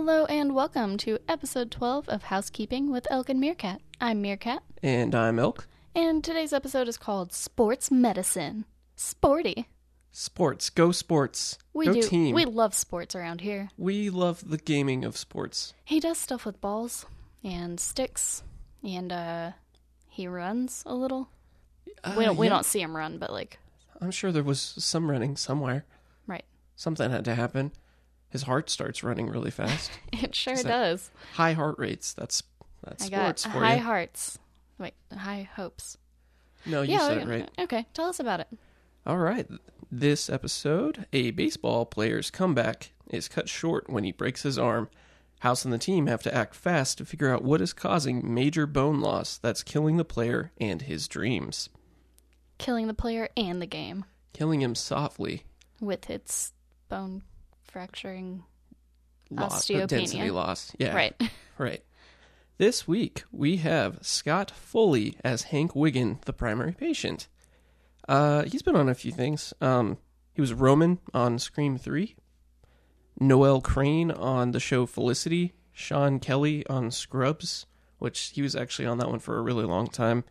Hello 0.00 0.26
and 0.26 0.54
welcome 0.54 0.96
to 0.98 1.18
episode 1.28 1.72
12 1.72 2.08
of 2.08 2.22
Housekeeping 2.22 2.88
with 2.88 3.08
Elk 3.10 3.28
and 3.30 3.40
Meerkat. 3.40 3.80
I'm 4.00 4.22
Meerkat, 4.22 4.62
And 4.80 5.12
I'm 5.12 5.40
Elk. 5.40 5.66
and 5.92 6.22
today's 6.22 6.52
episode 6.52 6.86
is 6.86 6.96
called 6.96 7.32
Sports 7.32 7.90
Medicine. 7.90 8.64
Sporty. 8.94 9.66
Sports. 10.12 10.70
Go 10.70 10.92
sports. 10.92 11.58
We 11.74 11.86
Go 11.86 11.94
do. 11.94 12.02
team. 12.02 12.32
We 12.36 12.44
love 12.44 12.74
sports 12.74 13.16
around 13.16 13.40
here. 13.40 13.70
We 13.76 14.08
love 14.08 14.48
the 14.48 14.56
gaming 14.58 15.04
of 15.04 15.16
sports. 15.16 15.74
He 15.84 15.98
does 15.98 16.16
stuff 16.18 16.44
with 16.46 16.60
balls 16.60 17.04
and 17.42 17.80
sticks, 17.80 18.44
and 18.84 19.12
uh, 19.12 19.50
he 20.08 20.28
runs 20.28 20.84
a 20.86 20.94
little. 20.94 21.28
we 21.86 21.92
Uh, 22.04 22.14
don't. 22.26 22.36
We 22.36 22.48
don't 22.48 22.64
see 22.64 22.80
him 22.80 22.96
run, 22.96 23.18
but 23.18 23.32
like, 23.32 23.58
I'm 24.00 24.12
sure 24.12 24.30
there 24.30 24.44
was 24.44 24.60
some 24.60 25.10
running 25.10 25.36
somewhere. 25.36 25.84
right? 26.28 26.44
Something 26.76 27.10
had 27.10 27.24
to 27.24 27.34
happen. 27.34 27.72
His 28.30 28.42
heart 28.42 28.68
starts 28.70 29.02
running 29.02 29.26
really 29.28 29.50
fast. 29.50 29.90
It 30.12 30.34
sure 30.34 30.56
does. 30.62 31.10
High 31.34 31.52
heart 31.54 31.78
rates. 31.78 32.12
That's 32.14 32.42
that's 32.84 33.06
I 33.06 33.08
got 33.08 33.38
sports 33.38 33.44
for 33.44 33.50
high 33.64 33.76
you. 33.76 33.82
hearts. 33.82 34.38
Wait, 34.78 34.94
high 35.16 35.48
hopes. 35.54 35.96
no, 36.66 36.82
you 36.82 36.92
yeah. 36.92 37.08
said 37.08 37.18
it 37.18 37.26
right. 37.28 37.50
Okay, 37.58 37.86
tell 37.94 38.08
us 38.08 38.20
about 38.20 38.40
it. 38.40 38.48
All 39.06 39.18
right. 39.18 39.46
This 39.90 40.28
episode, 40.28 41.06
a 41.12 41.30
baseball 41.30 41.86
player's 41.86 42.30
comeback 42.30 42.92
is 43.10 43.26
cut 43.28 43.48
short 43.48 43.88
when 43.88 44.04
he 44.04 44.12
breaks 44.12 44.42
his 44.42 44.58
arm. 44.58 44.88
House 45.40 45.64
and 45.64 45.72
the 45.72 45.78
team 45.78 46.08
have 46.08 46.22
to 46.24 46.34
act 46.34 46.54
fast 46.54 46.98
to 46.98 47.04
figure 47.04 47.32
out 47.32 47.44
what 47.44 47.60
is 47.62 47.72
causing 47.72 48.34
major 48.34 48.66
bone 48.66 49.00
loss 49.00 49.38
that's 49.38 49.62
killing 49.62 49.96
the 49.96 50.04
player 50.04 50.52
and 50.60 50.82
his 50.82 51.08
dreams. 51.08 51.68
Killing 52.58 52.86
the 52.88 52.94
player 52.94 53.28
and 53.36 53.62
the 53.62 53.66
game 53.66 54.04
Killing 54.32 54.60
him 54.60 54.74
softly. 54.74 55.44
with 55.80 56.10
its 56.10 56.52
bone 56.88 57.22
fracturing. 57.70 58.44
Loss, 59.30 59.66
Osteopenia. 59.66 59.86
density 59.88 60.30
loss. 60.30 60.72
Yeah. 60.78 60.94
Right. 60.94 61.14
Right. 61.58 61.82
This 62.58 62.86
week, 62.86 63.24
we 63.32 63.56
have 63.56 63.98
Scott 64.00 64.52
Foley 64.52 65.16
as 65.24 65.42
Hank 65.42 65.72
Wiggen, 65.72 66.24
the 66.24 66.32
primary 66.32 66.72
patient. 66.72 67.26
Uh, 68.08 68.44
he's 68.44 68.62
been 68.62 68.76
on 68.76 68.88
a 68.88 68.94
few 68.94 69.10
things. 69.10 69.52
Um, 69.60 69.98
he 70.32 70.40
was 70.40 70.54
Roman 70.54 71.00
on 71.12 71.40
Scream 71.40 71.76
3, 71.76 72.14
Noel 73.18 73.60
Crane 73.60 74.12
on 74.12 74.52
the 74.52 74.60
show 74.60 74.86
Felicity, 74.86 75.54
Sean 75.72 76.20
Kelly 76.20 76.64
on 76.68 76.92
Scrubs, 76.92 77.66
which 77.98 78.30
he 78.34 78.42
was 78.42 78.54
actually 78.54 78.86
on 78.86 78.98
that 78.98 79.08
one 79.10 79.18
for 79.18 79.36
a 79.36 79.42
really 79.42 79.64
long 79.64 79.88
time. 79.88 80.22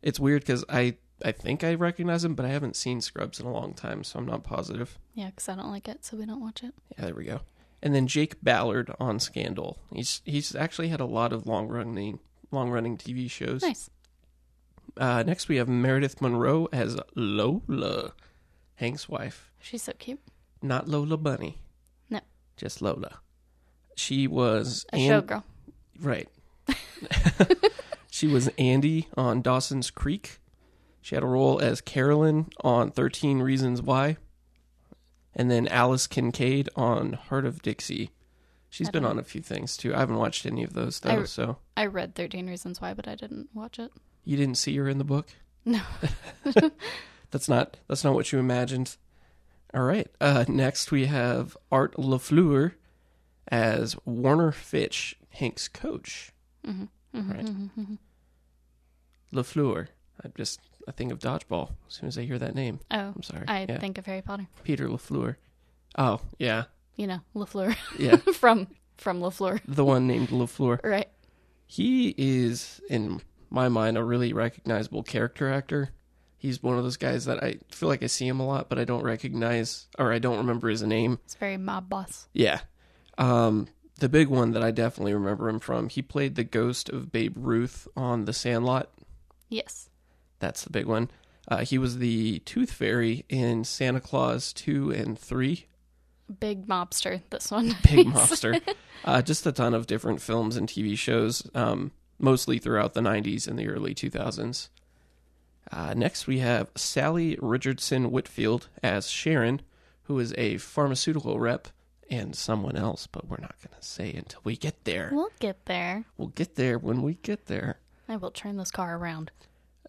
It's 0.00 0.18
weird 0.18 0.40
because 0.42 0.64
I, 0.70 0.96
I 1.22 1.32
think 1.32 1.62
I 1.62 1.74
recognize 1.74 2.24
him, 2.24 2.34
but 2.34 2.44
I 2.44 2.48
haven't 2.48 2.76
seen 2.76 3.00
Scrubs 3.00 3.38
in 3.40 3.46
a 3.46 3.52
long 3.52 3.74
time, 3.74 4.02
so 4.04 4.18
I'm 4.18 4.26
not 4.26 4.42
positive. 4.42 4.98
Yeah, 5.14 5.26
because 5.26 5.48
I 5.48 5.54
don't 5.54 5.70
like 5.70 5.88
it, 5.88 6.04
so 6.04 6.16
we 6.16 6.26
don't 6.26 6.40
watch 6.40 6.62
it. 6.62 6.74
Yeah, 6.98 7.06
there 7.06 7.14
we 7.14 7.24
go. 7.24 7.40
And 7.82 7.94
then 7.94 8.06
Jake 8.06 8.42
Ballard 8.42 8.90
on 8.98 9.20
Scandal. 9.20 9.78
He's 9.92 10.22
he's 10.24 10.54
actually 10.54 10.88
had 10.88 11.00
a 11.00 11.04
lot 11.06 11.32
of 11.32 11.46
long 11.46 11.68
running 11.68 12.18
long 12.50 12.70
running 12.70 12.96
TV 12.96 13.30
shows. 13.30 13.62
Nice. 13.62 13.90
Uh, 14.96 15.22
next 15.26 15.48
we 15.48 15.56
have 15.56 15.68
Meredith 15.68 16.20
Monroe 16.20 16.68
as 16.72 16.96
Lola, 17.14 18.12
Hank's 18.76 19.08
wife. 19.08 19.50
She's 19.60 19.82
so 19.82 19.92
cute. 19.98 20.20
Not 20.62 20.88
Lola 20.88 21.16
Bunny. 21.16 21.58
No. 22.08 22.20
Just 22.56 22.80
Lola. 22.80 23.18
She 23.96 24.26
was 24.26 24.86
A 24.92 24.96
An- 24.96 25.22
showgirl. 25.22 25.42
Right. 26.00 26.28
she 28.10 28.26
was 28.26 28.48
Andy 28.56 29.08
on 29.16 29.42
Dawson's 29.42 29.90
Creek. 29.90 30.38
She 31.04 31.14
had 31.14 31.22
a 31.22 31.26
role 31.26 31.60
as 31.60 31.82
Carolyn 31.82 32.48
on 32.62 32.90
13 32.90 33.40
Reasons 33.40 33.82
Why. 33.82 34.16
And 35.34 35.50
then 35.50 35.68
Alice 35.68 36.06
Kincaid 36.06 36.70
on 36.76 37.12
Hart 37.12 37.44
of 37.44 37.60
Dixie. 37.60 38.10
She's 38.70 38.88
I 38.88 38.92
been 38.92 39.02
don't- 39.02 39.10
on 39.12 39.18
a 39.18 39.22
few 39.22 39.42
things 39.42 39.76
too. 39.76 39.94
I 39.94 39.98
haven't 39.98 40.16
watched 40.16 40.46
any 40.46 40.64
of 40.64 40.72
those 40.72 41.00
though, 41.00 41.20
I- 41.20 41.24
so 41.24 41.58
I 41.76 41.84
read 41.84 42.14
13 42.14 42.46
Reasons 42.48 42.80
Why, 42.80 42.94
but 42.94 43.06
I 43.06 43.16
didn't 43.16 43.50
watch 43.52 43.78
it. 43.78 43.92
you 44.24 44.38
didn't 44.38 44.56
see 44.56 44.74
her 44.78 44.88
in 44.88 44.96
the 44.96 45.04
book? 45.04 45.28
No. 45.66 45.82
That's 47.30 47.50
not 47.50 47.76
that's 47.86 48.02
not 48.02 48.14
what 48.14 48.32
you 48.32 48.38
imagined. 48.38 48.96
All 49.74 49.82
right. 49.82 50.08
Uh, 50.22 50.46
next 50.48 50.90
we 50.90 51.04
have 51.04 51.54
Art 51.70 51.94
LaFleur 51.96 52.72
as 53.48 53.94
Warner 54.06 54.52
Fitch, 54.52 55.16
Hank's 55.28 55.68
coach. 55.68 56.32
Mhm, 56.66 56.88
Right. 57.12 57.44
mhm, 57.44 57.70
mhm. 57.78 57.98
LaFleur. 59.34 59.88
I 60.24 60.28
just 60.36 60.60
I 60.86 60.92
think 60.92 61.12
of 61.12 61.18
dodgeball 61.18 61.70
as 61.88 61.94
soon 61.94 62.08
as 62.08 62.18
I 62.18 62.22
hear 62.22 62.38
that 62.38 62.54
name. 62.54 62.80
Oh, 62.90 63.12
I'm 63.14 63.22
sorry. 63.22 63.44
I 63.48 63.66
yeah. 63.68 63.78
think 63.78 63.98
of 63.98 64.06
Harry 64.06 64.22
Potter. 64.22 64.46
Peter 64.64 64.88
LaFleur. 64.88 65.36
Oh, 65.96 66.20
yeah. 66.38 66.64
You 66.96 67.06
know, 67.06 67.20
Lafleur 67.34 67.76
Yeah. 67.98 68.16
from 68.34 68.68
from 68.96 69.20
Lafleur, 69.20 69.60
the 69.66 69.84
one 69.84 70.06
named 70.06 70.28
LaFleur. 70.28 70.78
right? 70.84 71.08
He 71.66 72.14
is 72.16 72.80
in 72.88 73.20
my 73.50 73.68
mind 73.68 73.96
a 73.98 74.04
really 74.04 74.32
recognizable 74.32 75.02
character 75.02 75.50
actor. 75.50 75.90
He's 76.36 76.62
one 76.62 76.76
of 76.76 76.84
those 76.84 76.98
guys 76.98 77.24
that 77.24 77.42
I 77.42 77.56
feel 77.70 77.88
like 77.88 78.02
I 78.02 78.06
see 78.06 78.28
him 78.28 78.38
a 78.38 78.46
lot, 78.46 78.68
but 78.68 78.78
I 78.78 78.84
don't 78.84 79.02
recognize 79.02 79.86
or 79.98 80.12
I 80.12 80.18
don't 80.18 80.36
remember 80.36 80.68
his 80.68 80.82
name. 80.82 81.18
It's 81.24 81.34
very 81.34 81.56
mob 81.56 81.88
boss. 81.88 82.28
Yeah. 82.34 82.60
Um, 83.16 83.66
the 83.98 84.08
big 84.10 84.28
one 84.28 84.50
that 84.52 84.62
I 84.62 84.70
definitely 84.70 85.14
remember 85.14 85.48
him 85.48 85.58
from, 85.58 85.88
he 85.88 86.02
played 86.02 86.34
the 86.34 86.44
ghost 86.44 86.88
of 86.90 87.10
Babe 87.10 87.34
Ruth 87.36 87.88
on 87.96 88.26
The 88.26 88.32
Sandlot. 88.32 88.90
Yes. 89.48 89.88
That's 90.44 90.62
the 90.62 90.70
big 90.70 90.84
one. 90.84 91.10
Uh, 91.48 91.64
he 91.64 91.78
was 91.78 91.96
the 91.96 92.40
Tooth 92.40 92.70
Fairy 92.70 93.24
in 93.30 93.64
Santa 93.64 93.98
Clause 93.98 94.52
2 94.52 94.90
and 94.90 95.18
3. 95.18 95.64
Big 96.38 96.66
mobster, 96.66 97.22
this 97.30 97.50
one. 97.50 97.68
Big 97.82 98.06
mobster. 98.08 98.60
Uh, 99.06 99.22
just 99.22 99.46
a 99.46 99.52
ton 99.52 99.72
of 99.72 99.86
different 99.86 100.20
films 100.20 100.58
and 100.58 100.68
TV 100.68 100.98
shows, 100.98 101.48
um, 101.54 101.92
mostly 102.18 102.58
throughout 102.58 102.92
the 102.92 103.00
90s 103.00 103.48
and 103.48 103.58
the 103.58 103.68
early 103.68 103.94
2000s. 103.94 104.68
Uh, 105.72 105.94
next, 105.94 106.26
we 106.26 106.40
have 106.40 106.72
Salli 106.74 107.38
Richardson 107.40 108.10
Whitfield 108.10 108.68
as 108.82 109.08
Sharon, 109.08 109.62
who 110.02 110.18
is 110.18 110.34
a 110.36 110.58
pharmaceutical 110.58 111.40
rep 111.40 111.68
and 112.10 112.36
someone 112.36 112.76
else, 112.76 113.06
but 113.06 113.28
we're 113.28 113.38
not 113.38 113.56
going 113.62 113.80
to 113.80 113.86
say 113.86 114.12
until 114.12 114.42
we 114.44 114.58
get 114.58 114.84
there. 114.84 115.08
We'll 115.10 115.32
get 115.40 115.64
there. 115.64 116.04
We'll 116.18 116.28
get 116.28 116.56
there 116.56 116.78
when 116.78 117.00
we 117.00 117.14
get 117.14 117.46
there. 117.46 117.78
I 118.10 118.16
will 118.16 118.30
turn 118.30 118.58
this 118.58 118.70
car 118.70 118.98
around. 118.98 119.30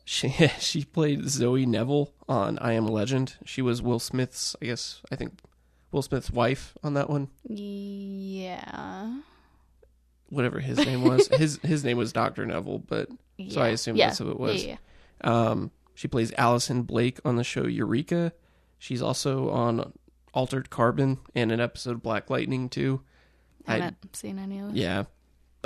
She 0.06 0.30
she 0.60 0.86
played 0.86 1.28
Zoe 1.28 1.66
Neville 1.66 2.14
on 2.30 2.58
I 2.60 2.74
Am 2.74 2.86
Legend. 2.88 3.36
She 3.44 3.62
was 3.62 3.82
Will 3.82 4.00
Smith's, 4.00 4.56
I 4.62 4.66
guess, 4.66 5.02
I 5.12 5.16
think 5.16 5.40
Will 5.92 6.02
Smith's 6.04 6.30
wife 6.32 6.78
on 6.84 6.94
that 6.94 7.10
one. 7.10 7.30
Yeah. 7.44 9.16
Whatever 10.30 10.60
his 10.60 10.78
name 10.78 11.04
was. 11.04 11.28
his 11.32 11.58
his 11.64 11.84
name 11.84 11.98
was 11.98 12.12
Dr. 12.14 12.46
Neville, 12.46 12.80
but 12.80 13.10
So 13.50 13.62
I 13.62 13.68
Yeah. 13.68 13.74
assume 13.74 13.96
yeah. 13.96 14.08
that's 14.08 14.20
who 14.20 14.32
it 14.32 14.40
was. 14.40 14.64
Yeah, 14.64 14.78
yeah. 15.24 15.50
um 15.50 15.72
she 15.94 16.08
plays 16.08 16.34
Allison 16.38 16.84
Blake 16.84 17.20
on 17.24 17.36
the 17.38 17.44
show 17.44 17.66
Eureka. 17.66 18.34
She's 18.78 19.02
also 19.02 19.50
on 19.50 19.94
Altered 20.34 20.70
Carbon 20.70 21.20
and 21.34 21.52
an 21.52 21.60
episode 21.62 21.92
of 21.92 22.04
Black 22.04 22.30
Lightning 22.30 22.70
too. 22.70 23.02
I 23.68 23.76
I- 23.76 23.80
haven't 23.80 24.16
seen 24.16 24.38
any 24.40 24.60
of 24.60 24.70
it. 24.72 24.76
Yeah. 24.76 25.04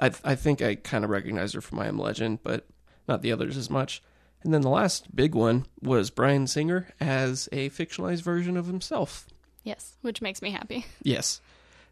I 0.01 0.11
I 0.23 0.35
think 0.35 0.61
I 0.61 0.75
kind 0.75 1.03
of 1.03 1.09
recognize 1.09 1.53
her 1.53 1.61
from 1.61 1.79
I 1.79 1.87
Am 1.87 1.97
Legend, 1.97 2.39
but 2.43 2.67
not 3.07 3.21
the 3.21 3.31
others 3.31 3.57
as 3.57 3.69
much. 3.69 4.01
And 4.43 4.53
then 4.53 4.61
the 4.61 4.69
last 4.69 5.15
big 5.15 5.35
one 5.35 5.65
was 5.81 6.09
Bryan 6.09 6.47
Singer 6.47 6.89
as 6.99 7.49
a 7.51 7.69
fictionalized 7.69 8.21
version 8.21 8.55
of 8.55 8.67
himself. 8.67 9.27
Yes, 9.63 9.97
which 10.01 10.21
makes 10.21 10.41
me 10.41 10.51
happy. 10.51 10.85
Yes. 11.03 11.41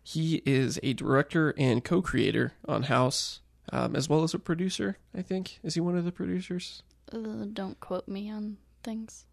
He 0.04 0.42
is 0.45 0.80
a 0.83 0.94
director 0.94 1.54
and 1.57 1.83
co 1.83 2.01
creator 2.01 2.54
on 2.66 2.83
House, 2.83 3.42
um, 3.74 3.94
as 3.94 4.07
well 4.07 4.24
as 4.24 4.33
a 4.33 4.39
producer, 4.39 4.98
I 5.13 5.21
think. 5.21 5.60
Is 5.63 5.74
he 5.74 5.81
one 5.81 5.98
of 5.98 6.06
the 6.06 6.13
producers? 6.13 6.81
Uh, 7.12 7.44
don't 7.51 7.77
quote 7.81 8.07
me 8.07 8.30
on 8.31 8.56
things. 8.83 9.25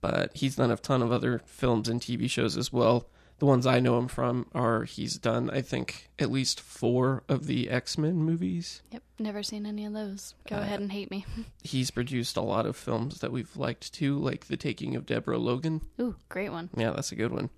But 0.00 0.36
he's 0.36 0.54
done 0.54 0.70
a 0.70 0.76
ton 0.76 1.02
of 1.02 1.10
other 1.10 1.42
films 1.46 1.88
and 1.88 2.00
TV 2.00 2.30
shows 2.30 2.56
as 2.56 2.72
well. 2.72 3.08
The 3.40 3.46
ones 3.46 3.66
I 3.66 3.80
know 3.80 3.98
him 3.98 4.06
from 4.06 4.46
are 4.54 4.84
he's 4.84 5.16
done, 5.16 5.50
I 5.50 5.60
think, 5.62 6.08
at 6.18 6.30
least 6.30 6.60
four 6.60 7.24
of 7.28 7.46
the 7.46 7.68
X 7.70 7.98
Men 7.98 8.16
movies. 8.16 8.82
Yep, 8.92 9.02
never 9.18 9.42
seen 9.42 9.66
any 9.66 9.84
of 9.86 9.92
those. 9.92 10.34
Go 10.48 10.56
Uh, 10.56 10.60
ahead 10.60 10.78
and 10.80 10.92
hate 10.92 11.10
me. 11.10 11.24
He's 11.64 11.90
produced 11.90 12.36
a 12.36 12.42
lot 12.42 12.66
of 12.66 12.76
films 12.76 13.20
that 13.20 13.32
we've 13.32 13.56
liked 13.56 13.92
too, 13.92 14.18
like 14.18 14.46
The 14.46 14.56
Taking 14.56 14.94
of 14.94 15.06
Deborah 15.06 15.38
Logan. 15.38 15.80
Ooh, 16.00 16.14
great 16.28 16.50
one. 16.50 16.68
Yeah, 16.76 16.90
that's 16.92 17.10
a 17.12 17.16
good 17.16 17.32
one. 17.32 17.50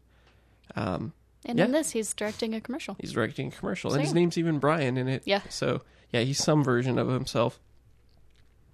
Um, 0.77 1.13
And 1.45 1.59
Yeah. 1.59 1.65
in 1.67 1.73
this, 1.73 1.91
he's 1.91 2.15
directing 2.15 2.55
a 2.55 2.61
commercial. 2.61 2.97
he's 3.01 3.13
directing 3.13 3.49
a 3.49 3.51
commercial, 3.51 3.91
So, 3.91 3.97
and 3.97 4.05
his 4.05 4.15
name's 4.15 4.39
even 4.39 4.61
Brian 4.61 4.97
in 4.97 5.09
it. 5.09 5.25
Yeah. 5.27 5.43
So 5.51 5.83
yeah, 6.13 6.21
he's 6.21 6.39
some 6.43 6.63
version 6.63 6.97
of 6.97 7.09
himself. 7.09 7.59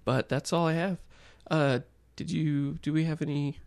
But 0.05 0.29
that's 0.29 0.53
all 0.53 0.67
I 0.67 0.73
have. 0.73 0.99
Uh, 1.49 1.79
did 2.15 2.29
you? 2.29 2.73
Do 2.83 2.93
we 2.93 3.05
have 3.05 3.23
any 3.23 3.57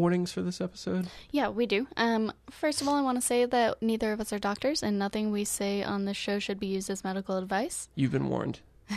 warnings 0.00 0.32
for 0.32 0.42
this 0.42 0.60
episode? 0.60 1.08
Yeah, 1.30 1.48
we 1.48 1.66
do. 1.66 1.86
Um, 1.96 2.32
first 2.50 2.80
of 2.80 2.88
all, 2.88 2.94
I 2.94 3.02
want 3.02 3.20
to 3.20 3.26
say 3.26 3.44
that 3.44 3.80
neither 3.82 4.12
of 4.12 4.20
us 4.20 4.32
are 4.32 4.38
doctors, 4.38 4.82
and 4.82 4.98
nothing 4.98 5.30
we 5.30 5.44
say 5.44 5.82
on 5.82 6.04
this 6.04 6.16
show 6.16 6.38
should 6.38 6.58
be 6.58 6.66
used 6.66 6.90
as 6.90 7.04
medical 7.04 7.36
advice. 7.36 7.88
You've 7.94 8.12
been 8.12 8.28
warned. 8.28 8.60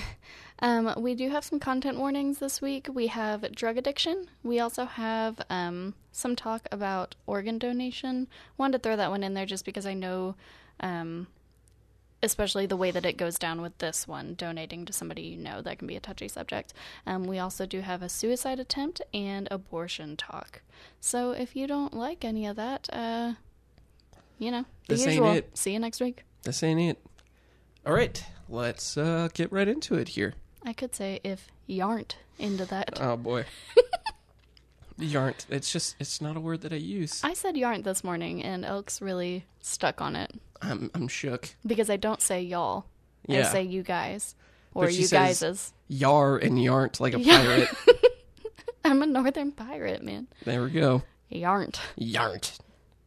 Um, 0.60 0.94
we 0.98 1.14
do 1.14 1.30
have 1.30 1.44
some 1.44 1.60
content 1.60 1.98
warnings 1.98 2.40
this 2.40 2.62
week. 2.62 2.88
We 2.90 3.08
have 3.08 3.54
drug 3.54 3.78
addiction. 3.78 4.30
We 4.44 4.62
also 4.62 4.86
have 4.86 5.42
um, 5.50 5.94
some 6.14 6.38
talk 6.38 6.68
about 6.72 7.16
organ 7.28 7.58
donation. 7.58 8.30
Wanted 8.58 8.78
to 8.78 8.80
throw 8.80 8.96
that 8.96 9.10
one 9.10 9.24
in 9.24 9.34
there 9.34 9.46
just 9.46 9.66
because 9.66 9.86
I 9.86 9.94
know 9.94 10.36
um, 10.80 11.28
especially 12.24 12.66
the 12.66 12.78
way 12.78 12.90
that 12.90 13.06
it 13.06 13.18
goes 13.18 13.38
down 13.38 13.62
with 13.62 13.78
this 13.78 14.08
one, 14.08 14.34
donating 14.36 14.86
to 14.86 14.94
somebody 14.94 15.22
you 15.22 15.38
know, 15.38 15.62
that 15.62 15.78
can 15.78 15.88
be 15.88 15.96
a 15.96 16.00
touchy 16.00 16.28
subject. 16.28 16.74
Um, 17.06 17.26
we 17.26 17.38
also 17.38 17.66
do 17.66 17.82
have 17.82 18.02
a 18.02 18.10
suicide 18.10 18.60
attempt 18.60 19.02
and 19.14 19.48
abortion 19.52 20.18
talk. 20.18 20.62
So 21.00 21.32
if 21.32 21.56
you 21.56 21.68
don't 21.68 21.94
like 21.94 22.26
any 22.26 22.48
of 22.48 22.56
that, 22.56 22.90
uh, 22.92 23.34
you 24.40 24.50
know, 24.52 24.66
the 24.88 24.96
This 24.96 25.02
ain't 25.06 25.12
usual. 25.16 25.32
it. 25.34 25.58
See 25.58 25.74
you 25.74 25.80
next 25.80 26.02
week. 26.02 26.24
This 26.44 26.64
ain't 26.64 26.80
it. 26.80 27.06
All 27.86 27.94
right, 27.94 28.26
let's 28.50 28.98
uh, 28.98 29.28
get 29.34 29.52
right 29.52 29.68
into 29.68 29.96
it 29.96 30.10
here. 30.10 30.34
I 30.66 30.74
could 30.74 30.96
say 30.96 31.20
if 31.24 31.48
you 31.68 31.84
aren't 31.84 32.18
into 32.40 32.66
that. 32.66 32.98
Oh 33.02 33.18
boy. 33.18 33.46
Yarnt. 35.04 35.46
It's 35.50 35.72
just 35.72 35.96
it's 36.00 36.22
not 36.22 36.36
a 36.38 36.40
word 36.40 36.62
that 36.62 36.74
I 36.74 36.78
use. 36.78 37.22
I 37.24 37.34
said 37.34 37.56
you 37.58 37.66
aren't 37.66 37.84
this 37.84 38.04
morning, 38.04 38.44
and 38.44 38.64
Elk's 38.66 39.02
really 39.02 39.46
stuck 39.62 40.02
on 40.02 40.16
it 40.16 40.32
I'm 40.62 40.90
I'm 40.96 41.08
shook. 41.08 41.56
because 41.66 41.90
I 41.90 41.98
don't 41.98 42.22
say 42.22 42.42
y'all. 42.42 42.86
I 43.30 43.34
Yeah. 43.34 43.52
say 43.52 43.64
you 43.64 43.84
guys 43.84 44.36
or 44.74 44.86
But 44.86 44.94
she 44.94 45.02
you 45.02 45.08
says- 45.08 45.40
guys's. 45.42 45.74
Yar 45.88 46.38
and 46.38 46.62
yarnt 46.62 47.00
like 47.00 47.14
a 47.14 47.20
Yeah. 47.20 47.38
pirate. 47.44 47.70
I'm 48.86 49.02
a 49.02 49.06
northern 49.06 49.52
pirate, 49.52 50.04
man. 50.04 50.28
there 50.46 50.64
we 50.64 50.72
go. 50.72 51.04
You 51.30 51.46
aren't. 51.48 51.80
Yarnt. 51.96 52.58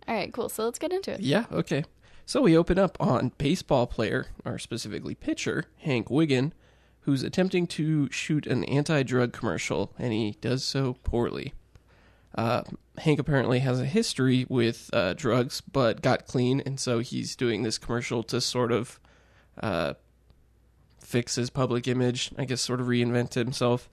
All 0.08 0.14
right, 0.14 0.32
cool. 0.32 0.48
So 0.48 0.64
let's 0.64 0.78
get 0.78 0.93
into 0.93 1.12
it. 1.12 1.20
Yeah, 1.20 1.46
okay. 1.52 1.84
So 2.25 2.40
we 2.43 2.56
open 2.56 2.78
up 2.78 2.96
on 3.00 3.32
baseball 3.38 3.87
player, 3.87 4.26
or 4.44 4.58
specifically 4.58 5.14
pitcher, 5.14 5.64
Hank 5.78 6.08
Wiggen, 6.08 6.52
who's 7.00 7.22
attempting 7.22 7.66
to 7.69 8.10
shoot 8.10 8.46
an 8.46 8.64
anti 8.64 9.02
drug 9.02 9.32
commercial, 9.32 9.93
and 9.98 10.12
he 10.12 10.37
does 10.40 10.64
so 10.64 10.94
poorly. 11.04 11.54
Uh, 12.37 12.62
Hank 12.99 13.19
apparently 13.19 13.61
has 13.61 13.81
a 13.81 13.87
history 13.87 14.44
with 14.49 14.91
uh, 14.93 15.15
drugs, 15.15 15.61
but 15.61 16.03
got 16.03 16.27
clean, 16.27 16.61
and 16.61 16.79
so 16.79 16.99
he's 16.99 17.35
doing 17.37 17.62
this 17.62 17.79
commercial 17.79 18.23
to 18.25 18.41
sort 18.41 18.73
of 18.73 19.00
uh, 19.62 19.94
fix 21.00 21.35
his 21.37 21.50
public 21.50 21.88
image, 21.88 22.31
I 22.38 22.44
guess, 22.44 22.61
sort 22.61 22.81
of 22.81 22.87
reinvent 22.88 23.35
himself. 23.35 23.88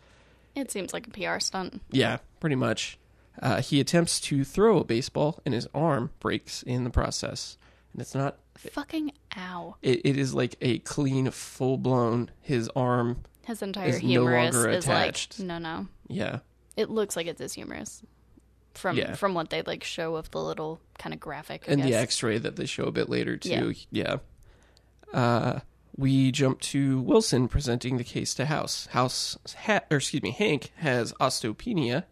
It 0.56 0.72
seems 0.72 0.94
like 0.94 1.08
a 1.08 1.10
PR 1.12 1.40
stunt. 1.40 1.82
Yeah, 1.92 2.18
pretty 2.40 2.56
much. 2.56 2.98
Uh, 3.42 3.62
he 3.62 3.80
attempts 3.80 4.20
to 4.22 4.44
throw 4.44 4.80
a 4.80 4.84
baseball, 4.84 5.40
and 5.46 5.54
his 5.54 5.68
arm 5.74 6.12
breaks 6.20 6.62
in 6.64 6.84
the 6.84 6.90
process. 6.90 7.58
And 7.94 8.02
it's 8.02 8.14
not 8.16 8.38
Fucking 8.58 9.12
ow. 9.38 9.76
it, 9.82 10.02
it 10.06 10.18
is 10.18 10.34
like 10.34 10.56
a 10.62 10.80
clean, 10.80 11.30
full 11.32 11.78
blown. 11.78 12.30
His 12.42 12.70
arm, 12.76 13.24
His 13.46 13.62
entire 13.62 13.88
Is 13.90 14.02
no 14.04 14.08
humerus 14.08 14.54
longer 14.54 14.70
is 14.70 14.86
attached. 14.86 15.40
like 15.40 15.48
no, 15.48 15.58
no. 15.58 15.88
yeah, 16.08 16.40
It 16.78 16.90
looks 16.90 17.16
like 17.16 17.26
it's 17.28 17.42
his 17.42 17.54
humerus 17.54 18.04
from 18.74 18.98
Yeah. 18.98 19.14
from 19.16 19.34
what 19.34 19.50
they 19.50 19.62
like 19.62 19.84
show 19.84 20.16
of 20.16 20.32
the 20.32 20.42
little 20.42 20.80
kind 20.98 21.14
of 21.14 21.20
graphic. 21.20 21.66
I 21.68 21.74
and 21.74 21.84
the. 21.84 21.94
X-ray 21.94 22.38
that 22.40 22.56
they 22.56 22.66
show 22.66 22.86
a 22.86 22.92
bit 22.92 23.10
later 23.10 23.38
too. 23.38 23.74
Yeah. 23.92 24.18
Uh, 25.14 25.60
we 25.96 26.32
jump 26.32 26.60
to 26.62 27.02
Wilson 27.02 27.48
presenting 27.48 27.98
the 27.98 28.04
case 28.04 28.34
to 28.36 28.46
House. 28.46 28.88
House, 28.88 29.38
ha- 29.66 29.82
or 29.92 29.98
excuse 29.98 30.24
me, 30.24 30.32
Hank 30.32 30.72
has 30.78 31.14
osteopenia, 31.14 32.04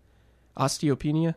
osteopenia, 0.56 1.36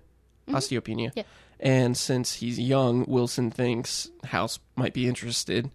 osteopenia. 0.48 1.08
Mm-hmm. 1.08 1.18
Yeah. 1.18 1.22
And 1.60 1.96
since 1.96 2.34
he's 2.34 2.58
young, 2.58 3.04
Wilson 3.06 3.50
thinks 3.50 4.10
House 4.24 4.58
might 4.76 4.92
be 4.92 5.06
interested. 5.08 5.70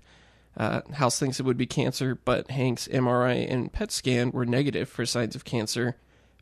Uh, 0.56 0.82
House 0.94 1.18
thinks 1.18 1.40
it 1.40 1.44
would 1.44 1.58
be 1.58 1.66
cancer, 1.66 2.16
but 2.24 2.52
Hank's 2.52 2.88
MRI 2.90 3.50
and 3.52 3.72
PET 3.72 3.92
scan 3.92 4.32
were 4.32 4.46
negative 4.46 4.90
for 4.90 5.06
signs 5.06 5.36
of 5.36 5.46
cancer. 5.46 5.96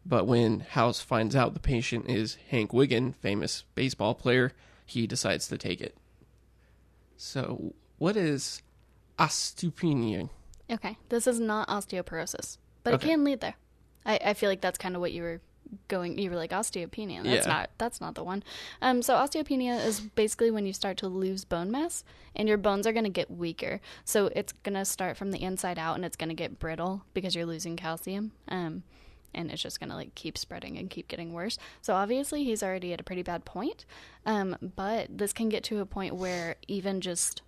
But 0.07 0.25
when 0.25 0.61
House 0.61 1.01
finds 1.01 1.35
out 1.35 1.53
the 1.53 1.59
patient 1.59 2.09
is 2.09 2.37
Hank 2.49 2.71
Wiggen, 2.71 3.13
famous 3.15 3.65
baseball 3.75 4.15
player, 4.15 4.53
he 4.85 5.05
decides 5.05 5.47
to 5.49 5.57
take 5.57 5.81
it. 5.81 5.97
So, 7.17 7.73
what 7.97 8.15
is 8.15 8.61
osteopenia? 9.19 10.29
Okay, 10.71 10.97
this 11.09 11.27
is 11.27 11.39
not 11.39 11.67
osteoporosis, 11.67 12.57
but 12.83 12.93
Okay. 12.93 13.07
it 13.07 13.11
can 13.11 13.23
lead 13.23 13.41
there. 13.41 13.55
I, 14.05 14.19
I 14.27 14.33
feel 14.33 14.49
like 14.49 14.61
that's 14.61 14.77
kind 14.77 14.95
of 14.95 15.01
what 15.01 15.11
you 15.11 15.23
were 15.23 15.41
going. 15.89 16.17
You 16.17 16.29
were 16.29 16.35
like 16.37 16.51
osteopenia. 16.51 17.23
That's 17.23 17.45
Yeah. 17.45 17.53
not. 17.53 17.69
That's 17.77 17.99
not 17.99 18.15
the 18.15 18.23
one. 18.23 18.43
Um, 18.81 19.01
so 19.01 19.15
osteopenia 19.15 19.85
is 19.85 19.99
basically 19.99 20.51
when 20.51 20.65
you 20.65 20.71
start 20.73 20.95
to 20.97 21.07
lose 21.09 21.43
bone 21.43 21.69
mass, 21.71 22.05
and 22.35 22.47
your 22.47 22.57
bones 22.57 22.87
are 22.87 22.93
going 22.93 23.03
to 23.03 23.09
get 23.09 23.29
weaker. 23.31 23.81
So 24.05 24.27
it's 24.35 24.53
going 24.53 24.75
to 24.75 24.85
start 24.85 25.17
from 25.17 25.31
the 25.31 25.41
inside 25.41 25.77
out, 25.77 25.95
and 25.95 26.05
it's 26.05 26.15
going 26.15 26.29
to 26.29 26.35
get 26.35 26.59
brittle 26.59 27.03
because 27.13 27.35
you're 27.35 27.45
losing 27.45 27.75
calcium. 27.75 28.31
Um, 28.47 28.83
and 29.33 29.51
it's 29.51 29.61
just 29.61 29.79
going 29.79 29.89
to 29.89 29.95
like 29.95 30.15
keep 30.15 30.37
spreading 30.37 30.77
and 30.77 30.89
keep 30.89 31.07
getting 31.07 31.33
worse. 31.33 31.57
So 31.81 31.93
obviously 31.93 32.43
he's 32.43 32.63
already 32.63 32.93
at 32.93 33.01
a 33.01 33.03
pretty 33.03 33.23
bad 33.23 33.45
point. 33.45 33.85
Um, 34.25 34.55
but 34.75 35.15
this 35.17 35.33
can 35.33 35.49
get 35.49 35.63
to 35.65 35.79
a 35.79 35.85
point 35.85 36.15
where 36.15 36.55
even 36.67 37.01
just 37.01 37.41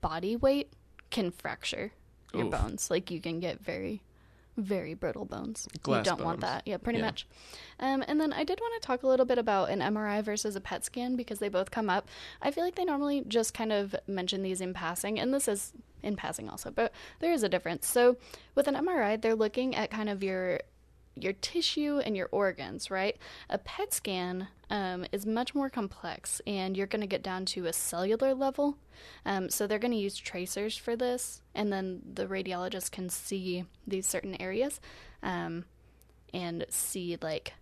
body 0.00 0.36
weight 0.36 0.72
can 1.10 1.30
fracture 1.30 1.92
your 2.32 2.46
Oof. 2.46 2.50
bones. 2.52 2.90
Like 2.90 3.10
you 3.10 3.20
can 3.20 3.40
get 3.40 3.60
very, 3.60 4.02
very 4.56 4.94
brittle 4.94 5.24
bones. 5.24 5.68
Glass 5.82 6.04
you 6.06 6.10
don't 6.12 6.24
want 6.24 6.40
that. 6.40 6.62
Yeah, 6.66 6.76
pretty 6.78 6.98
Yeah. 6.98 7.06
much. 7.06 7.26
Um, 7.80 8.04
and 8.06 8.20
then 8.20 8.32
I 8.32 8.44
did 8.44 8.60
want 8.60 8.80
to 8.80 8.86
talk 8.86 9.02
a 9.02 9.06
little 9.06 9.26
bit 9.26 9.38
about 9.38 9.70
an 9.70 9.80
MRI 9.80 10.22
versus 10.22 10.56
a 10.56 10.60
PET 10.60 10.84
scan 10.84 11.16
because 11.16 11.38
they 11.40 11.48
both 11.48 11.70
come 11.70 11.90
up. 11.90 12.08
I 12.40 12.50
feel 12.50 12.64
like 12.64 12.74
they 12.74 12.84
normally 12.84 13.24
just 13.26 13.54
kind 13.54 13.72
of 13.72 13.94
mention 14.06 14.42
these 14.42 14.60
in 14.60 14.72
passing, 14.74 15.18
and 15.18 15.32
this 15.34 15.48
is 15.48 15.72
in 16.02 16.16
passing 16.16 16.48
also, 16.50 16.70
but 16.70 16.92
there 17.20 17.32
is 17.32 17.42
a 17.42 17.48
difference. 17.48 17.86
So 17.86 18.16
with 18.54 18.68
an 18.68 18.74
MRI, 18.76 19.20
they're 19.20 19.34
looking 19.34 19.74
at 19.74 19.90
kind 19.90 20.08
of 20.08 20.22
your 20.22 20.60
your 21.16 21.32
tissue 21.32 22.00
and 22.04 22.16
your 22.16 22.28
organs, 22.32 22.90
right? 22.90 23.16
A 23.48 23.58
PET 23.58 23.92
scan 23.94 24.48
um, 24.70 25.06
is 25.12 25.24
much 25.26 25.54
more 25.54 25.70
complex, 25.70 26.40
and 26.46 26.76
you're 26.76 26.86
going 26.88 27.00
to 27.02 27.06
get 27.06 27.22
down 27.22 27.44
to 27.46 27.66
a 27.66 27.72
cellular 27.72 28.34
level. 28.34 28.76
Um, 29.24 29.48
so 29.48 29.66
they're 29.66 29.78
going 29.78 29.92
to 29.92 29.98
use 29.98 30.16
tracers 30.16 30.76
for 30.76 30.96
this, 30.96 31.40
and 31.54 31.72
then 31.72 32.02
the 32.14 32.26
radiologist 32.26 32.90
can 32.90 33.08
see 33.08 33.64
these 33.86 34.06
certain 34.06 34.40
areas 34.40 34.80
um, 35.22 35.64
and 36.32 36.64
see 36.68 37.16
like 37.22 37.54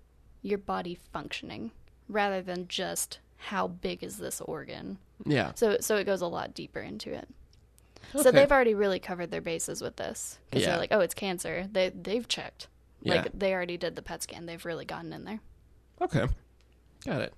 your 0.42 0.58
body 0.58 0.98
functioning 1.12 1.70
rather 2.08 2.42
than 2.42 2.68
just 2.68 3.18
how 3.36 3.66
big 3.68 4.02
is 4.02 4.18
this 4.18 4.40
organ. 4.40 4.98
Yeah. 5.26 5.52
So 5.54 5.76
so 5.80 5.96
it 5.96 6.04
goes 6.04 6.20
a 6.20 6.26
lot 6.26 6.54
deeper 6.54 6.80
into 6.80 7.12
it. 7.12 7.28
So 8.16 8.30
they've 8.30 8.50
already 8.50 8.74
really 8.74 8.98
covered 8.98 9.30
their 9.30 9.40
bases 9.40 9.80
with 9.80 9.96
this 9.96 10.38
because 10.50 10.62
Yeah. 10.62 10.70
they're 10.70 10.78
like, 10.78 10.92
oh, 10.92 11.00
it's 11.00 11.14
cancer. 11.14 11.66
They 11.70 11.90
they've 11.90 12.26
checked. 12.26 12.68
Yeah. 13.02 13.22
Like 13.22 13.32
they 13.38 13.52
already 13.52 13.76
did 13.76 13.96
the 13.96 14.02
PET 14.02 14.22
scan. 14.22 14.46
They've 14.46 14.64
really 14.64 14.84
gotten 14.84 15.12
in 15.12 15.24
there. 15.24 15.40
Okay. 16.00 16.26
Got 17.04 17.20
it. 17.22 17.34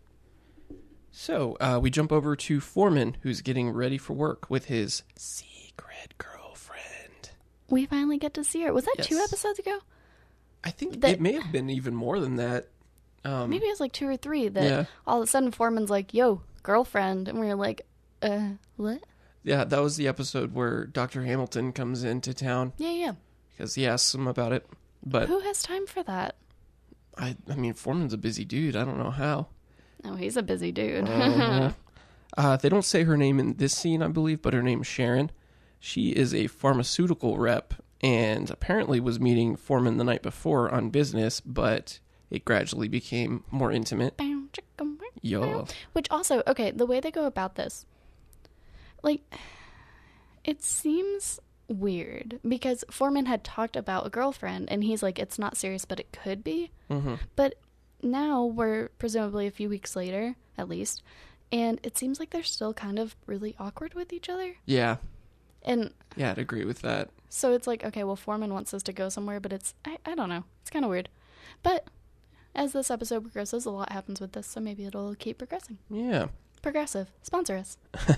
So, 1.11 1.57
uh, 1.61 1.79
we 1.81 1.91
jump 1.91 2.11
over 2.11 2.35
to 2.35 2.61
Foreman, 2.61 3.17
who's 3.23 3.41
getting 3.41 3.71
ready 3.71 3.99
for 3.99 4.15
work 4.15 4.51
with 4.51 4.65
his 4.67 5.05
secret 5.17 6.15
girlfriend. 6.19 7.31
We 7.71 7.87
finally 7.87 8.19
get 8.19 8.35
to 8.35 8.43
see 8.45 8.63
her. 8.63 8.73
Was 8.73 8.85
that 8.85 8.97
two 9.05 9.17
episodes 9.19 9.59
ago? 9.61 9.79
I 10.65 10.71
think 10.71 11.01
That- 11.03 11.13
it 11.13 11.21
may 11.21 11.33
have 11.33 11.53
been 11.53 11.71
even 11.71 11.95
more 11.95 12.19
than 12.19 12.37
that. 12.37 12.69
Um, 13.25 13.51
Maybe 13.51 13.67
it 13.67 13.71
was 13.71 13.81
like 13.81 13.93
two 13.93 14.09
or 14.09 14.17
three. 14.17 14.49
That 14.49 14.65
Yeah. 14.65 14.85
all 15.07 15.23
of 15.23 15.29
a 15.29 15.31
sudden 15.31 15.51
Foreman's 15.51 15.89
like, 15.89 16.13
"Yo, 16.13 16.43
girlfriend," 16.63 17.29
and 17.29 17.39
we 17.41 17.47
were 17.47 17.55
like, 17.55 17.87
"Uh, 18.21 18.53
what?" 18.77 19.03
Yeah, 19.45 19.65
that 19.65 19.79
was 19.81 19.97
the 19.97 20.09
episode 20.09 20.53
where 20.53 20.85
Dr. 20.85 21.25
Hamilton 21.25 21.73
comes 21.73 22.03
into 22.05 22.35
town 22.35 22.73
Yeah, 22.77 22.91
yeah. 22.91 23.13
because 23.53 23.77
he 23.77 23.87
asks 23.87 24.15
him 24.15 24.27
about 24.27 24.53
it. 24.53 24.67
But 25.05 25.29
Who 25.29 25.41
has 25.41 25.63
time 25.63 25.87
for 25.87 26.03
that? 26.05 26.37
I, 27.17 27.37
I 27.49 27.55
mean, 27.55 27.75
Foreman's 27.75 28.13
a 28.13 28.19
busy 28.19 28.45
dude. 28.45 28.77
I 28.77 28.85
don't 28.85 28.99
know 28.99 29.11
how. 29.11 29.49
Oh, 30.05 30.17
he's 30.17 30.37
a 30.37 30.43
busy 30.43 30.73
dude. 30.73 31.09
Uh, 31.09 31.71
uh, 32.37 32.57
they 32.57 32.69
don't 32.69 32.85
say 32.85 33.05
her 33.05 33.17
name 33.17 33.39
in 33.39 33.55
this 33.57 33.75
scene, 33.75 34.03
I 34.03 34.09
believe, 34.09 34.43
but 34.43 34.55
her 34.55 34.63
name's 34.63 34.87
Sharon. 34.87 35.31
She 35.79 36.11
is 36.11 36.35
a 36.35 36.47
pharmaceutical 36.47 37.39
rep 37.39 37.75
and 38.01 38.51
apparently 38.51 39.01
was 39.01 39.21
meeting 39.21 39.57
Foreman 39.57 39.97
the 39.97 40.05
night 40.05 40.23
before 40.23 40.71
on 40.71 40.91
business, 40.91 41.41
but 41.41 42.01
it 42.31 42.45
gradually 42.45 42.89
became 42.89 43.45
more 43.51 43.71
intimate. 43.71 44.17
Bow, 44.17 44.45
chicka, 44.53 44.81
wow. 44.81 45.07
Yo. 45.23 45.67
Which 45.93 46.07
also, 46.11 46.43
okay, 46.47 46.71
the 46.71 46.87
way 46.87 47.01
they 47.01 47.11
go 47.11 47.25
about 47.27 47.55
this, 47.55 47.87
like, 49.03 49.23
it 50.45 50.63
seems 50.63 51.41
weird 51.69 52.41
because 52.47 52.85
Foreman 52.91 53.27
had 53.27 53.43
talked 53.45 53.77
about 53.77 54.07
a 54.07 54.11
girlfriend 54.11 54.71
and 54.71 54.85
he's 54.85 55.03
like, 55.03 55.19
it's 55.19 55.39
not 55.39 55.57
serious, 55.57 55.85
but 55.85 55.99
it 56.01 56.13
could 56.13 56.43
be. 56.45 56.71
hmm 56.89 57.15
But 57.37 57.55
now 58.03 58.45
we're 58.45 58.89
presumably 58.99 59.47
a 59.47 59.51
few 59.51 59.69
weeks 59.69 59.97
later, 59.97 60.37
at 60.59 60.69
least, 60.69 61.03
and 61.51 61.81
it 61.83 61.97
seems 61.97 62.19
like 62.21 62.31
they're 62.31 62.43
still 62.43 62.75
kind 62.75 62.99
of 62.99 63.17
really 63.27 63.55
awkward 63.59 63.95
with 63.95 64.13
each 64.13 64.29
other. 64.29 64.57
Yeah. 64.67 64.97
And 65.63 65.93
Yeah, 66.17 66.31
I'd 66.33 66.39
agree 66.39 66.65
with 66.67 66.83
that. 66.83 67.09
so 67.31 67.53
it's 67.55 67.67
like, 67.67 67.83
okay, 67.85 68.05
well, 68.05 68.17
Foreman 68.17 68.53
wants 68.53 68.75
us 68.75 68.83
to 68.85 68.93
go 68.93 69.09
somewhere, 69.09 69.41
but 69.41 69.53
it's, 69.53 69.75
I, 69.85 69.97
I 70.05 70.15
don't 70.15 70.29
know. 70.29 70.45
It's 70.61 70.71
kind 70.71 70.85
of 70.85 70.91
weird. 70.91 71.09
But 71.63 71.89
as 72.55 72.73
this 72.73 72.91
episode 72.91 73.23
progresses, 73.23 73.65
a 73.65 73.71
lot 73.71 73.91
happens 73.91 74.21
with 74.21 74.33
this, 74.33 74.47
so 74.47 74.61
maybe 74.61 74.85
it'll 74.85 75.15
keep 75.15 75.39
progressing. 75.39 75.79
Yeah. 75.91 76.27
Progressive, 76.61 77.11
sponsor 77.23 77.57
us. 77.57 77.79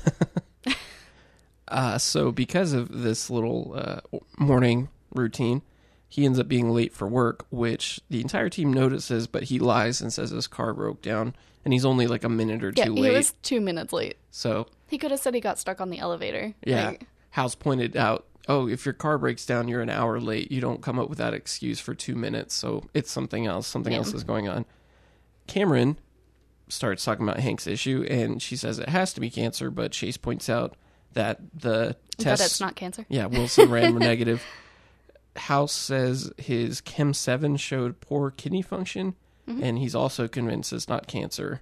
Uh, 1.68 1.99
so 1.99 2.30
because 2.30 2.73
of 2.73 3.02
this 3.02 3.28
little 3.30 3.75
uh, 3.76 4.00
morning 4.38 4.88
routine, 5.14 5.62
he 6.08 6.25
ends 6.25 6.38
up 6.38 6.46
being 6.49 6.70
late 6.70 6.92
for 6.92 7.06
work, 7.08 7.44
which 7.50 8.00
the 8.08 8.20
entire 8.20 8.49
team 8.49 8.73
notices, 8.73 9.26
but 9.26 9.44
he 9.44 9.58
lies 9.58 10.00
and 10.00 10.12
says 10.12 10.30
his 10.30 10.46
car 10.46 10.73
broke 10.73 11.02
down, 11.02 11.35
and 11.64 11.73
he's 11.75 11.85
only 11.85 12.06
like 12.06 12.23
a 12.25 12.28
minute 12.28 12.62
or 12.62 12.73
Yeah, 12.76 12.85
two 12.85 12.94
he 12.94 13.00
late. 13.02 13.12
was 13.16 13.32
two 13.42 13.61
minutes 13.61 13.92
late. 13.92 14.16
So 14.30 14.68
He 14.87 14.99
could 14.99 15.11
have 15.11 15.18
said 15.20 15.35
he 15.35 15.40
got 15.40 15.58
stuck 15.58 15.80
on 15.80 15.90
the 15.90 15.99
elevator. 15.99 16.54
yeah, 16.64 16.88
Like, 16.90 17.06
House 17.30 17.54
pointed 17.54 17.96
out 17.96 18.26
oh, 18.49 18.68
if 18.68 18.85
your 18.87 18.92
car 18.92 19.18
breaks 19.18 19.44
down, 19.44 19.66
you're 19.66 19.80
an 19.82 19.90
hour 19.90 20.20
late. 20.20 20.52
You 20.52 20.61
don't 20.61 20.80
come 20.80 21.00
up 21.00 21.08
with 21.08 21.18
that 21.18 21.35
excuse 21.35 21.80
for 21.80 21.96
two 21.96 22.14
minutes. 22.14 22.54
So 22.54 22.85
it's 22.94 23.11
something 23.11 23.44
else. 23.44 23.66
Something 23.66 23.92
Yeah. 23.92 23.99
else 23.99 24.14
is 24.14 24.23
going 24.23 24.49
on. 24.49 24.64
Cameron 25.49 25.99
starts 26.68 27.04
talking 27.04 27.28
about 27.28 27.40
Hank's 27.40 27.66
issue, 27.66 28.06
and 28.08 28.40
she 28.40 28.54
says 28.56 28.78
it 28.78 28.88
has 28.90 29.12
to 29.14 29.20
be 29.20 29.30
cancer, 29.30 29.68
but 29.68 29.90
Chase 29.90 30.16
points 30.16 30.49
out 30.49 30.76
that 31.13 31.39
the 31.55 31.97
test. 32.19 32.43
It's 32.45 32.61
not 32.61 32.77
cancer. 32.77 33.05
Yeah, 33.09 33.27
Wilson 33.27 33.71
ran 33.71 33.95
negative. 33.99 34.43
House 35.37 35.73
says 35.73 36.33
his 36.39 36.81
Chem 36.81 37.13
7 37.13 37.57
showed 37.57 38.01
poor 38.01 38.31
kidney 38.31 38.63
function, 38.63 39.15
Mm-hmm. 39.49 39.63
and 39.63 39.79
he's 39.79 39.95
also 39.95 40.27
convinced 40.27 40.73
it's 40.73 40.89
not 40.89 41.07
cancer. 41.07 41.61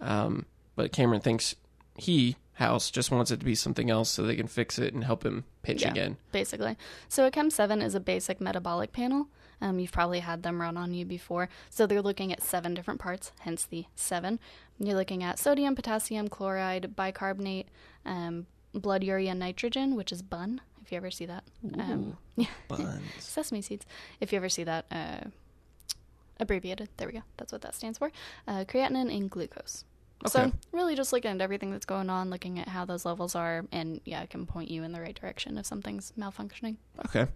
Um, 0.00 0.46
but 0.76 0.92
Cameron 0.92 1.20
thinks 1.20 1.56
he, 1.96 2.36
House, 2.52 2.88
just 2.88 3.10
wants 3.10 3.32
it 3.32 3.40
to 3.40 3.44
be 3.44 3.56
something 3.56 3.90
else 3.90 4.08
so 4.10 4.22
they 4.22 4.36
can 4.36 4.46
fix 4.46 4.78
it 4.78 4.94
and 4.94 5.02
help 5.02 5.24
him 5.26 5.42
pitch 5.62 5.82
Yeah. 5.82 5.90
again. 5.90 6.18
basically. 6.30 6.76
So 7.08 7.26
a 7.26 7.30
Chem 7.32 7.50
7 7.50 7.82
is 7.82 7.96
a 7.96 8.00
basic 8.00 8.40
metabolic 8.40 8.92
panel. 8.92 9.26
Um, 9.60 9.80
you've 9.80 9.90
probably 9.90 10.20
had 10.20 10.44
them 10.44 10.60
run 10.60 10.76
on 10.76 10.94
you 10.94 11.04
before. 11.04 11.48
So 11.68 11.84
they're 11.84 12.00
looking 12.00 12.32
at 12.32 12.42
seven 12.44 12.74
different 12.74 13.00
parts, 13.00 13.32
hence 13.40 13.64
the 13.66 13.86
seven. 13.96 14.38
You're 14.78 14.94
looking 14.96 15.24
at 15.24 15.40
sodium, 15.40 15.74
potassium, 15.74 16.28
chloride, 16.28 16.94
bicarbonate, 16.94 17.66
um, 18.06 18.46
blood 18.74 19.02
urea, 19.02 19.34
nitrogen, 19.34 19.96
which 19.96 20.12
is 20.12 20.22
BUN, 20.22 20.60
if 20.82 20.92
you 20.92 20.96
ever 20.96 21.10
see 21.10 21.26
that. 21.26 21.44
Um, 21.78 22.16
yeah, 22.36 22.46
Buns. 22.68 23.02
sesame 23.18 23.62
seeds. 23.62 23.86
If 24.20 24.32
you 24.32 24.36
ever 24.36 24.48
see 24.48 24.64
that 24.64 24.86
uh, 24.90 25.28
abbreviated, 26.38 26.88
there 26.96 27.08
we 27.08 27.14
go. 27.14 27.22
That's 27.36 27.52
what 27.52 27.62
that 27.62 27.74
stands 27.74 27.98
for. 27.98 28.10
Uh, 28.46 28.64
creatinine 28.64 29.14
and 29.14 29.30
glucose. 29.30 29.84
Okay. 30.26 30.30
So 30.30 30.52
really 30.72 30.94
just 30.94 31.12
looking 31.12 31.30
at 31.30 31.40
everything 31.40 31.70
that's 31.70 31.86
going 31.86 32.10
on, 32.10 32.28
looking 32.28 32.58
at 32.58 32.68
how 32.68 32.84
those 32.84 33.04
levels 33.06 33.34
are, 33.34 33.64
and 33.72 34.00
yeah, 34.04 34.22
it 34.22 34.30
can 34.30 34.46
point 34.46 34.70
you 34.70 34.82
in 34.82 34.92
the 34.92 35.00
right 35.00 35.18
direction 35.18 35.56
if 35.56 35.64
something's 35.64 36.12
malfunctioning. 36.18 36.76
Okay. 37.06 37.26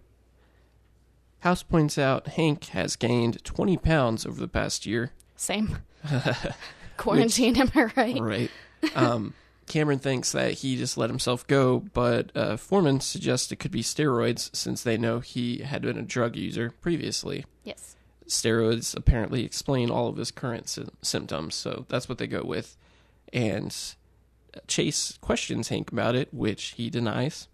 House 1.39 1.63
points 1.63 1.97
out 1.97 2.27
Hank 2.29 2.65
has 2.65 2.95
gained 2.95 3.43
20 3.43 3.77
pounds 3.77 4.25
over 4.25 4.39
the 4.39 4.47
past 4.47 4.85
year. 4.85 5.11
Same. 5.35 5.79
Quarantine, 6.97 7.57
am 7.57 7.71
I 7.75 7.91
right? 7.95 8.21
Right. 8.21 8.51
Um, 8.95 9.33
Cameron 9.67 9.99
thinks 9.99 10.31
that 10.31 10.53
he 10.53 10.77
just 10.77 10.97
let 10.97 11.09
himself 11.09 11.45
go, 11.47 11.79
but 11.79 12.31
uh, 12.35 12.55
Foreman 12.55 12.99
suggests 12.99 13.51
it 13.51 13.55
could 13.57 13.71
be 13.71 13.81
steroids 13.81 14.55
since 14.55 14.83
they 14.83 14.97
know 14.97 15.19
he 15.19 15.59
had 15.59 15.81
been 15.81 15.97
a 15.97 16.03
drug 16.03 16.35
user 16.35 16.71
previously. 16.81 17.45
Yes. 17.63 17.95
Steroids 18.27 18.95
apparently 18.95 19.43
explain 19.43 19.89
all 19.89 20.07
of 20.07 20.17
his 20.17 20.31
current 20.31 20.69
sy- 20.69 20.83
symptoms, 21.01 21.55
so 21.55 21.85
that's 21.89 22.07
what 22.07 22.19
they 22.19 22.27
go 22.27 22.43
with. 22.43 22.77
And 23.33 23.75
Chase 24.67 25.17
questions 25.19 25.69
Hank 25.69 25.91
about 25.91 26.15
it, 26.15 26.33
which 26.33 26.75
he 26.77 26.89
denies. 26.89 27.47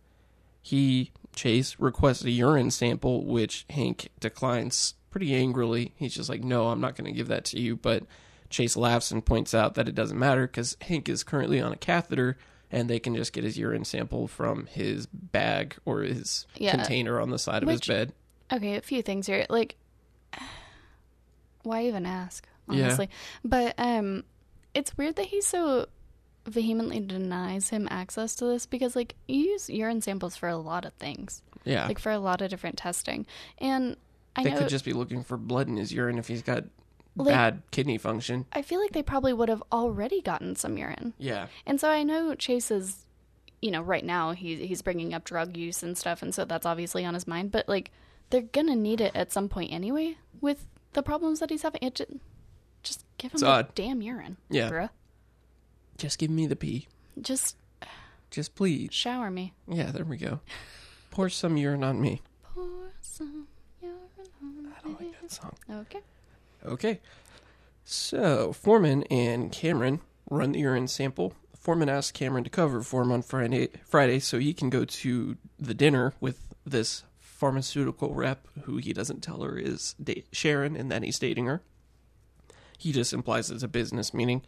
He, 0.61 1.11
Chase, 1.33 1.79
requests 1.79 2.23
a 2.23 2.29
urine 2.31 2.71
sample, 2.71 3.25
which 3.25 3.65
Hank 3.69 4.09
declines 4.19 4.95
pretty 5.09 5.33
angrily. 5.33 5.93
He's 5.95 6.15
just 6.15 6.29
like, 6.29 6.43
no, 6.43 6.67
I'm 6.67 6.81
not 6.81 6.95
going 6.95 7.11
to 7.11 7.17
give 7.17 7.27
that 7.29 7.45
to 7.45 7.59
you. 7.59 7.75
But 7.75 8.03
Chase 8.51 8.75
laughs 8.77 9.11
and 9.11 9.25
points 9.25 9.53
out 9.53 9.73
that 9.75 9.87
it 9.87 9.95
doesn't 9.95 10.19
matter 10.19 10.45
because 10.45 10.77
Hank 10.81 11.09
is 11.09 11.23
currently 11.23 11.59
on 11.59 11.71
a 11.71 11.77
catheter 11.77 12.37
and 12.69 12.89
they 12.89 12.99
can 12.99 13.15
just 13.15 13.33
get 13.33 13.43
his 13.43 13.57
urine 13.57 13.83
sample 13.85 14.27
from 14.27 14.65
his 14.67 15.05
bag 15.07 15.75
or 15.85 16.01
his 16.01 16.45
Yeah. 16.57 16.71
container 16.71 17.19
on 17.19 17.29
the 17.31 17.39
side 17.39 17.63
of 17.63 17.69
his 17.69 17.81
bed. 17.81 18.13
Okay, 18.53 18.75
a 18.75 18.81
few 18.81 19.01
things 19.01 19.27
here. 19.27 19.45
Like, 19.49 19.75
why 21.63 21.85
even 21.85 22.05
ask? 22.05 22.47
Yeah. 22.69 22.85
Honestly, 22.85 23.09
but 23.43 23.73
um, 23.77 24.23
it's 24.73 24.97
weird 24.97 25.15
that 25.17 25.25
he 25.25 25.41
so 25.41 25.87
vehemently 26.45 26.99
denies 26.99 27.69
him 27.69 27.87
access 27.91 28.35
to 28.37 28.45
this 28.45 28.65
because 28.65 28.95
like 28.95 29.15
you 29.27 29.39
use 29.51 29.69
urine 29.69 30.01
samples 30.01 30.35
for 30.35 30.47
a 30.49 30.57
lot 30.57 30.85
of 30.85 30.93
things, 30.93 31.41
Yeah. 31.65 31.87
like 31.87 31.99
for 31.99 32.11
a 32.11 32.19
lot 32.19 32.41
of 32.41 32.49
different 32.49 32.77
testing, 32.77 33.25
and 33.57 33.97
I 34.35 34.43
think. 34.43 34.45
they 34.55 34.59
know 34.59 34.65
could 34.65 34.69
just 34.69 34.85
be 34.85 34.93
looking 34.93 35.23
for 35.23 35.37
blood 35.37 35.67
in 35.67 35.75
his 35.77 35.91
urine 35.91 36.17
if 36.17 36.27
he's 36.29 36.41
got 36.41 36.63
Like- 37.15 37.27
bad 37.33 37.61
kidney 37.71 37.97
function. 37.97 38.45
I 38.53 38.61
feel 38.61 38.79
like 38.79 38.91
they 38.93 39.03
probably 39.03 39.33
would 39.33 39.49
have 39.49 39.61
already 39.71 40.21
gotten 40.21 40.55
some 40.55 40.77
urine, 40.77 41.13
Yeah. 41.17 41.47
and 41.65 41.79
so 41.79 41.89
I 41.89 42.03
know 42.03 42.33
Chase 42.35 42.71
is, 42.71 43.05
you 43.61 43.69
know, 43.71 43.81
right 43.81 44.05
now 44.05 44.31
he's 44.31 44.59
he's 44.59 44.81
bringing 44.81 45.13
up 45.13 45.23
drug 45.25 45.57
use 45.57 45.83
and 45.83 45.97
stuff, 45.97 46.21
and 46.21 46.33
so 46.33 46.45
that's 46.45 46.65
obviously 46.65 47.03
on 47.05 47.13
his 47.13 47.27
mind, 47.27 47.51
but 47.51 47.67
like 47.67 47.91
they're 48.29 48.41
gonna 48.41 48.75
need 48.77 49.01
it 49.01 49.13
at 49.15 49.31
some 49.31 49.49
point 49.49 49.73
anyway 49.73 50.17
with 50.39 50.67
the 50.93 51.03
problems 51.03 51.39
that 51.41 51.49
he's 51.49 51.63
having. 51.63 51.81
It 51.83 51.95
just, 51.95 52.11
just 52.81 53.03
give 53.17 53.31
him 53.31 53.35
It's 53.35 53.41
the 53.43 53.49
odd. 53.49 53.75
damn 53.75 54.01
urine, 54.01 54.37
Yeah. 54.49 54.69
bruh. 54.69 54.89
Just 55.97 56.17
give 56.17 56.31
me 56.31 56.47
the 56.47 56.55
pee. 56.55 56.87
Just 57.21 57.57
Just 58.29 58.55
please. 58.55 58.93
shower 58.93 59.29
me. 59.29 59.53
Yeah, 59.67 59.91
there 59.91 60.05
we 60.05 60.15
go. 60.17 60.39
Pour 61.09 61.27
some 61.27 61.57
urine 61.57 61.83
on 61.83 61.99
me. 61.99 62.21
Pour 62.41 62.93
some 63.01 63.47
urine 63.81 63.97
on 64.41 64.63
me. 64.63 64.69
I 64.77 64.81
don't 64.87 65.01
like 65.01 65.21
that 65.21 65.29
song. 65.31 65.53
Okay. 65.69 65.99
Okay. 66.65 66.99
So, 67.83 68.53
Foreman 68.53 69.03
and 69.03 69.51
Cameron 69.51 70.01
run 70.29 70.51
the 70.51 70.59
urine 70.59 70.87
sample. 70.87 71.33
Foreman 71.57 71.89
asks 71.89 72.11
Cameron 72.11 72.43
to 72.43 72.49
cover 72.49 72.81
for 72.81 73.01
him 73.01 73.11
on 73.11 73.21
Friday, 73.21 73.69
Friday 73.85 74.19
so 74.19 74.39
he 74.39 74.53
can 74.53 74.69
go 74.69 74.85
to 74.85 75.37
the 75.59 75.73
dinner 75.73 76.13
with 76.19 76.53
this 76.65 77.03
pharmaceutical 77.19 78.13
rep 78.13 78.47
who 78.63 78.77
he 78.77 78.93
doesn't 78.93 79.21
tell 79.21 79.41
her 79.41 79.57
is 79.57 79.95
da- 80.01 80.23
Sharon 80.31 80.75
and 80.75 80.91
that 80.91 81.03
he's 81.03 81.19
dating 81.19 81.47
her. 81.47 81.61
He 82.77 82.91
just 82.91 83.13
implies 83.13 83.51
it's 83.51 83.63
a 83.63 83.67
business 83.67 84.13
meeting. 84.13 84.43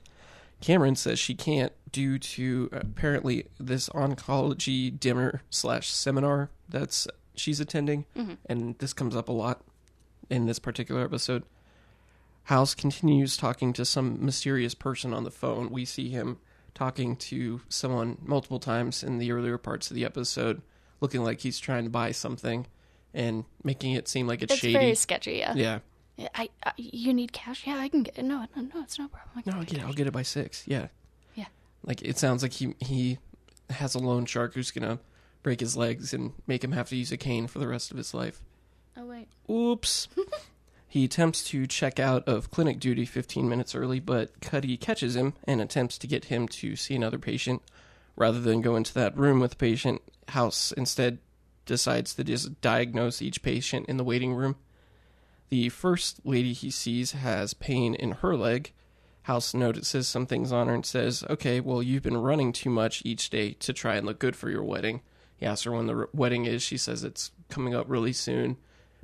Cameron 0.62 0.96
says 0.96 1.20
she 1.20 1.36
can't 1.36 1.74
due 1.92 2.18
to 2.18 2.70
apparently 2.72 3.48
this 3.60 3.90
oncology 3.90 4.98
dinner 4.98 5.42
slash 5.50 5.90
seminar 5.90 6.50
that's 6.70 7.08
she's 7.36 7.60
attending, 7.60 8.06
mm-hmm. 8.16 8.36
and 8.46 8.78
this 8.80 8.94
comes 8.94 9.16
up 9.16 9.28
a 9.28 9.34
lot 9.34 9.62
in 10.30 10.46
this 10.46 10.60
particular 10.60 11.04
episode. 11.04 11.44
House 12.44 12.76
continues 12.76 13.38
talking 13.38 13.72
to 13.74 13.86
some 13.86 14.24
mysterious 14.26 14.74
person 14.76 15.14
on 15.14 15.24
the 15.24 15.32
phone. 15.32 15.70
We 15.70 15.86
see 15.86 16.10
him 16.10 16.40
talking 16.74 17.16
to 17.16 17.62
someone 17.70 18.18
multiple 18.22 18.60
times 18.60 19.04
in 19.04 19.18
the 19.18 19.32
earlier 19.32 19.58
parts 19.58 19.90
of 19.90 19.96
the 19.96 20.04
episode, 20.06 20.62
looking 21.00 21.24
like 21.24 21.40
he's 21.42 21.60
trying 21.60 21.84
to 21.86 21.90
buy 21.90 22.12
something 22.12 22.68
and 23.14 23.46
making 23.64 23.94
it 23.94 24.08
seem 24.08 24.28
like 24.28 24.42
it's, 24.42 24.54
It's 24.54 24.62
shady. 24.62 24.74
very 24.74 24.96
sketchy, 24.96 25.34
yeah. 25.34 25.54
yeah. 25.56 25.80
I, 26.36 26.50
I 26.66 26.74
you 26.78 27.14
need 27.14 27.32
cash? 27.32 27.66
Yeah, 27.66 27.78
I 27.78 27.88
can 27.88 28.04
get 28.04 28.18
it. 28.18 28.24
No, 28.26 28.46
no, 28.56 28.62
no, 28.74 28.82
it's 28.84 29.00
no 29.00 29.08
problem. 29.08 29.44
No, 29.46 29.54
I'll 29.54 29.60
get 29.60 29.68
get 29.70 29.78
it. 29.78 29.80
cash. 29.82 29.88
I'll 29.88 29.94
get 29.94 30.08
it 30.08 30.12
by 30.14 30.22
six. 30.24 30.64
Yeah. 30.68 30.88
Yeah. 31.36 31.46
Like 31.84 32.02
it 32.02 32.18
sounds 32.18 32.44
like 32.44 32.54
he 32.54 32.76
he 32.80 33.18
has 33.70 33.96
a 33.96 34.00
loan 34.00 34.26
shark 34.26 34.54
who's 34.54 34.70
gonna 34.72 35.00
break 35.44 35.60
his 35.60 35.76
legs 35.78 36.14
and 36.14 36.34
make 36.46 36.64
him 36.64 36.72
have 36.74 36.90
to 36.90 36.96
use 36.96 37.12
a 37.12 37.18
cane 37.18 37.48
for 37.48 37.60
the 37.60 37.68
rest 37.68 37.90
of 37.92 37.98
his 37.98 38.14
life. 38.14 38.42
Oh 38.98 39.06
wait. 39.06 39.28
Oops. 39.50 40.08
he 40.94 41.06
attempts 41.06 41.44
to 41.44 41.66
check 41.66 42.00
out 42.00 42.28
of 42.28 42.52
clinic 42.52 42.80
duty 42.80 43.04
15 43.04 43.50
minutes 43.50 43.74
early, 43.74 44.00
but 44.00 44.40
Cuddy 44.42 44.78
catches 44.78 45.16
him 45.16 45.34
and 45.44 45.60
attempts 45.60 45.98
to 45.98 46.06
get 46.06 46.26
him 46.26 46.48
to 46.48 46.76
see 46.76 46.94
another 46.94 47.18
patient. 47.18 47.64
Rather 48.16 48.40
than 48.40 48.62
go 48.62 48.76
into 48.76 48.94
that 48.94 49.18
room 49.18 49.40
with 49.40 49.50
the 49.50 49.58
patient, 49.58 50.04
House 50.28 50.72
instead 50.74 51.18
decides 51.66 52.14
to 52.14 52.24
just 52.24 52.62
diagnose 52.62 53.24
each 53.24 53.42
patient 53.42 53.88
in 53.90 53.98
the 53.98 54.04
waiting 54.04 54.36
room. 54.36 54.56
The 55.50 55.70
first 55.70 56.24
lady 56.24 56.54
he 56.54 56.70
sees 56.70 57.14
has 57.14 57.56
pain 57.56 57.96
in 57.96 58.12
her 58.12 58.38
leg. 58.38 58.72
House 59.24 59.56
notices 59.56 60.08
some 60.08 60.28
things 60.28 60.52
on 60.52 60.68
her 60.68 60.76
and 60.76 60.86
says, 60.86 61.24
Okay, 61.28 61.60
well, 61.60 61.82
you've 61.82 62.04
been 62.04 62.18
running 62.18 62.54
too 62.54 62.70
much 62.70 63.02
each 63.04 63.32
day 63.32 63.54
to 63.54 63.74
try 63.74 63.96
and 63.96 64.06
look 64.06 64.20
good 64.20 64.36
for 64.36 64.52
your 64.52 64.64
wedding. 64.64 65.02
He 65.38 65.48
asks 65.48 65.64
her 65.64 65.72
when 65.72 65.88
the 65.88 66.08
wedding 66.14 66.46
is. 66.46 66.62
She 66.62 66.78
says 66.78 67.04
it's 67.04 67.32
coming 67.50 67.74
up 67.74 67.90
really 67.90 68.14
soon. 68.14 68.58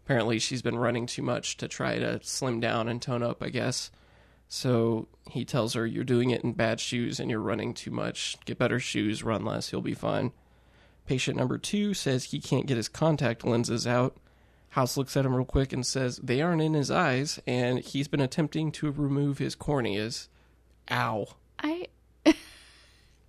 Apparently, 0.10 0.40
she's 0.40 0.64
been 0.64 0.80
running 0.80 1.06
too 1.06 1.22
much 1.22 1.56
to 1.58 1.68
try 1.68 2.00
to 2.00 2.20
slim 2.24 2.60
down 2.60 2.90
and 2.90 3.00
tone 3.00 3.22
up, 3.22 3.44
I 3.44 3.50
guess. 3.50 3.92
So 4.48 5.08
he 5.30 5.46
tells 5.46 5.76
her, 5.76 5.86
You're 5.86 6.04
doing 6.04 6.32
it 6.32 6.44
in 6.44 6.54
bad 6.54 6.80
shoes 6.80 7.20
and 7.20 7.30
you're 7.30 7.40
running 7.40 7.76
too 7.76 7.92
much. 7.92 8.36
Get 8.46 8.58
better 8.58 8.80
shoes, 8.80 9.22
run 9.22 9.46
less, 9.46 9.72
you'll 9.72 9.84
be 9.84 9.94
fine. 9.94 10.32
Patient 11.06 11.38
number 11.38 11.60
two 11.60 11.94
says 11.94 12.24
he 12.24 12.40
can't 12.40 12.66
get 12.66 12.78
his 12.78 12.90
contact 12.90 13.46
lenses 13.46 13.86
out. 13.86 14.18
House 14.70 14.98
looks 14.98 15.16
at 15.16 15.28
him 15.28 15.36
real 15.36 15.46
quick 15.46 15.74
and 15.74 15.86
says 15.86 16.18
they 16.18 16.42
aren't 16.42 16.64
in 16.64 16.74
his 16.74 16.90
eyes, 16.90 17.40
and 17.46 17.78
he's 17.78 18.08
been 18.08 18.20
attempting 18.20 18.72
to 18.72 18.90
remove 18.90 19.38
his 19.38 19.56
corneas. 19.56 20.28
Ow. 20.90 21.28
I. 21.60 21.86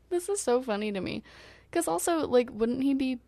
this 0.08 0.30
is 0.30 0.40
so 0.40 0.62
funny 0.62 0.92
to 0.92 1.02
me, 1.02 1.24
because 1.70 1.86
also 1.86 2.26
like, 2.26 2.48
wouldn't 2.50 2.82
he 2.82 2.94
be 2.94 3.18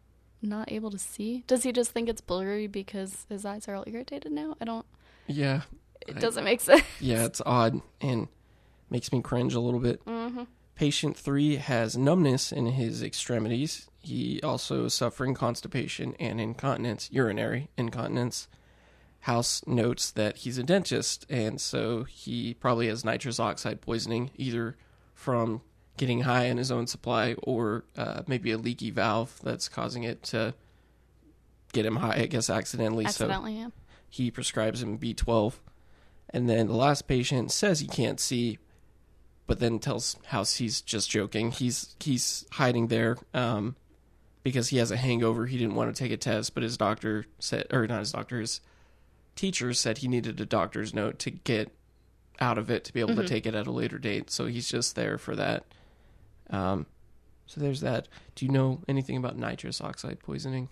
not 0.43 0.71
able 0.73 0.91
to 0.91 0.99
see? 0.99 1.45
Does 1.47 1.63
he 1.63 1.73
just 1.73 1.91
think 1.93 2.09
it's 2.09 2.21
blurry 2.21 2.67
because 2.67 3.27
his 3.29 3.45
eyes 3.45 3.69
are 3.69 3.75
all 3.75 3.85
irritated 3.87 4.33
now? 4.33 4.57
I 4.61 4.65
don't. 4.65 4.87
Yeah. 5.27 5.63
It 6.07 6.17
I- 6.17 6.21
doesn't 6.21 6.45
make 6.45 6.61
sense. 6.69 6.83
Yeah, 7.01 7.25
it's 7.25 7.41
odd 7.47 7.81
and 8.01 8.29
makes 8.91 9.13
me 9.13 9.23
cringe 9.23 9.55
a 9.55 9.61
little 9.61 9.81
bit. 9.81 10.05
Mm-hmm. 10.05 10.45
Patient 10.75 11.17
three 11.17 11.57
has 11.57 11.97
numbness 11.97 12.51
in 12.51 12.67
his 12.67 13.03
extremities. 13.03 13.89
He 14.01 14.41
also 14.43 14.87
is 14.87 14.95
suffering 14.95 15.35
constipation 15.35 16.15
and 16.19 16.41
incontinence, 16.41 17.09
urinary 17.13 17.69
incontinence. 17.77 18.49
House 19.21 19.65
notes 19.69 20.11
that 20.11 20.39
he's 20.39 20.59
a 20.59 20.65
dentist, 20.65 21.25
and 21.31 21.61
so 21.61 22.03
he 22.03 22.55
probably 22.55 22.89
has 22.89 23.05
nitrous 23.05 23.39
oxide 23.39 23.81
poisoning, 23.81 24.33
either 24.37 24.77
from 25.15 25.61
getting 25.97 26.23
high 26.23 26.45
in 26.45 26.57
his 26.57 26.71
own 26.71 26.87
supply 26.87 27.35
or 27.43 27.85
uh, 27.97 28.23
maybe 28.27 28.51
a 28.51 28.59
leaky 28.59 28.91
valve 28.91 29.39
that's 29.43 29.69
causing 29.69 30.05
it 30.05 30.23
to 30.23 30.55
get 31.73 31.87
him 31.87 31.97
high, 31.97 32.23
I 32.23 32.27
guess, 32.27 32.49
accidentally. 32.51 33.05
So 33.05 33.25
Accidentally, 33.27 33.59
yeah. 33.59 33.69
he 34.09 34.31
prescribes 34.31 34.83
him 34.83 34.99
B12. 34.99 35.55
And 36.31 36.49
then 36.49 36.67
the 36.67 36.77
last 36.77 37.07
patient 37.07 37.53
says 37.53 37.81
he 37.81 37.87
can't 37.87 38.19
see, 38.19 38.59
but 39.47 39.59
then 39.59 39.79
tells 39.79 40.17
House 40.27 40.57
he's 40.57 40.81
just 40.81 41.11
joking. 41.11 41.51
He's 41.51 41.95
he's 42.01 42.47
hiding 42.53 42.87
there 42.87 43.19
um, 43.35 43.77
because 44.43 44.69
he 44.69 44.79
has 44.79 44.91
a 44.91 44.97
hangover. 44.97 45.47
He 45.47 45.59
didn't 45.59 45.75
want 45.75 45.95
to 45.95 46.03
take 46.03 46.13
a 46.13 46.17
test, 46.17 46.55
but 46.55 46.63
his 46.63 46.79
doctor 46.79 47.27
said, 47.39 47.67
or 47.71 47.87
not 47.87 47.99
his 47.99 48.13
doctor, 48.13 48.41
his 48.41 48.63
teacher 49.37 49.75
said 49.75 49.99
he 49.99 50.09
needed 50.09 50.41
a 50.41 50.47
doctor's 50.47 50.95
note 50.95 51.19
to 51.21 51.31
get 51.31 51.71
out 52.41 52.57
of 52.57 52.71
it 52.71 52.85
to 52.85 52.93
be 52.93 53.01
able 53.01 53.15
to 53.15 53.27
take 53.27 53.47
it 53.47 53.55
at 53.55 53.67
a 53.67 53.73
later 53.73 53.99
date. 53.99 54.31
So 54.31 54.47
he's 54.47 54.69
just 54.69 54.97
there 54.97 55.19
for 55.19 55.37
that. 55.37 55.65
Um, 56.53 56.87
so 57.47 57.61
there's 57.61 57.81
that. 57.81 58.09
Do 58.35 58.47
you 58.47 58.53
know 58.53 58.81
anything 58.89 59.17
about 59.17 59.37
nitrous 59.37 59.81
oxide 59.81 60.21
poisoning? 60.21 60.69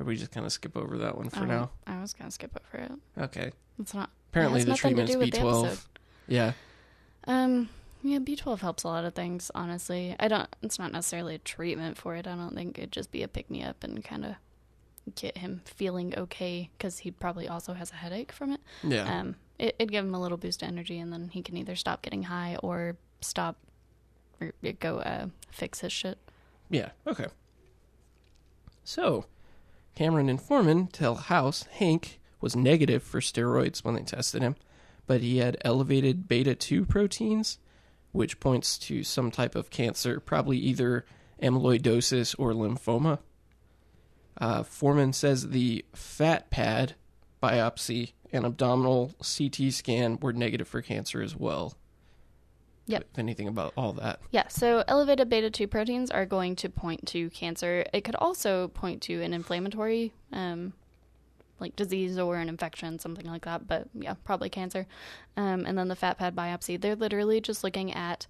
Or 0.00 0.06
we 0.06 0.16
just 0.16 0.30
kind 0.30 0.44
of 0.46 0.52
skip 0.52 0.76
over 0.76 0.98
that 0.98 1.16
one 1.16 1.28
for 1.28 1.40
Oh, 1.40 1.46
now? 1.46 1.70
I 1.86 2.00
was 2.00 2.12
gonna 2.12 2.30
skip 2.30 2.56
over 2.74 2.84
it. 2.84 2.92
Okay. 3.20 3.52
It's 3.80 3.94
not. 3.94 4.10
Apparently 4.30 4.62
the 4.64 4.70
has 4.72 4.82
nothing 4.84 4.96
to 4.96 5.06
do 5.06 5.18
with 5.18 5.30
the 5.32 5.38
B12. 5.38 5.66
episode. 5.66 5.78
Yeah. 6.28 6.52
Um, 7.26 7.68
yeah, 8.02 8.18
B 8.20 8.36
twelve 8.36 8.60
helps 8.60 8.84
a 8.84 8.88
lot 8.88 9.04
of 9.04 9.14
things. 9.14 9.50
Honestly, 9.54 10.14
I 10.20 10.28
don't. 10.28 10.48
It's 10.62 10.78
not 10.78 10.92
necessarily 10.92 11.34
a 11.34 11.38
treatment 11.38 11.96
for 11.96 12.14
it. 12.14 12.26
I 12.26 12.34
don't 12.36 12.54
think 12.54 12.78
it'd 12.78 12.92
just 12.92 13.10
be 13.10 13.22
a 13.22 13.28
pick 13.28 13.50
me 13.50 13.62
up 13.62 13.82
and 13.82 14.04
kind 14.04 14.24
of 14.24 14.34
get 15.14 15.38
him 15.38 15.62
feeling 15.64 16.14
okay 16.16 16.70
because 16.76 16.98
he 16.98 17.10
probably 17.10 17.48
also 17.48 17.72
has 17.72 17.90
a 17.90 17.94
headache 17.96 18.30
from 18.30 18.52
it. 18.52 18.60
Yeah. 18.84 19.20
Um, 19.20 19.36
it, 19.58 19.74
it'd 19.78 19.90
give 19.90 20.04
him 20.04 20.14
a 20.14 20.20
little 20.20 20.38
boost 20.38 20.62
of 20.62 20.68
energy, 20.68 20.98
and 21.00 21.12
then 21.12 21.28
he 21.32 21.42
can 21.42 21.56
either 21.56 21.74
stop 21.74 22.02
getting 22.02 22.24
high 22.24 22.56
or 22.62 22.96
stop 23.20 23.56
or 24.40 24.52
go 24.80 24.98
uh, 24.98 25.26
fix 25.50 25.80
his 25.80 25.92
shit. 25.92 26.18
yeah. 26.70 26.90
Okay. 27.06 27.26
So, 28.84 29.26
Cameron 29.94 30.28
and 30.28 30.40
Foreman 30.40 30.86
tell 30.86 31.16
House 31.16 31.64
Hank 31.72 32.20
was 32.40 32.56
negative 32.56 33.02
for 33.02 33.20
steroids 33.20 33.84
when 33.84 33.94
they 33.94 34.02
tested 34.02 34.42
him, 34.42 34.56
but 35.06 35.20
he 35.20 35.38
had 35.38 35.58
elevated 35.64 36.28
beta 36.28 36.54
2 36.54 36.86
proteins, 36.86 37.58
which 38.12 38.40
points 38.40 38.78
to 38.78 39.02
some 39.02 39.30
type 39.30 39.54
of 39.54 39.70
cancer, 39.70 40.20
probably 40.20 40.56
either 40.56 41.04
amyloidosis 41.42 42.34
or 42.38 42.52
lymphoma. 42.52 43.18
Uh, 44.40 44.62
Foreman 44.62 45.12
says 45.12 45.48
the 45.50 45.84
fat 45.92 46.50
pad 46.50 46.94
biopsy 47.42 48.12
and 48.32 48.44
abdominal 48.44 49.12
CT 49.18 49.72
scan 49.72 50.18
were 50.20 50.32
negative 50.32 50.68
for 50.68 50.82
cancer 50.82 51.22
as 51.22 51.34
well. 51.36 51.74
Yep. 52.88 53.04
If 53.12 53.18
anything 53.18 53.48
about 53.48 53.74
all 53.76 53.92
that. 53.94 54.20
Yeah, 54.30 54.48
so 54.48 54.82
elevated 54.88 55.28
beta 55.28 55.50
2 55.50 55.66
proteins 55.68 56.10
are 56.10 56.24
going 56.26 56.56
to 56.56 56.68
point 56.70 57.06
to 57.08 57.28
cancer. 57.30 57.84
It 57.92 58.02
could 58.02 58.16
also 58.16 58.68
point 58.68 59.02
to 59.02 59.22
an 59.22 59.34
inflammatory, 59.34 60.12
um, 60.32 60.72
like 61.60 61.76
disease 61.76 62.18
or 62.18 62.36
an 62.36 62.48
infection, 62.48 62.98
something 62.98 63.26
like 63.26 63.44
that, 63.44 63.68
but 63.68 63.88
yeah, 63.94 64.14
probably 64.24 64.48
cancer. 64.48 64.86
Um, 65.36 65.66
and 65.66 65.76
then 65.76 65.88
the 65.88 65.96
fat 65.96 66.18
pad 66.18 66.34
biopsy, 66.34 66.80
they're 66.80 66.96
literally 66.96 67.40
just 67.40 67.62
looking 67.62 67.92
at, 67.92 68.26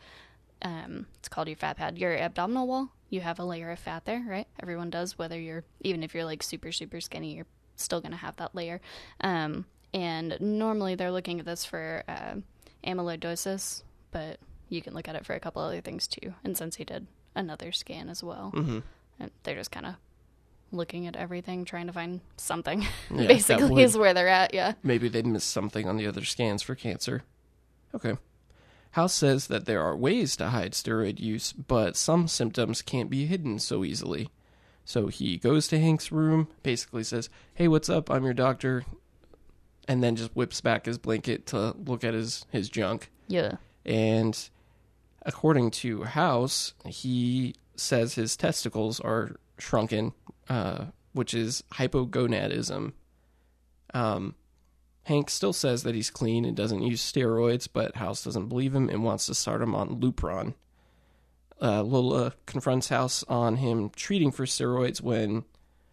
um, 0.62 1.06
it's 1.20 1.28
called 1.28 1.46
your 1.46 1.56
fat 1.56 1.76
pad, 1.76 1.96
your 1.96 2.16
abdominal 2.18 2.66
wall. 2.66 2.88
You 3.10 3.20
have 3.20 3.38
a 3.38 3.44
layer 3.44 3.70
of 3.70 3.78
fat 3.78 4.04
there, 4.04 4.24
right? 4.26 4.48
Everyone 4.60 4.90
does, 4.90 5.16
whether 5.16 5.38
you're, 5.38 5.64
even 5.80 6.02
if 6.02 6.14
you're 6.14 6.24
like 6.24 6.42
super, 6.42 6.72
super 6.72 7.00
skinny, 7.00 7.36
you're 7.36 7.46
still 7.76 8.00
going 8.00 8.12
to 8.12 8.18
have 8.18 8.36
that 8.36 8.54
layer. 8.54 8.80
Um, 9.20 9.66
and 9.94 10.36
normally 10.40 10.94
they're 10.96 11.12
looking 11.12 11.38
at 11.38 11.46
this 11.46 11.64
for 11.64 12.02
uh, 12.08 12.34
amyloidosis, 12.84 13.82
but 14.10 14.38
you 14.68 14.82
can 14.82 14.94
look 14.94 15.08
at 15.08 15.16
it 15.16 15.24
for 15.26 15.34
a 15.34 15.40
couple 15.40 15.62
other 15.62 15.80
things 15.80 16.06
too. 16.06 16.34
And 16.44 16.56
since 16.56 16.76
he 16.76 16.84
did 16.84 17.06
another 17.34 17.72
scan 17.72 18.08
as 18.08 18.22
well, 18.22 18.52
Mm-hmm. 18.54 18.78
and 19.20 19.30
they're 19.42 19.54
just 19.56 19.70
kind 19.70 19.86
of 19.86 19.94
looking 20.70 21.06
at 21.06 21.16
everything, 21.16 21.64
trying 21.64 21.86
to 21.86 21.92
find 21.92 22.20
something. 22.36 22.86
Yeah, 23.14 23.26
Basically, 23.26 23.70
would- 23.70 23.82
is 23.82 23.96
where 23.96 24.12
they're 24.14 24.28
at. 24.28 24.52
Yeah. 24.52 24.74
Maybe 24.82 25.08
they'd 25.08 25.26
missed 25.26 25.50
something 25.50 25.88
on 25.88 25.96
the 25.96 26.06
other 26.06 26.24
scans 26.24 26.62
for 26.62 26.74
cancer. 26.74 27.22
Okay. 27.94 28.16
House 28.92 29.14
says 29.14 29.46
that 29.48 29.64
there 29.66 29.82
are 29.82 29.96
ways 29.96 30.36
to 30.36 30.48
hide 30.48 30.72
steroid 30.72 31.20
use, 31.20 31.52
but 31.52 31.96
some 31.96 32.26
symptoms 32.28 32.82
can't 32.82 33.08
be 33.10 33.26
hidden 33.26 33.58
so 33.58 33.84
easily. 33.84 34.30
So 34.84 35.08
he 35.08 35.36
goes 35.36 35.68
to 35.68 35.78
Hank's 35.78 36.10
room, 36.10 36.48
basically 36.62 37.04
says, 37.04 37.28
Hey, 37.54 37.68
what's 37.68 37.88
up? 37.90 38.10
I'm 38.10 38.24
your 38.24 38.32
doctor. 38.34 38.84
And 39.86 40.02
then 40.02 40.16
just 40.16 40.34
whips 40.36 40.60
back 40.60 40.84
his 40.86 40.98
blanket 40.98 41.46
to 41.48 41.74
look 41.86 42.04
at 42.04 42.14
his, 42.14 42.44
his 42.50 42.68
junk. 42.68 43.10
Yeah. 43.26 43.56
And 43.86 44.38
according 45.22 45.70
to 45.70 46.04
House, 46.04 46.74
he 46.86 47.54
says 47.76 48.14
his 48.14 48.36
testicles 48.36 49.00
are 49.00 49.36
shrunken, 49.58 50.12
uh, 50.48 50.86
which 51.12 51.34
is 51.34 51.62
hypogonadism. 51.72 52.92
Um, 53.94 54.34
Hank 55.04 55.30
still 55.30 55.52
says 55.52 55.84
that 55.84 55.94
he's 55.94 56.10
clean 56.10 56.44
and 56.44 56.56
doesn't 56.56 56.82
use 56.82 57.02
steroids, 57.02 57.66
but 57.72 57.96
House 57.96 58.22
doesn't 58.22 58.48
believe 58.48 58.74
him 58.74 58.88
and 58.88 59.04
wants 59.04 59.26
to 59.26 59.34
start 59.34 59.62
him 59.62 59.74
on 59.74 60.00
Lupron. 60.00 60.54
Uh, 61.60 61.82
Lola 61.82 62.34
confronts 62.46 62.88
House 62.88 63.24
on 63.28 63.56
him 63.56 63.90
treating 63.90 64.30
for 64.30 64.44
steroids 64.44 65.00
when 65.00 65.44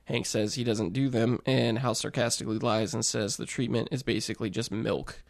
Hank 0.06 0.26
says 0.26 0.54
he 0.54 0.64
doesn't 0.64 0.94
do 0.94 1.10
them, 1.10 1.40
and 1.46 1.80
House 1.80 2.02
sarcastically 2.02 2.60
lies 2.60 2.94
and 2.94 3.06
says 3.06 3.38
the 3.38 3.46
treatment 3.46 3.88
is 3.92 4.04
basically 4.04 4.50
just 4.50 4.72
milk 4.72 5.24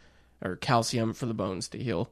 or 0.43 0.57
calcium 0.57 1.13
for 1.13 1.27
the 1.27 1.33
bones 1.33 1.69
to 1.69 1.77
heal. 1.77 2.09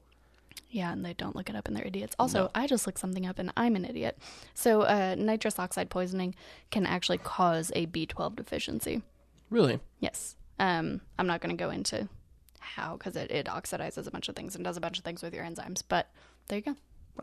Yeah, 0.70 0.92
and 0.92 1.06
they 1.06 1.13
don't 1.13 1.36
look 1.36 1.50
it 1.50 1.56
up 1.56 1.68
and 1.68 1.78
they're 1.78 1.86
idiots. 1.86 2.16
Also, 2.18 2.44
No. 2.46 2.52
I 2.56 2.66
just 2.66 2.88
looked 2.88 3.00
something 3.00 3.26
up 3.28 3.38
and 3.38 3.52
I'm 3.56 3.76
an 3.76 3.86
idiot. 3.86 4.18
So, 4.56 4.82
uh, 4.82 5.16
nitrous 5.18 5.60
oxide 5.60 5.89
poisoning 5.92 6.34
can 6.72 6.86
actually 6.88 7.20
cause 7.20 7.72
a 7.76 7.86
B12 7.86 8.36
deficiency. 8.36 9.04
Really? 9.52 9.80
Yes. 10.00 10.36
Um, 10.60 11.02
I'm 11.20 11.28
not 11.28 11.42
going 11.42 11.56
to 11.56 11.63
go 11.63 11.70
into 11.70 12.08
how 12.60 12.98
because 12.98 13.16
it, 13.16 13.30
it 13.30 13.46
oxidizes 13.46 14.08
a 14.08 14.12
bunch 14.12 14.30
of 14.30 14.36
things 14.36 14.56
and 14.56 14.63
does 14.63 14.78
a 14.78 14.82
bunch 14.82 14.98
of 14.98 15.04
things 15.04 15.22
with 15.22 15.34
your 15.34 15.44
enzymes. 15.46 15.84
But 15.88 16.10
there 16.48 16.58
you 16.58 16.63
go. 16.63 16.76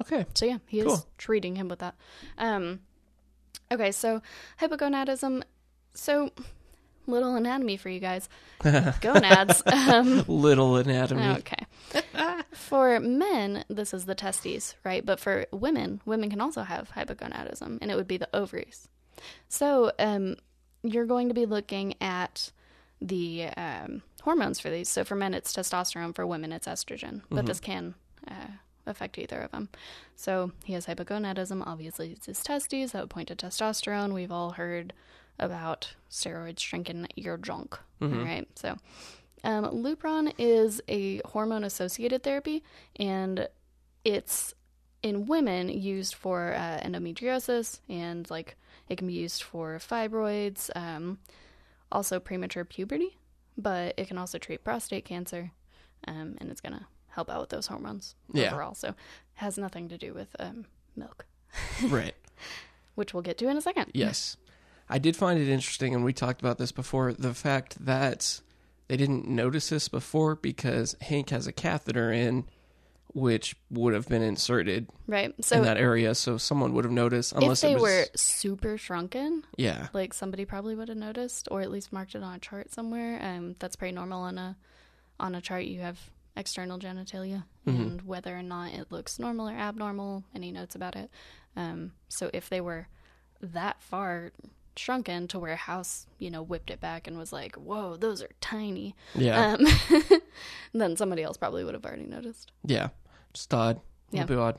Okay. 0.02 0.26
So 0.34 0.46
yeah, 0.46 0.58
he 0.66 0.80
is 0.80 1.04
treating 1.18 1.56
him 1.56 1.68
with 1.68 1.80
that. 1.80 1.96
Um, 2.38 2.80
okay, 3.72 3.90
so 3.90 4.22
hypogonadism. 4.60 5.42
So 5.94 6.30
little 7.10 7.36
anatomy 7.36 7.76
for 7.76 7.88
you 7.88 8.00
guys. 8.00 8.28
Gonads. 9.00 9.62
um, 9.66 10.24
Little 10.26 10.76
anatomy. 10.76 11.38
okay. 11.38 11.66
for 12.52 13.00
men, 13.00 13.64
this 13.68 13.92
is 13.94 14.06
the 14.06 14.14
testes, 14.14 14.74
right? 14.84 15.04
But 15.04 15.20
for 15.20 15.46
women, 15.52 16.00
women 16.04 16.30
can 16.30 16.40
also 16.40 16.62
have 16.62 16.90
hypogonadism, 16.92 17.78
and 17.80 17.90
it 17.90 17.96
would 17.96 18.08
be 18.08 18.16
the 18.16 18.28
ovaries. 18.34 18.88
So 19.48 19.92
um, 19.98 20.36
you're 20.82 21.06
going 21.06 21.28
to 21.28 21.34
be 21.34 21.46
looking 21.46 21.94
at 22.00 22.52
the 23.00 23.48
um, 23.56 24.02
hormones 24.22 24.60
for 24.60 24.70
these. 24.70 24.88
So 24.88 25.04
for 25.04 25.14
men, 25.14 25.34
it's 25.34 25.52
testosterone. 25.52 26.14
For 26.14 26.26
women, 26.26 26.52
it's 26.52 26.66
estrogen. 26.66 27.22
But 27.30 27.46
this 27.46 27.60
can 27.60 27.94
uh, 28.28 28.48
affect 28.86 29.18
either 29.18 29.40
of 29.40 29.50
them. 29.50 29.68
So 30.16 30.52
he 30.64 30.74
has 30.74 30.86
hypogonadism. 30.86 31.66
Obviously, 31.66 32.12
it's 32.12 32.26
his 32.26 32.42
testes. 32.42 32.92
That 32.92 33.02
would 33.02 33.10
point 33.10 33.28
to 33.28 33.36
testosterone. 33.36 34.12
We've 34.12 34.32
all 34.32 34.52
heard 34.52 34.92
about 35.40 35.94
steroids 36.10 36.60
shrinking 36.60 37.08
your 37.16 37.36
junk, 37.36 37.76
all 38.00 38.08
right? 38.08 38.46
So 38.56 38.76
um, 39.42 39.64
Lupron 39.66 40.32
is 40.38 40.80
a 40.88 41.20
hormone 41.24 41.64
associated 41.64 42.22
therapy, 42.22 42.62
and 42.96 43.48
it's 44.04 44.54
in 45.02 45.26
women 45.26 45.68
used 45.68 46.14
for 46.14 46.54
uh, 46.54 46.80
endometriosis, 46.84 47.80
and 47.88 48.30
like 48.30 48.56
it 48.88 48.96
can 48.98 49.06
be 49.06 49.14
used 49.14 49.42
for 49.42 49.78
fibroids, 49.78 50.70
um, 50.76 51.18
also 51.90 52.20
premature 52.20 52.64
puberty, 52.64 53.16
but 53.56 53.94
it 53.96 54.08
can 54.08 54.18
also 54.18 54.38
treat 54.38 54.62
prostate 54.62 55.04
cancer, 55.04 55.50
um, 56.06 56.36
and 56.38 56.50
it's 56.50 56.60
gonna 56.60 56.86
help 57.08 57.28
out 57.30 57.40
with 57.40 57.50
those 57.50 57.66
hormones 57.66 58.14
Yeah. 58.32 58.48
overall. 58.52 58.74
So 58.74 58.94
has 59.34 59.56
nothing 59.58 59.88
to 59.88 59.98
do 59.98 60.12
with 60.14 60.28
um, 60.38 60.66
milk, 60.96 61.24
right. 61.88 62.14
which 62.94 63.14
we'll 63.14 63.22
get 63.22 63.38
to 63.38 63.48
in 63.48 63.56
a 63.56 63.60
second. 63.62 63.90
Yes. 63.94 64.36
I 64.90 64.98
did 64.98 65.16
find 65.16 65.38
it 65.40 65.48
interesting, 65.48 65.94
and 65.94 66.04
we 66.04 66.12
talked 66.12 66.40
about 66.40 66.58
this 66.58 66.72
before 66.72 67.12
the 67.12 67.32
fact 67.32 67.84
that 67.86 68.40
they 68.88 68.96
didn't 68.96 69.28
notice 69.28 69.68
this 69.68 69.88
before 69.88 70.34
because 70.34 70.96
Hank 71.00 71.30
has 71.30 71.46
a 71.46 71.52
catheter 71.52 72.10
in, 72.12 72.44
which 73.14 73.56
would 73.70 73.94
have 73.94 74.08
been 74.08 74.22
inserted 74.22 74.88
Right. 75.06 75.32
So 75.44 75.56
in 75.56 75.62
that 75.62 75.76
area, 75.76 76.14
so 76.14 76.36
someone 76.38 76.74
would 76.74 76.84
have 76.84 76.92
noticed. 76.92 77.32
if 77.32 77.38
Unless 77.38 77.60
they 77.62 77.72
it 77.72 77.74
was, 77.74 77.82
were 77.82 78.04
super 78.16 78.76
shrunken, 78.76 79.44
yeah, 79.56 79.88
like 79.92 80.12
somebody 80.14 80.44
probably 80.44 80.74
would 80.74 80.88
have 80.88 80.98
noticed 80.98 81.48
or 81.50 81.60
at 81.60 81.70
least 81.70 81.92
marked 81.92 82.14
it 82.14 82.22
on 82.22 82.34
a 82.34 82.38
chart 82.38 82.72
somewhere 82.72 83.20
um 83.22 83.54
that's 83.58 83.74
pretty 83.76 83.94
normal 83.94 84.22
on 84.22 84.38
a 84.38 84.56
on 85.18 85.34
a 85.34 85.40
chart 85.40 85.64
you 85.64 85.80
have 85.80 85.98
external 86.36 86.78
genitalia 86.78 87.44
Mm-hmm. 87.66 87.82
and 87.82 88.02
whether 88.02 88.36
or 88.36 88.42
not 88.42 88.72
it 88.72 88.90
looks 88.90 89.18
normal 89.18 89.48
or 89.48 89.52
abnormal 89.52 90.24
any 90.34 90.50
notes 90.50 90.74
about 90.74 90.96
it 90.96 91.10
um 91.56 91.92
so 92.08 92.30
if 92.32 92.48
they 92.48 92.60
were 92.60 92.86
that 93.42 93.82
far 93.82 94.32
shrunken 94.76 95.26
to 95.28 95.38
where 95.38 95.56
house 95.56 96.06
you 96.18 96.30
know 96.30 96.42
whipped 96.42 96.70
it 96.70 96.80
back 96.80 97.06
and 97.06 97.18
was 97.18 97.32
like 97.32 97.54
whoa 97.56 97.96
those 97.96 98.22
are 98.22 98.30
tiny 98.40 98.94
yeah, 99.14 99.52
um 99.54 99.66
then 100.72 100.96
somebody 100.96 101.22
else 101.22 101.36
probably 101.36 101.64
would 101.64 101.74
have 101.74 101.84
already 101.84 102.06
noticed 102.06 102.52
yeah. 102.64 102.88
Just 103.32 103.52
odd. 103.54 103.80
Yeah. 104.10 104.22
little 104.22 104.36
bit 104.36 104.42
odd. 104.42 104.58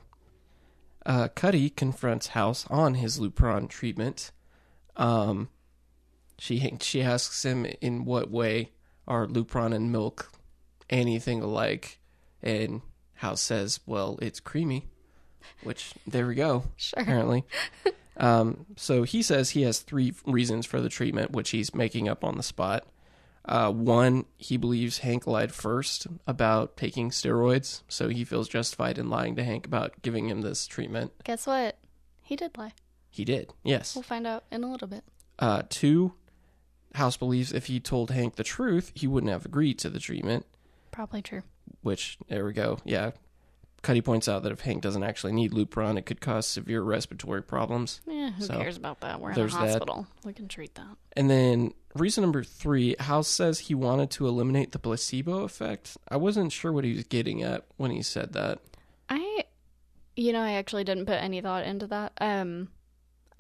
Uh, 1.05 1.27
Cuddy 1.29 1.69
confronts 1.69 2.27
House 2.27 2.65
on 2.69 2.93
his 2.93 3.19
Lupron 3.19 3.67
treatment. 3.67 4.31
Um, 4.95 5.49
She 6.37 6.77
she 6.79 7.01
asks 7.01 7.43
him 7.43 7.65
in 7.81 8.05
what 8.05 8.29
way 8.31 8.71
are 9.07 9.27
Lupron 9.27 9.73
and 9.73 9.91
milk 9.91 10.31
anything 10.89 11.41
alike, 11.41 11.99
and 12.41 12.81
House 13.15 13.41
says, 13.41 13.79
"Well, 13.85 14.17
it's 14.21 14.39
creamy," 14.39 14.87
which 15.63 15.93
there 16.07 16.27
we 16.27 16.35
go. 16.35 16.63
Sure. 16.77 17.01
Apparently, 17.03 17.43
um, 18.17 18.65
so 18.75 19.03
he 19.03 19.21
says 19.21 19.51
he 19.51 19.61
has 19.63 19.79
three 19.79 20.13
reasons 20.25 20.65
for 20.65 20.81
the 20.81 20.89
treatment, 20.89 21.31
which 21.31 21.51
he's 21.51 21.73
making 21.73 22.07
up 22.09 22.23
on 22.23 22.37
the 22.37 22.43
spot. 22.43 22.85
Uh, 23.43 23.71
one, 23.71 24.25
he 24.37 24.55
believes 24.55 24.99
Hank 24.99 25.25
lied 25.25 25.51
first 25.51 26.05
about 26.27 26.77
taking 26.77 27.09
steroids, 27.09 27.81
so 27.87 28.07
he 28.09 28.23
feels 28.23 28.47
justified 28.47 28.97
in 28.99 29.09
lying 29.09 29.35
to 29.35 29.43
Hank 29.43 29.65
about 29.65 29.99
giving 30.03 30.29
him 30.29 30.41
this 30.41 30.67
treatment. 30.67 31.11
Guess 31.23 31.47
what? 31.47 31.77
He 32.21 32.35
did 32.35 32.55
lie. 32.57 32.73
He 33.09 33.25
did, 33.25 33.51
yes. 33.63 33.95
We'll 33.95 34.03
find 34.03 34.27
out 34.27 34.43
in 34.51 34.63
a 34.63 34.71
little 34.71 34.87
bit. 34.87 35.03
Uh, 35.39 35.63
two, 35.69 36.13
House 36.93 37.17
believes 37.17 37.51
if 37.51 37.65
he 37.65 37.79
told 37.79 38.11
Hank 38.11 38.35
the 38.35 38.43
truth, 38.43 38.91
he 38.93 39.07
wouldn't 39.07 39.31
have 39.31 39.45
agreed 39.45 39.79
to 39.79 39.89
the 39.89 39.99
treatment, 39.99 40.45
Probably 40.91 41.21
true. 41.23 41.41
which, 41.81 42.17
there 42.29 42.45
we 42.45 42.53
go. 42.53 42.77
Yeah. 42.85 43.11
Cuddy 43.81 44.01
points 44.01 44.27
out 44.27 44.43
that 44.43 44.51
if 44.51 44.61
Hank 44.61 44.83
doesn't 44.83 45.01
actually 45.03 45.33
need 45.33 45.53
Lupron, 45.53 45.97
it 45.97 46.05
could 46.05 46.21
cause 46.21 46.45
severe 46.45 46.83
respiratory 46.83 47.41
problems. 47.41 47.99
Yeah, 48.07 48.29
who 48.31 48.43
So, 48.43 48.53
cares 48.57 48.77
about 48.77 48.99
that? 49.01 49.19
We're 49.19 49.29
in 49.29 49.33
a 49.33 49.39
there's 49.39 49.53
that. 49.53 49.59
hospital. 49.59 50.05
We 50.23 50.33
can 50.33 50.47
treat 50.47 50.75
that. 50.75 50.97
And 51.17 51.29
then 51.31 51.73
reason 51.95 52.21
number 52.21 52.43
three, 52.43 52.95
House 52.99 53.27
says 53.27 53.57
he 53.59 53.73
wanted 53.73 54.11
to 54.11 54.27
eliminate 54.27 54.71
the 54.71 54.77
placebo 54.79 55.39
effect. 55.43 55.97
I 56.09 56.17
wasn't 56.17 56.51
sure 56.51 56.71
what 56.71 56.83
he 56.83 56.93
was 56.93 57.05
getting 57.05 57.41
at 57.41 57.65
when 57.77 57.89
he 57.89 58.03
said 58.03 58.33
that. 58.33 58.59
I, 59.09 59.45
you 60.15 60.31
know, 60.31 60.41
I 60.41 60.51
actually 60.53 60.83
didn't 60.83 61.07
put 61.07 61.15
any 61.21 61.41
thought 61.41 61.65
into 61.65 61.87
that. 61.87 62.13
Um, 62.21 62.67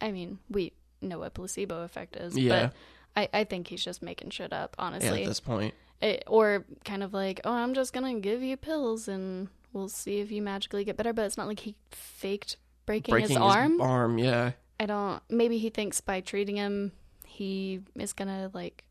I 0.01 0.11
mean, 0.11 0.39
we 0.49 0.73
know 1.03 1.19
what 1.19 1.35
placebo 1.35 1.83
effect 1.83 2.15
is, 2.15 2.35
Yeah. 2.35 2.71
but 3.15 3.21
I, 3.33 3.41
I 3.41 3.43
think 3.43 3.67
he's 3.67 3.83
just 3.83 4.01
making 4.01 4.31
shit 4.31 4.53
up, 4.53 4.75
honestly. 4.79 5.19
Yeah, 5.19 5.25
at 5.25 5.27
this 5.27 5.39
point. 5.39 5.75
It- 6.01 6.23
or 6.25 6.65
kind 6.83 7.03
of 7.03 7.13
like, 7.13 7.41
oh, 7.43 7.51
I'm 7.53 7.75
just 7.75 7.93
gonna 7.93 8.19
give 8.19 8.41
you 8.41 8.57
pills 8.57 9.07
and 9.07 9.49
we'll 9.73 9.89
see 9.89 10.19
if 10.19 10.31
you 10.31 10.41
magically 10.41 10.83
get 10.83 10.97
better. 10.97 11.13
But 11.13 11.25
it's 11.25 11.37
not 11.37 11.47
like 11.47 11.59
he 11.59 11.75
faked 11.91 12.57
breaking, 12.85 13.11
Breaking 13.11 13.29
his 13.29 13.37
arm. 13.37 13.81
arm, 13.81 14.17
yeah. 14.17 14.51
I 14.79 14.85
don't. 14.85 15.21
Maybe 15.29 15.57
he 15.57 15.69
thinks 15.69 16.01
by 16.01 16.21
treating 16.21 16.55
him, 16.57 16.91
he 17.25 17.81
is 17.95 18.13
gonna 18.13 18.49
like, 18.53 18.83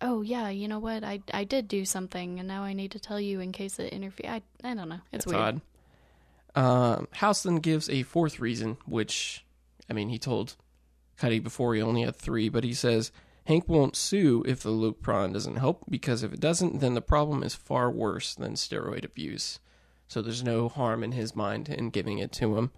oh 0.00 0.22
yeah, 0.22 0.48
you 0.48 0.66
know 0.68 0.78
what? 0.78 1.04
I 1.04 1.20
I 1.32 1.44
did 1.44 1.68
do 1.68 1.84
something, 1.84 2.38
and 2.38 2.48
now 2.48 2.62
I 2.62 2.72
need 2.72 2.92
to 2.92 2.98
tell 2.98 3.20
you 3.20 3.40
in 3.40 3.52
case 3.52 3.78
it 3.78 3.92
interfere. 3.92 4.30
I 4.30 4.42
I 4.64 4.74
don't 4.74 4.88
know. 4.88 5.00
It's, 5.12 5.24
It's 5.24 5.26
weird. 5.26 5.40
odd. 5.40 5.60
Um, 6.54 7.08
House 7.12 7.42
then 7.42 7.56
gives 7.56 7.90
a 7.90 8.02
fourth 8.02 8.40
reason, 8.40 8.78
which, 8.86 9.44
I 9.90 9.92
mean, 9.92 10.08
he 10.08 10.18
told 10.18 10.56
Cuddy 11.18 11.38
before 11.38 11.74
he 11.74 11.82
only 11.82 12.00
had 12.02 12.16
three, 12.16 12.48
but 12.48 12.64
he 12.64 12.72
says 12.72 13.12
Hank 13.44 13.68
won't 13.68 13.94
sue 13.94 14.42
if 14.48 14.62
the 14.62 14.70
Lupron 14.70 15.34
doesn't 15.34 15.56
help 15.56 15.84
because 15.90 16.22
if 16.22 16.32
it 16.32 16.40
doesn't, 16.40 16.80
then 16.80 16.94
the 16.94 17.02
problem 17.02 17.42
is 17.42 17.54
far 17.54 17.90
worse 17.90 18.34
than 18.34 18.54
steroid 18.54 19.04
abuse. 19.04 19.60
So 20.08 20.22
there's 20.22 20.44
no 20.44 20.68
harm 20.68 21.02
in 21.02 21.12
his 21.12 21.34
mind 21.34 21.68
in 21.68 21.90
giving 21.90 22.18
it 22.18 22.32
to 22.32 22.56
him. 22.56 22.70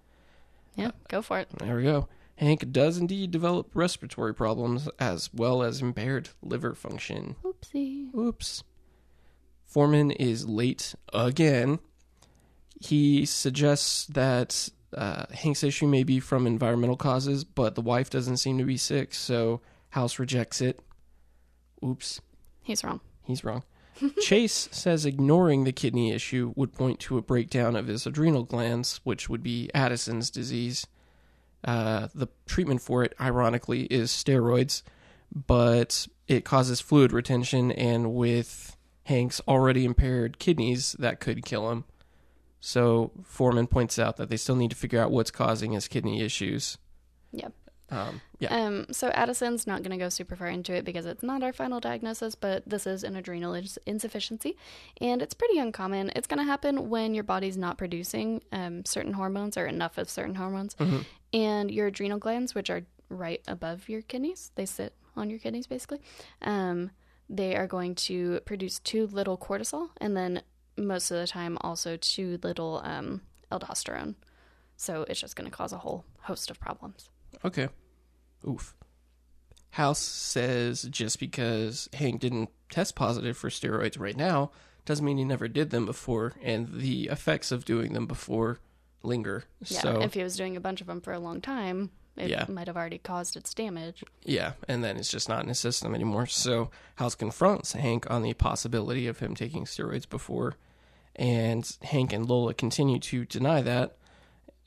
Yeah, 0.77 0.93
go 1.09 1.23
for 1.23 1.39
it. 1.41 1.49
There 1.59 1.77
we 1.77 1.83
go. 1.83 2.09
Hank 2.37 2.71
does 2.73 2.99
indeed 2.99 3.31
develop 3.33 3.71
respiratory 3.75 4.33
problems 4.35 4.89
as 4.99 5.29
well 5.35 5.63
as 5.63 5.83
impaired 5.83 6.31
liver 6.41 6.75
function. 6.75 7.35
Oopsie. 7.45 8.15
Oops. 8.15 8.63
Foreman 9.67 10.11
is 10.13 10.49
late 10.49 10.95
again. 11.13 11.81
He 12.81 13.27
suggests 13.27 14.07
that 14.07 14.69
uh, 14.97 15.27
Hank's 15.33 15.65
issue 15.65 15.89
may 15.89 16.05
be 16.05 16.21
from 16.21 16.47
environmental 16.47 16.97
causes, 16.97 17.43
but 17.45 17.75
the 17.75 17.81
wife 17.83 18.09
doesn't 18.09 18.37
seem 18.39 18.57
to 18.59 18.65
be 18.65 18.77
sick, 18.77 19.13
so 19.13 19.61
House 19.91 20.19
rejects 20.21 20.61
it. 20.61 20.81
Oops, 21.85 22.21
He's 22.63 22.85
wrong. 22.85 23.01
he's 23.25 23.43
wrong. 23.45 23.63
Chase 24.21 24.69
says 24.71 25.05
ignoring 25.05 25.65
the 25.65 25.73
kidney 25.73 26.13
issue 26.13 26.53
would 26.57 26.75
point 26.75 27.01
to 27.01 27.19
a 27.19 27.23
breakdown 27.23 27.77
of 27.77 27.87
his 27.87 28.07
adrenal 28.07 28.45
glands, 28.45 29.01
which 29.05 29.29
would 29.29 29.43
be 29.43 29.71
Addison's 29.75 30.31
disease. 30.31 30.87
Uh, 31.65 32.09
the 32.15 32.29
treatment 32.47 32.81
for 32.81 33.03
it, 33.03 33.15
ironically, 33.21 33.83
is 33.85 34.11
steroids, 34.11 34.83
but 35.35 36.07
it 36.27 36.45
causes 36.45 36.81
fluid 36.81 37.13
retention, 37.13 37.73
and 37.73 38.15
with 38.15 38.77
Hank's 39.05 39.41
already 39.49 39.85
impaired 39.85 40.39
kidneys, 40.39 40.93
that 40.99 41.21
could 41.21 41.45
kill 41.45 41.71
him. 41.71 41.85
So 42.61 43.13
Foreman 43.25 43.67
points 43.67 43.99
out 43.99 44.17
that 44.17 44.31
they 44.31 44.37
still 44.37 44.57
need 44.57 44.71
to 44.71 44.77
figure 44.77 45.01
out 45.01 45.11
what's 45.11 45.31
causing 45.31 45.73
his 45.73 45.89
kidney 45.89 46.21
issues. 46.21 46.79
Yep. 47.33 47.53
Um, 47.91 48.21
yeah, 48.39 48.55
Um, 48.55 48.87
so 48.93 49.09
Addison's 49.11 49.67
not 49.67 49.83
going 49.83 49.91
to 49.91 49.97
go 50.05 50.09
super 50.09 50.37
far 50.37 50.47
into 50.49 50.73
it 50.73 50.85
because 50.85 51.07
it's 51.07 51.23
not 51.23 51.43
our 51.43 51.53
final 51.53 51.81
diagnosis, 51.81 52.35
but 52.35 52.63
this 52.69 52.87
is 52.87 53.03
an 53.05 53.17
adrenal 53.17 53.55
ins- 53.55 53.79
insufficiency, 53.87 54.57
and 55.01 55.21
it's 55.23 55.35
pretty 55.35 55.59
uncommon. 55.59 56.13
It's 56.15 56.27
going 56.27 56.39
to 56.39 56.45
happen 56.45 56.89
when 56.89 57.15
your 57.15 57.25
body's 57.25 57.57
not 57.57 57.79
producing 57.79 58.43
um, 58.53 58.85
certain 58.85 59.15
hormones 59.15 59.57
or 59.57 59.67
enough 59.67 59.99
of 59.99 60.09
certain 60.09 60.37
hormones, 60.37 60.77
and 61.33 61.71
your 61.71 61.89
adrenal 61.89 62.19
glands, 62.19 62.55
which 62.55 62.71
are 62.71 62.83
right 63.09 63.43
above 63.49 63.89
your 63.89 64.03
kidneys, 64.03 64.53
they 64.55 64.67
sit 64.67 64.95
on 65.17 65.31
your 65.31 65.39
kidneys 65.39 65.67
basically. 65.67 66.01
Um, 66.43 66.91
they 67.29 67.57
are 67.57 67.67
going 67.67 67.95
to 67.97 68.41
produce 68.47 68.79
too 68.79 69.07
little 69.09 69.37
cortisol, 69.37 69.91
and 70.01 70.17
then 70.17 70.43
most 70.77 71.11
of 71.11 71.19
the 71.19 71.27
time 71.27 71.59
also 71.63 71.97
too 71.97 72.39
little 72.43 72.81
um, 72.85 73.23
aldosterone. 73.51 74.15
So 74.77 75.05
it's 75.09 75.21
just 75.21 75.35
going 75.37 75.51
to 75.51 75.55
cause 75.57 75.73
a 75.73 75.79
whole 75.79 76.05
host 76.21 76.51
of 76.51 76.61
problems. 76.61 77.11
Okay. 77.45 77.69
Oof. 78.47 78.75
House 79.71 79.99
says 79.99 80.83
just 80.91 81.21
because 81.21 81.89
Hank 81.95 82.21
didn't 82.21 82.51
test 82.71 82.95
positive 82.95 83.37
for 83.37 83.49
steroids 83.51 83.99
right 83.99 84.17
now 84.17 84.51
doesn't 84.85 85.05
mean 85.05 85.19
he 85.19 85.25
never 85.25 85.49
did 85.49 85.71
them 85.71 85.85
before, 85.85 86.33
and 86.43 86.81
the 86.81 87.09
effects 87.09 87.53
of 87.53 87.65
doing 87.67 87.93
them 87.93 88.07
before 88.07 88.59
linger. 89.03 89.45
Yeah, 89.67 89.81
so 89.81 90.01
if 90.03 90.15
he 90.15 90.23
was 90.23 90.37
doing 90.37 90.57
a 90.57 90.61
bunch 90.61 90.81
of 90.81 90.87
them 90.87 91.01
for 91.03 91.13
a 91.13 91.19
long 91.21 91.41
time, 91.43 91.91
it 92.17 92.31
Yeah. 92.31 92.47
might 92.49 92.67
have 92.67 92.77
already 92.77 92.99
caused 92.99 93.37
its 93.37 93.53
damage. 93.53 94.03
yeah, 94.25 94.55
and 94.67 94.83
then 94.83 94.97
it's 94.97 95.11
just 95.11 95.29
not 95.29 95.43
in 95.43 95.49
his 95.49 95.59
system 95.59 95.95
anymore. 95.95 96.27
So 96.27 96.71
House 96.97 97.15
confronts 97.15 97.73
Hank 97.75 98.11
on 98.11 98.23
the 98.23 98.33
possibility 98.35 99.07
of 99.07 99.19
him 99.19 99.35
taking 99.35 99.65
steroids 99.67 100.09
before, 100.09 100.55
and 101.15 101.71
Hank 101.83 102.13
and 102.15 102.27
Lola 102.27 102.55
continue 102.55 102.99
to 103.01 103.25
deny 103.27 103.61
that. 103.61 103.97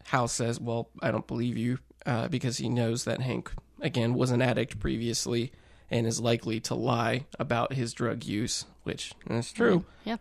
House 0.05 0.33
says, 0.33 0.59
"Well, 0.59 0.89
I 1.01 1.09
don't 1.11 1.27
believe 1.27 1.57
you," 1.57 1.79
uh, 2.05 2.27
because 2.27 2.57
he 2.57 2.69
knows 2.69 3.03
that 3.05 3.21
Hank 3.21 3.51
again 3.79 4.13
was 4.13 4.31
an 4.31 4.41
addict 4.41 4.79
previously 4.79 5.51
and 5.89 6.07
is 6.07 6.19
likely 6.19 6.59
to 6.61 6.75
lie 6.75 7.25
about 7.37 7.73
his 7.73 7.93
drug 7.93 8.23
use, 8.23 8.65
which 8.83 9.13
is 9.29 9.51
true. 9.51 9.85
Yeah. 10.05 10.17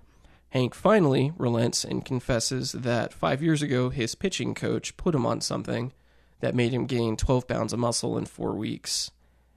Hank 0.50 0.74
finally 0.74 1.32
relents 1.38 1.84
and 1.84 2.04
confesses 2.04 2.72
that 2.72 3.12
five 3.12 3.40
years 3.42 3.62
ago 3.62 3.88
his 3.88 4.16
pitching 4.16 4.54
coach 4.54 4.96
put 4.96 5.14
him 5.14 5.24
on 5.24 5.40
something 5.40 5.92
that 6.40 6.54
made 6.54 6.72
him 6.72 6.86
gain 6.86 7.16
12 7.16 7.46
pounds 7.46 7.72
of 7.72 7.78
muscle 7.78 8.18
in 8.18 8.24
four 8.24 8.54
weeks. 8.54 9.12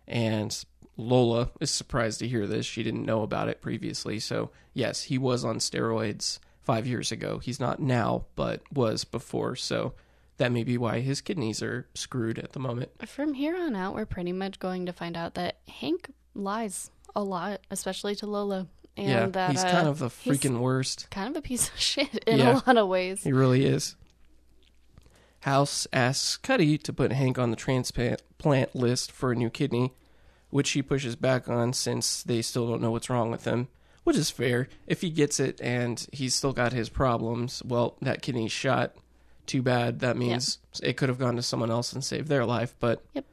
And 0.07 0.55
Lola 0.95 1.49
is 1.59 1.71
surprised 1.71 2.19
to 2.19 2.27
hear 2.27 2.45
this. 2.45 2.65
She 2.65 2.83
didn't 2.83 3.05
know 3.05 3.23
about 3.23 3.49
it 3.49 3.61
previously. 3.61 4.19
So, 4.19 4.51
yes, 4.73 5.03
he 5.03 5.17
was 5.17 5.43
on 5.43 5.57
steroids 5.57 6.39
five 6.61 6.85
years 6.85 7.11
ago. 7.11 7.39
He's 7.39 7.59
not 7.59 7.79
now, 7.79 8.25
but 8.35 8.61
was 8.71 9.03
before. 9.03 9.55
So, 9.55 9.93
that 10.37 10.51
may 10.51 10.63
be 10.63 10.77
why 10.77 10.99
his 10.99 11.21
kidneys 11.21 11.61
are 11.61 11.87
screwed 11.93 12.39
at 12.39 12.53
the 12.53 12.59
moment. 12.59 12.91
From 13.07 13.33
here 13.33 13.55
on 13.55 13.75
out, 13.75 13.93
we're 13.95 14.05
pretty 14.05 14.31
much 14.33 14.59
going 14.59 14.85
to 14.87 14.93
find 14.93 15.15
out 15.15 15.35
that 15.35 15.57
Hank 15.67 16.09
lies 16.33 16.89
a 17.15 17.23
lot, 17.23 17.61
especially 17.71 18.15
to 18.15 18.25
Lola. 18.25 18.67
And 18.95 19.07
yeah, 19.09 19.25
that 19.27 19.51
he's 19.51 19.63
uh, 19.63 19.71
kind 19.71 19.87
of 19.87 19.97
the 19.99 20.09
freaking 20.09 20.59
worst. 20.59 21.07
kind 21.09 21.27
of 21.29 21.35
a 21.35 21.41
piece 21.41 21.67
of 21.69 21.75
shit 21.79 22.15
in 22.27 22.37
Yeah. 22.39 22.53
a 22.53 22.61
lot 22.67 22.77
of 22.77 22.87
ways. 22.87 23.23
He 23.23 23.31
really 23.33 23.65
is. 23.65 23.95
House 25.41 25.87
asks 25.91 26.37
Cuddy 26.37 26.77
to 26.77 26.93
put 26.93 27.11
Hank 27.11 27.37
on 27.37 27.49
the 27.49 27.57
transplant 27.57 28.21
list 28.75 29.11
for 29.11 29.31
a 29.31 29.35
new 29.35 29.49
kidney, 29.49 29.93
which 30.49 30.71
he 30.71 30.81
pushes 30.81 31.15
back 31.15 31.49
on 31.49 31.73
since 31.73 32.23
they 32.23 32.41
still 32.41 32.67
don't 32.69 32.81
know 32.81 32.91
what's 32.91 33.09
wrong 33.09 33.29
with 33.29 33.45
him, 33.45 33.67
which 34.03 34.15
is 34.15 34.29
fair. 34.29 34.69
If 34.87 35.01
he 35.01 35.09
gets 35.09 35.39
it 35.39 35.59
and 35.61 36.05
he's 36.13 36.33
still 36.35 36.53
got 36.53 36.71
his 36.71 36.87
problems, 36.89 37.61
well, 37.65 37.97
that 38.01 38.21
kidney's 38.21 38.51
shot. 38.53 38.95
Too 39.45 39.61
bad. 39.61 39.99
That 39.99 40.17
means 40.17 40.59
it 40.81 40.97
could 40.97 41.09
have 41.09 41.19
gone 41.19 41.35
to 41.35 41.41
someone 41.41 41.71
else 41.71 41.93
and 41.93 42.03
saved 42.03 42.27
their 42.27 42.45
life, 42.45 42.75
but 42.79 43.03
Yep. 43.13 43.25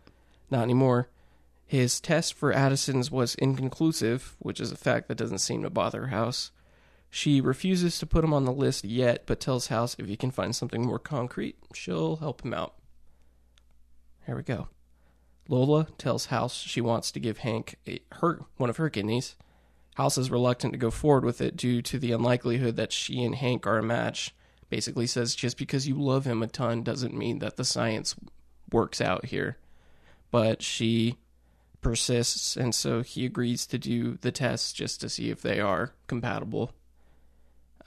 not 0.50 0.62
anymore. 0.62 1.08
His 1.66 2.00
test 2.00 2.34
for 2.34 2.52
Addison's 2.52 3.10
was 3.12 3.36
inconclusive, 3.36 4.36
which 4.40 4.60
is 4.60 4.72
a 4.72 4.76
fact 4.76 5.06
that 5.06 5.16
doesn't 5.16 5.38
seem 5.38 5.62
to 5.62 5.70
bother 5.70 6.08
House. 6.08 6.50
She 7.10 7.40
refuses 7.40 7.98
to 7.98 8.06
put 8.06 8.24
him 8.24 8.32
on 8.34 8.44
the 8.44 8.52
list 8.52 8.84
yet, 8.84 9.24
but 9.26 9.40
tells 9.40 9.68
House 9.68 9.94
if 9.98 10.06
he 10.06 10.16
can 10.16 10.30
find 10.30 10.54
something 10.54 10.84
more 10.84 10.98
concrete, 10.98 11.56
she'll 11.74 12.16
help 12.16 12.44
him 12.44 12.54
out. 12.54 12.74
Here 14.26 14.36
we 14.36 14.42
go. 14.42 14.68
Lola 15.48 15.88
tells 15.98 16.26
House 16.26 16.54
she 16.54 16.80
wants 16.80 17.10
to 17.12 17.20
give 17.20 17.38
Hank 17.38 17.76
a, 17.86 18.00
her 18.12 18.40
one 18.56 18.70
of 18.70 18.76
her 18.76 18.90
kidneys. 18.90 19.36
House 19.94 20.16
is 20.16 20.30
reluctant 20.30 20.72
to 20.72 20.78
go 20.78 20.90
forward 20.90 21.24
with 21.24 21.40
it 21.40 21.56
due 21.56 21.82
to 21.82 21.98
the 21.98 22.12
unlikelihood 22.12 22.76
that 22.76 22.92
she 22.92 23.24
and 23.24 23.34
Hank 23.34 23.66
are 23.66 23.78
a 23.78 23.82
match. 23.82 24.34
Basically 24.70 25.06
says 25.06 25.34
just 25.34 25.58
because 25.58 25.86
you 25.86 26.00
love 26.00 26.24
him 26.24 26.42
a 26.42 26.46
ton 26.46 26.82
doesn't 26.82 27.12
mean 27.12 27.40
that 27.40 27.56
the 27.56 27.64
science 27.64 28.14
works 28.72 29.00
out 29.00 29.26
here. 29.26 29.58
But 30.30 30.62
she 30.62 31.18
persists, 31.80 32.56
and 32.56 32.74
so 32.74 33.02
he 33.02 33.26
agrees 33.26 33.66
to 33.66 33.78
do 33.78 34.16
the 34.20 34.30
tests 34.30 34.72
just 34.72 35.00
to 35.00 35.08
see 35.08 35.30
if 35.30 35.42
they 35.42 35.60
are 35.60 35.92
compatible. 36.06 36.72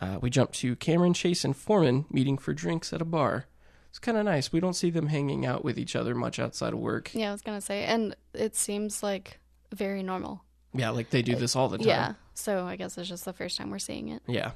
Uh, 0.02 0.18
we 0.22 0.30
jump 0.30 0.52
to 0.52 0.76
Cameron, 0.76 1.14
Chase, 1.14 1.46
and 1.46 1.56
Foreman 1.56 2.06
meeting 2.10 2.38
for 2.38 2.54
drinks 2.54 2.92
at 2.92 3.02
a 3.02 3.06
bar. 3.06 3.46
It's 3.90 4.00
kind 4.00 4.18
of 4.18 4.26
nice. 4.26 4.52
We 4.52 4.60
don't 4.60 4.74
see 4.74 4.90
them 4.90 5.08
hanging 5.08 5.46
out 5.46 5.64
with 5.64 5.78
each 5.78 5.96
other 5.96 6.16
much 6.16 6.40
outside 6.40 6.74
of 6.74 6.80
work. 6.80 7.12
Yeah, 7.14 7.30
I 7.30 7.32
was 7.32 7.42
gonna 7.42 7.62
say, 7.62 7.84
and 7.86 8.16
it 8.34 8.56
seems 8.56 9.04
like 9.04 9.40
very 9.72 10.04
normal. 10.04 10.44
Yeah, 10.74 10.90
like 10.90 11.12
they 11.12 11.22
do 11.22 11.36
this 11.36 11.56
all 11.56 11.70
the 11.70 11.78
time. 11.78 11.88
Yeah, 11.88 12.14
so 12.34 12.66
I 12.66 12.76
guess 12.76 12.98
it's 12.98 13.08
just 13.08 13.24
the 13.24 13.34
first 13.34 13.58
time 13.58 13.70
we're 13.70 13.80
seeing 13.80 14.10
it. 14.10 14.24
Yeah. 14.28 14.52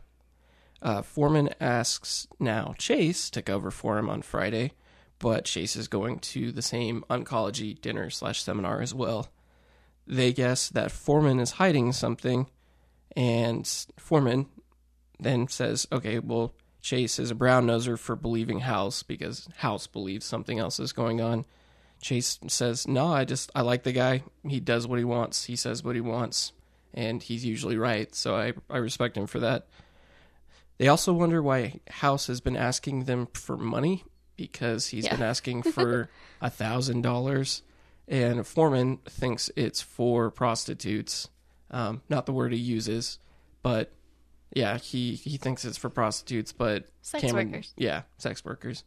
Uh, 0.82 1.02
Foreman 1.02 1.50
asks 1.60 2.28
now 2.40 2.76
Chase 2.78 3.30
to 3.32 3.42
cover 3.42 3.72
for 3.72 3.98
him 3.98 4.10
on 4.10 4.22
Friday, 4.22 4.74
but 5.20 5.46
Chase 5.46 5.76
is 5.76 5.88
going 5.88 6.20
to 6.20 6.52
the 6.52 6.62
same 6.62 7.04
oncology 7.10 7.80
dinner 7.80 8.10
slash 8.10 8.44
seminar 8.44 8.82
as 8.82 8.94
well. 8.94 9.30
They 10.06 10.32
guess 10.32 10.70
that 10.70 10.92
Foreman 10.92 11.40
is 11.40 11.52
hiding 11.52 11.92
something, 11.92 12.48
and 13.16 13.68
Foreman 13.98 14.48
then 15.20 15.48
says, 15.48 15.88
"Okay, 15.92 16.20
well, 16.20 16.54
Chase 16.82 17.18
is 17.20 17.32
a 17.32 17.36
brown 17.36 17.66
noser 17.66 17.98
for 17.98 18.16
believing 18.16 18.60
House 18.60 19.04
because 19.04 19.50
House 19.58 19.88
believes 19.88 20.26
something 20.26 20.60
else 20.60 20.80
is 20.80 20.94
going 20.94 21.20
on." 21.20 21.46
Chase 22.00 22.40
says, 22.48 22.88
"No, 22.88 23.08
I 23.08 23.26
just 23.26 23.52
I 23.56 23.62
like 23.62 23.82
the 23.84 23.92
guy. 23.92 24.24
He 24.48 24.60
does 24.60 24.88
what 24.88 25.00
he 25.00 25.06
wants. 25.06 25.46
He 25.46 25.56
says 25.56 25.84
what 25.84 25.96
he 25.96 26.02
wants, 26.02 26.54
and 26.94 27.24
he's 27.24 27.44
usually 27.44 27.78
right. 27.78 28.14
So 28.14 28.36
I 28.36 28.54
I 28.70 28.78
respect 28.78 29.18
him 29.18 29.26
for 29.26 29.40
that." 29.40 29.68
They 30.78 30.88
also 30.88 31.12
wonder 31.14 31.42
why 31.42 31.80
House 31.90 32.28
has 32.28 32.40
been 32.42 32.56
asking 32.58 33.06
them 33.06 33.28
for 33.34 33.58
money 33.58 34.04
because 34.36 34.88
he's 34.88 35.06
Yeah. 35.06 35.16
been 35.16 35.24
asking 35.34 35.64
for 35.64 36.10
a 36.42 36.50
thousand 36.50 37.02
dollars, 37.02 37.64
and 38.08 38.46
Foreman 38.46 38.98
thinks 39.10 39.50
it's 39.56 39.82
for 39.82 40.30
prostitutes. 40.32 41.30
Um, 41.72 42.02
not 42.10 42.26
the 42.26 42.32
word 42.34 42.54
he 42.54 42.60
uses, 42.60 43.20
but 43.64 43.92
yeah, 44.54 44.78
he 44.78 45.16
he 45.16 45.38
thinks 45.38 45.66
it's 45.66 45.78
for 45.78 45.90
prostitutes, 45.90 46.54
but 46.54 46.88
Sex 47.02 47.22
Cameron, 47.24 47.52
workers. 47.52 47.74
yeah, 47.76 48.04
sex 48.18 48.46
workers. 48.46 48.84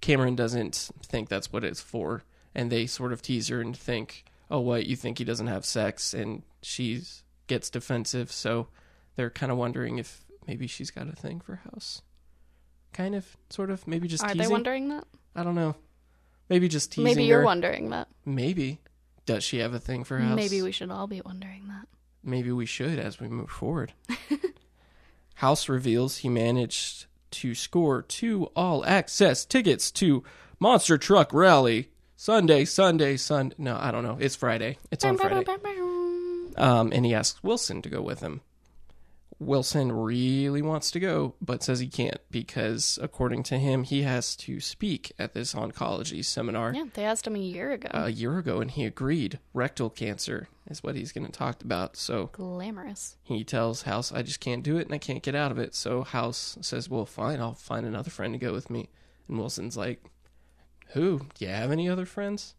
Cameron 0.00 0.36
doesn't 0.36 0.90
think 1.02 1.28
that's 1.28 1.52
what 1.52 1.64
it's 1.64 1.80
for, 1.80 2.24
and 2.54 2.70
they 2.70 2.86
sort 2.86 3.12
of 3.12 3.22
tease 3.22 3.48
her 3.48 3.60
and 3.60 3.76
think, 3.76 4.24
"Oh, 4.50 4.60
what 4.60 4.86
you 4.86 4.96
think 4.96 5.18
he 5.18 5.24
doesn't 5.24 5.46
have 5.46 5.64
sex?" 5.64 6.12
And 6.12 6.42
she 6.62 7.02
gets 7.46 7.70
defensive, 7.70 8.30
so 8.30 8.68
they're 9.16 9.30
kind 9.30 9.50
of 9.50 9.56
wondering 9.58 9.98
if 9.98 10.24
maybe 10.48 10.66
she's 10.66 10.90
got 10.90 11.08
a 11.08 11.12
thing 11.12 11.38
for 11.40 11.56
House. 11.72 12.02
Kind 12.92 13.14
of, 13.14 13.36
sort 13.50 13.70
of, 13.70 13.86
maybe 13.86 14.08
just 14.08 14.24
Are 14.24 14.28
teasing. 14.28 14.42
they 14.42 14.48
wondering 14.52 14.88
that? 14.88 15.04
I 15.36 15.44
don't 15.44 15.54
know. 15.54 15.76
Maybe 16.48 16.66
just 16.68 16.90
teasing 16.90 17.04
Maybe 17.04 17.24
you're 17.24 17.40
her. 17.40 17.44
wondering 17.44 17.90
that. 17.90 18.08
Maybe 18.24 18.80
does 19.26 19.44
she 19.44 19.58
have 19.58 19.74
a 19.74 19.78
thing 19.78 20.04
for 20.04 20.18
House? 20.18 20.34
Maybe 20.34 20.62
we 20.62 20.72
should 20.72 20.90
all 20.90 21.06
be 21.06 21.20
wondering 21.20 21.68
that. 21.68 21.86
Maybe 22.24 22.50
we 22.50 22.64
should 22.66 22.98
as 22.98 23.20
we 23.20 23.28
move 23.28 23.50
forward. 23.50 23.92
House 25.34 25.68
reveals 25.68 26.18
he 26.18 26.28
managed 26.28 27.06
to 27.32 27.54
score 27.54 28.02
two 28.02 28.44
all 28.56 28.84
access 28.86 29.44
tickets 29.44 29.90
to 29.92 30.24
Monster 30.58 30.96
Truck 30.98 31.32
Rally 31.32 31.90
Sunday, 32.16 32.64
Sunday, 32.64 33.16
Sunday. 33.16 33.54
No, 33.58 33.78
I 33.80 33.90
don't 33.90 34.02
know. 34.02 34.16
It's 34.18 34.34
Friday. 34.34 34.78
It's 34.90 35.04
on 35.04 35.16
Friday. 35.18 35.44
Um, 36.56 36.90
and 36.92 37.06
he 37.06 37.14
asks 37.14 37.40
Wilson 37.44 37.82
to 37.82 37.88
go 37.88 38.00
with 38.02 38.20
him. 38.20 38.40
Wilson 39.40 39.92
really 39.92 40.62
wants 40.62 40.90
to 40.90 40.98
go, 41.00 41.34
but 41.40 41.62
says 41.62 41.78
he 41.78 41.86
can't 41.86 42.18
because, 42.30 42.98
according 43.00 43.44
to 43.44 43.58
him, 43.58 43.84
he 43.84 44.02
has 44.02 44.34
to 44.36 44.58
speak 44.58 45.12
at 45.18 45.32
this 45.32 45.54
oncology 45.54 46.24
seminar 46.24 46.74
Yeah, 46.74 46.86
they 46.94 47.04
asked 47.04 47.26
him 47.26 47.36
a 47.36 47.40
year 47.40 47.70
ago. 47.70 47.88
a 47.92 48.10
year 48.10 48.38
ago, 48.38 48.60
and 48.60 48.70
he 48.70 48.84
agreed. 48.84 49.38
Rectal 49.54 49.90
cancer 49.90 50.48
is 50.68 50.82
what 50.82 50.96
he's 50.96 51.12
going 51.12 51.24
to 51.26 51.30
talk 51.32 51.62
about. 51.62 51.96
So 51.96 52.30
Glamorous. 52.32 53.16
he 53.22 53.44
tells 53.44 53.82
House, 53.82 54.10
I 54.12 54.22
just 54.22 54.40
can't 54.40 54.64
do 54.64 54.76
it 54.76 54.86
and 54.86 54.94
I 54.94 54.98
can't 54.98 55.22
get 55.22 55.36
out 55.36 55.52
of 55.52 55.58
it. 55.58 55.74
So 55.74 56.02
House 56.02 56.58
says, 56.60 56.90
Well, 56.90 57.06
fine, 57.06 57.40
I'll 57.40 57.54
find 57.54 57.86
another 57.86 58.10
friend 58.10 58.34
to 58.34 58.38
go 58.38 58.52
with 58.52 58.70
me. 58.70 58.88
And 59.28 59.38
Wilson's 59.38 59.76
like, 59.76 60.02
Who? 60.94 61.20
Do 61.34 61.44
you 61.44 61.50
have 61.52 61.70
any 61.70 61.88
other 61.88 62.06
friends? 62.06 62.54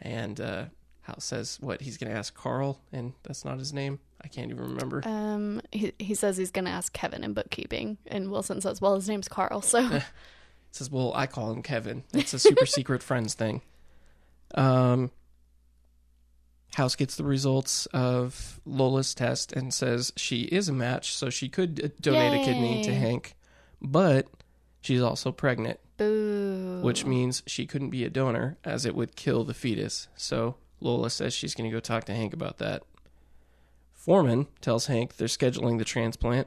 And 0.00 0.40
uh, 0.40 0.64
House 1.02 1.24
says, 1.24 1.58
What? 1.60 1.80
He's 1.82 1.98
going 1.98 2.12
to 2.12 2.16
ask 2.18 2.34
Carl, 2.34 2.80
and 2.92 3.14
that's 3.24 3.44
not 3.44 3.58
his 3.58 3.72
name. 3.72 3.98
I 4.26 4.28
can't 4.28 4.50
even 4.50 4.74
remember. 4.74 5.02
Um, 5.04 5.62
he 5.70 5.92
he 6.00 6.16
says 6.16 6.36
he's 6.36 6.50
gonna 6.50 6.70
ask 6.70 6.92
Kevin 6.92 7.22
in 7.22 7.32
bookkeeping, 7.32 7.96
and 8.08 8.28
Wilson 8.28 8.60
says, 8.60 8.80
"Well, 8.80 8.96
his 8.96 9.08
name's 9.08 9.28
Carl." 9.28 9.62
So 9.62 9.82
he 9.88 10.00
says, 10.72 10.90
Well, 10.90 11.12
I 11.14 11.28
call 11.28 11.52
him 11.52 11.62
Kevin. 11.62 12.02
It's 12.12 12.34
a 12.34 12.40
super 12.40 12.66
secret 12.66 13.02
friends 13.04 13.34
thing. 13.34 13.62
Um, 14.56 15.12
House 16.74 16.96
gets 16.96 17.14
the 17.14 17.22
results 17.22 17.86
of 17.86 18.60
Lola's 18.66 19.14
test 19.14 19.52
and 19.52 19.72
says 19.72 20.12
she 20.16 20.42
is 20.42 20.68
a 20.68 20.72
match, 20.72 21.14
so 21.14 21.30
she 21.30 21.48
could 21.48 21.80
uh, 21.84 21.88
donate 22.00 22.42
a 22.42 22.44
kidney 22.44 22.82
to 22.82 22.90
Yay. 22.90 22.96
Hank, 22.98 23.36
but 23.80 24.26
she's 24.80 25.02
also 25.02 25.30
pregnant, 25.30 25.78
boo. 25.98 26.80
which 26.82 27.04
means 27.04 27.44
she 27.46 27.64
couldn't 27.64 27.90
be 27.90 28.02
a 28.02 28.10
donor 28.10 28.58
as 28.64 28.84
it 28.84 28.96
would 28.96 29.14
kill 29.14 29.44
the 29.44 29.54
fetus. 29.54 30.08
So 30.16 30.56
Lola 30.80 31.10
says 31.10 31.32
she's 31.32 31.54
going 31.54 31.70
to 31.70 31.74
go 31.74 31.78
talk 31.78 32.04
to 32.06 32.12
Hank 32.14 32.34
about 32.34 32.58
that. 32.58 32.82
Foreman 34.06 34.46
tells 34.60 34.86
Hank 34.86 35.16
they're 35.16 35.26
scheduling 35.26 35.78
the 35.78 35.84
transplant, 35.84 36.46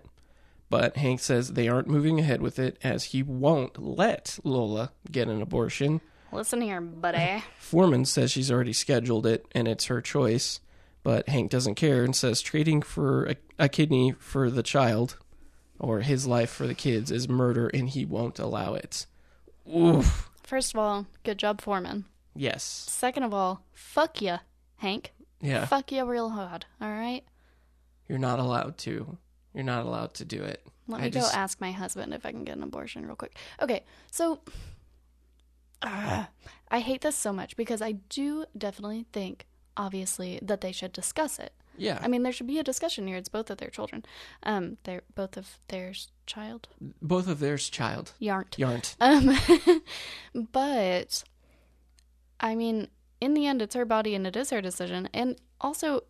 but 0.69 0.95
Hank 0.95 1.19
says 1.19 1.50
they 1.50 1.67
aren't 1.67 1.89
moving 1.89 2.17
ahead 2.17 2.41
with 2.41 2.58
it 2.58 2.78
as 2.82 3.04
he 3.04 3.22
won't 3.22 3.78
let 3.78 4.39
Lola 4.45 4.93
get 5.12 5.28
an 5.28 5.41
abortion. 5.41 6.00
Listen 6.32 6.62
here, 6.62 6.80
buddy. 6.80 7.43
Foreman 7.60 8.06
says 8.06 8.32
she's 8.32 8.50
already 8.50 8.72
scheduled 8.72 9.26
it 9.26 9.45
and 9.54 9.67
it's 9.67 9.88
her 9.88 10.00
choice, 10.00 10.62
but 11.04 11.28
Hank 11.28 11.52
doesn't 11.52 11.76
care 11.76 12.06
and 12.06 12.15
says 12.15 12.39
trading 12.39 12.82
for 12.82 13.26
a, 13.26 13.36
a 13.60 13.67
kidney 13.67 14.15
for 14.19 14.50
the 14.50 14.63
child 14.63 15.17
or 15.82 16.00
his 16.00 16.26
life 16.26 16.50
for 16.50 16.65
the 16.65 16.74
kids 16.74 17.12
is 17.12 17.28
murder 17.28 17.67
and 17.67 17.89
he 17.89 18.06
won't 18.06 18.39
allow 18.39 18.74
it. 18.74 19.06
Oof. 19.69 20.30
First 20.43 20.74
of 20.74 20.80
all, 20.80 21.08
good 21.26 21.38
job, 21.38 21.60
Foreman. 21.60 22.06
Yes. 22.34 22.63
Second 22.63 23.24
of 23.24 23.34
all, 23.34 23.65
fuck 23.74 24.22
ya, 24.22 24.38
Hank. 24.78 25.12
Yeah. 25.41 25.65
Fuck 25.65 25.91
ya 25.91 26.04
real 26.06 26.30
hard. 26.30 26.65
All 26.80 26.89
right. 26.89 27.24
You're 28.10 28.17
not 28.19 28.39
allowed 28.39 28.78
to. 28.80 29.17
You're 29.54 29.63
not 29.63 29.86
allowed 29.86 30.13
to 30.15 30.26
do 30.26 30.43
it. 30.43 30.65
Let 30.88 31.02
I 31.02 31.04
me 31.06 31.10
just- 31.12 31.32
go 31.32 31.39
ask 31.39 31.62
my 31.62 31.72
husband 31.72 32.13
if 32.13 32.26
I 32.26 32.32
can 32.32 32.43
get 32.43 32.58
an 32.58 32.63
abortion 32.63 33.06
real 33.06 33.15
quick. 33.15 33.38
Okay, 33.62 33.84
so 34.12 34.39
uh, 35.82 36.26
I 36.72 36.80
hate 36.80 37.02
this 37.02 37.15
so 37.15 37.32
much 37.32 37.56
because 37.56 37.82
I 37.82 37.93
do 37.93 38.45
definitely 38.58 39.06
think, 39.13 39.45
obviously, 39.78 40.39
that 40.41 40.62
they 40.62 40.72
should 40.72 40.91
discuss 40.91 41.39
it. 41.39 41.54
Yeah. 41.78 42.00
I 42.02 42.10
mean, 42.10 42.24
there 42.24 42.34
should 42.34 42.48
be 42.48 42.60
a 42.60 42.63
discussion 42.63 43.08
here. 43.08 43.15
It's 43.15 43.30
both 43.30 43.50
of 43.50 43.58
their 43.60 43.69
children. 43.69 44.04
Um, 44.43 44.78
they're 44.84 45.04
both 45.15 45.38
of 45.38 45.60
theirs 45.69 46.10
child. 46.26 46.67
Both 47.02 47.30
of 47.30 47.39
theirs 47.39 47.69
child. 47.69 48.12
Yarnt. 48.19 48.58
Yarnt. 48.60 48.98
Um, 49.00 49.38
but 50.52 51.24
I 52.41 52.56
mean, 52.56 52.89
in 53.22 53.34
the 53.34 53.48
end, 53.48 53.62
it's 53.62 53.76
her 53.76 53.86
body 53.86 54.13
and 54.13 54.28
it 54.28 54.36
is 54.36 54.50
her 54.50 54.62
decision. 54.62 55.08
And 55.13 55.38
also, 55.62 56.02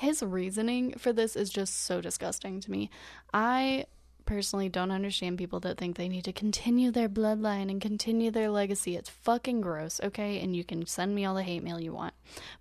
his 0.00 0.22
reasoning 0.22 0.94
for 0.96 1.12
this 1.12 1.36
is 1.36 1.50
just 1.50 1.84
so 1.84 2.00
disgusting 2.00 2.58
to 2.58 2.70
me. 2.70 2.88
I 3.34 3.84
personally 4.24 4.70
don't 4.70 4.90
understand 4.90 5.36
people 5.36 5.60
that 5.60 5.76
think 5.76 5.96
they 5.96 6.08
need 6.08 6.24
to 6.24 6.32
continue 6.32 6.90
their 6.90 7.08
bloodline 7.08 7.70
and 7.70 7.82
continue 7.82 8.30
their 8.30 8.48
legacy. 8.48 8.96
It's 8.96 9.10
fucking 9.10 9.60
gross, 9.60 10.00
okay? 10.02 10.40
And 10.40 10.56
you 10.56 10.64
can 10.64 10.86
send 10.86 11.14
me 11.14 11.26
all 11.26 11.34
the 11.34 11.42
hate 11.42 11.62
mail 11.62 11.78
you 11.78 11.92
want. 11.92 12.14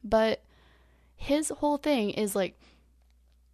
But 0.04 0.44
his 1.16 1.48
whole 1.48 1.78
thing 1.78 2.10
is 2.10 2.36
like, 2.36 2.60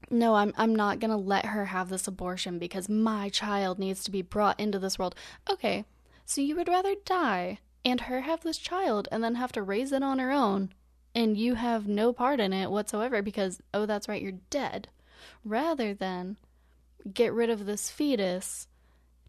no, 0.10 0.34
I'm 0.34 0.52
I'm 0.58 0.76
not 0.76 1.00
going 1.00 1.12
to 1.12 1.18
let 1.18 1.46
her 1.46 1.66
have 1.66 1.90
this 1.90 2.08
abortion 2.08 2.58
because 2.58 2.90
my 2.90 3.30
child 3.30 3.78
needs 3.78 4.04
to 4.06 4.12
be 4.12 4.24
brought 4.24 4.60
into 4.60 4.80
this 4.80 4.98
world. 4.98 5.14
Okay. 5.48 5.86
So 6.26 6.42
you 6.42 6.56
would 6.56 6.68
rather 6.68 6.96
die 7.06 7.60
and 7.84 8.02
her 8.02 8.22
have 8.22 8.42
this 8.42 8.58
child 8.58 9.08
and 9.12 9.24
then 9.24 9.36
have 9.36 9.52
to 9.52 9.62
raise 9.62 9.92
it 9.92 10.02
on 10.02 10.18
her 10.18 10.32
own 10.32 10.72
and 11.16 11.38
you 11.38 11.56
have 11.56 11.88
no 11.88 12.14
part 12.14 12.40
in 12.40 12.54
it 12.54 12.70
whatsoever 12.70 13.22
because 13.22 13.62
oh 13.74 13.86
that's 13.86 14.08
right, 14.08 14.22
you're 14.22 14.34
dead. 14.50 14.90
Rather 15.44 15.94
than 15.94 16.38
get 17.12 17.34
rid 17.34 17.50
of 17.50 17.66
this 17.66 17.90
fetus, 17.90 18.68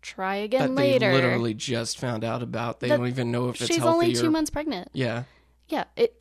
try 0.03 0.37
again 0.37 0.75
that 0.75 0.81
later. 0.81 1.11
they 1.11 1.15
literally 1.15 1.55
just 1.55 1.99
found 1.99 2.25
out 2.25 2.43
about. 2.43 2.81
They 2.81 2.89
That 2.89 2.99
don't 2.99 3.09
even 3.09 3.31
know 3.31 3.49
if 3.49 3.61
it's 3.61 3.67
She's 3.73 3.85
only 3.85 4.13
or 4.13 4.17
2 4.17 4.31
months 4.31 4.51
pregnant. 4.51 4.89
Yeah. 4.93 5.25
Yeah, 5.69 5.85
it 5.97 6.21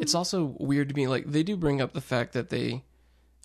It's 0.00 0.14
also 0.14 0.56
weird 0.58 0.88
to 0.90 0.94
me. 0.94 1.08
Like 1.08 1.26
they 1.26 1.42
do 1.42 1.56
bring 1.56 1.80
up 1.80 1.92
the 1.92 2.00
fact 2.00 2.32
that 2.34 2.50
they 2.50 2.84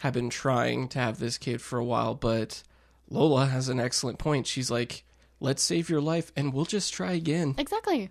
have 0.01 0.13
been 0.13 0.29
trying 0.29 0.87
to 0.89 0.99
have 0.99 1.19
this 1.19 1.37
kid 1.37 1.61
for 1.61 1.79
a 1.79 1.85
while, 1.85 2.15
but 2.15 2.63
Lola 3.09 3.45
has 3.47 3.69
an 3.69 3.79
excellent 3.79 4.19
point. 4.19 4.47
She's 4.47 4.69
like, 4.69 5.03
"Let's 5.39 5.63
save 5.63 5.89
your 5.89 6.01
life, 6.01 6.31
and 6.35 6.53
we'll 6.53 6.65
just 6.65 6.93
try 6.93 7.13
again." 7.13 7.55
Exactly. 7.57 8.09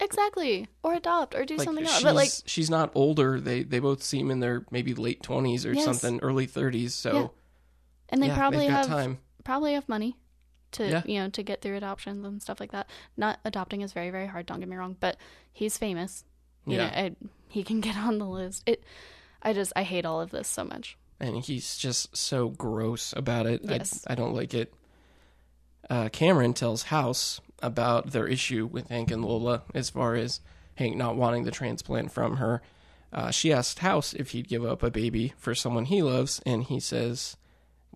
Exactly. 0.00 0.68
Or 0.82 0.94
adopt 0.94 1.34
or 1.34 1.44
do 1.44 1.56
Like 1.56 1.64
something 1.64 1.86
else. 1.86 2.02
But 2.02 2.14
like 2.14 2.30
she's 2.44 2.68
not 2.70 2.90
older. 2.94 3.40
They 3.40 3.62
they 3.62 3.78
both 3.78 4.02
seem 4.02 4.30
in 4.30 4.40
their 4.40 4.64
maybe 4.70 4.94
late 4.94 5.22
twenties 5.22 5.64
or 5.64 5.72
Yes. 5.72 5.84
something, 5.84 6.20
early 6.20 6.46
thirties. 6.46 6.94
So 6.94 7.12
Yeah. 7.14 7.28
and 8.10 8.22
they 8.22 8.26
yeah, 8.28 8.36
probably 8.36 8.66
have 8.66 8.86
time. 8.86 9.18
probably 9.44 9.72
have 9.74 9.88
money 9.88 10.16
to 10.72 10.86
Yeah. 10.88 11.02
you 11.06 11.20
know 11.20 11.30
to 11.30 11.42
get 11.42 11.62
through 11.62 11.76
adoptions 11.76 12.24
and 12.26 12.42
stuff 12.42 12.60
like 12.60 12.72
that. 12.72 12.88
Not 13.16 13.40
adopting 13.44 13.80
is 13.80 13.92
very 13.94 14.10
very 14.10 14.26
hard. 14.26 14.46
Don't 14.46 14.60
get 14.60 14.68
me 14.68 14.76
wrong, 14.76 14.96
but 15.00 15.16
he's 15.52 15.78
famous. 15.78 16.24
You 16.66 16.76
Yeah. 16.76 16.86
know, 16.88 16.92
I, 16.94 17.16
he 17.48 17.62
can 17.62 17.80
get 17.88 17.96
on 17.96 18.18
the 18.18 18.26
list. 18.26 18.64
It 18.66 18.84
I 19.42 19.52
just 19.54 19.72
I 19.76 19.82
hate 19.82 20.04
all 20.04 20.20
of 20.20 20.30
this 20.30 20.46
so 20.48 20.62
much. 20.64 20.98
and 21.18 21.42
he's 21.42 21.78
just 21.78 22.14
so 22.14 22.50
gross 22.50 23.14
about 23.16 23.46
it. 23.46 23.62
Yes. 23.64 24.04
I, 24.06 24.12
I 24.12 24.14
don't 24.14 24.34
like 24.34 24.52
it. 24.52 24.74
Uh, 25.88 26.08
Cameron 26.10 26.52
tells 26.52 26.82
House 26.84 27.40
about 27.62 28.12
their 28.12 28.26
issue 28.26 28.66
with 28.66 28.88
Hank 28.88 29.10
and 29.10 29.24
Lola 29.24 29.62
as 29.74 29.90
far 29.90 30.14
as 30.14 30.40
Hank 30.76 30.96
not 30.96 31.16
wanting 31.16 31.44
the 31.44 31.50
transplant 31.50 32.12
from 32.12 32.36
her. 32.36 32.62
Uh, 33.12 33.30
she 33.30 33.52
asked 33.52 33.78
House 33.78 34.12
if 34.12 34.30
he'd 34.30 34.48
give 34.48 34.64
up 34.64 34.82
a 34.82 34.90
baby 34.90 35.32
for 35.36 35.54
someone 35.54 35.86
he 35.86 36.02
loves, 36.02 36.40
and 36.44 36.64
he 36.64 36.80
says, 36.80 37.36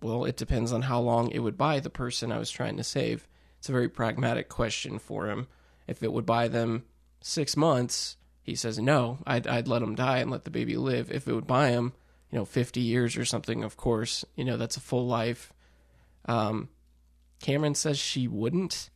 Well, 0.01 0.25
it 0.25 0.37
depends 0.37 0.71
on 0.71 0.83
how 0.83 0.99
long 0.99 1.29
it 1.29 1.39
would 1.39 1.57
buy 1.57 1.79
the 1.79 1.89
person 1.89 2.31
I 2.31 2.39
was 2.39 2.49
trying 2.49 2.77
to 2.77 2.83
save. 2.83 3.27
It's 3.59 3.69
a 3.69 3.73
very 3.73 3.89
pragmatic 3.89 4.49
question 4.49 4.97
for 4.97 5.27
him. 5.27 5.47
If 5.87 6.01
it 6.01 6.11
would 6.11 6.25
buy 6.25 6.47
them 6.47 6.85
six 7.21 7.55
months, 7.55 8.17
he 8.41 8.55
says, 8.55 8.79
No, 8.79 9.19
I'd, 9.27 9.45
I'd 9.45 9.67
let 9.67 9.83
him 9.83 9.95
die 9.95 10.19
and 10.19 10.31
let 10.31 10.45
the 10.45 10.49
baby 10.49 10.77
live. 10.77 11.11
If 11.11 11.27
it 11.27 11.33
would 11.33 11.47
buy 11.47 11.69
him, 11.69 11.93
you 12.31 12.39
know, 12.39 12.45
50 12.45 12.79
years 12.79 13.17
or 13.17 13.25
something, 13.25 13.63
of 13.63 13.77
course, 13.77 14.25
you 14.35 14.45
know, 14.45 14.57
that's 14.57 14.77
a 14.77 14.81
full 14.81 15.05
life. 15.05 15.53
Um, 16.25 16.69
Cameron 17.41 17.75
says 17.75 17.97
she 17.97 18.27
wouldn't, 18.27 18.89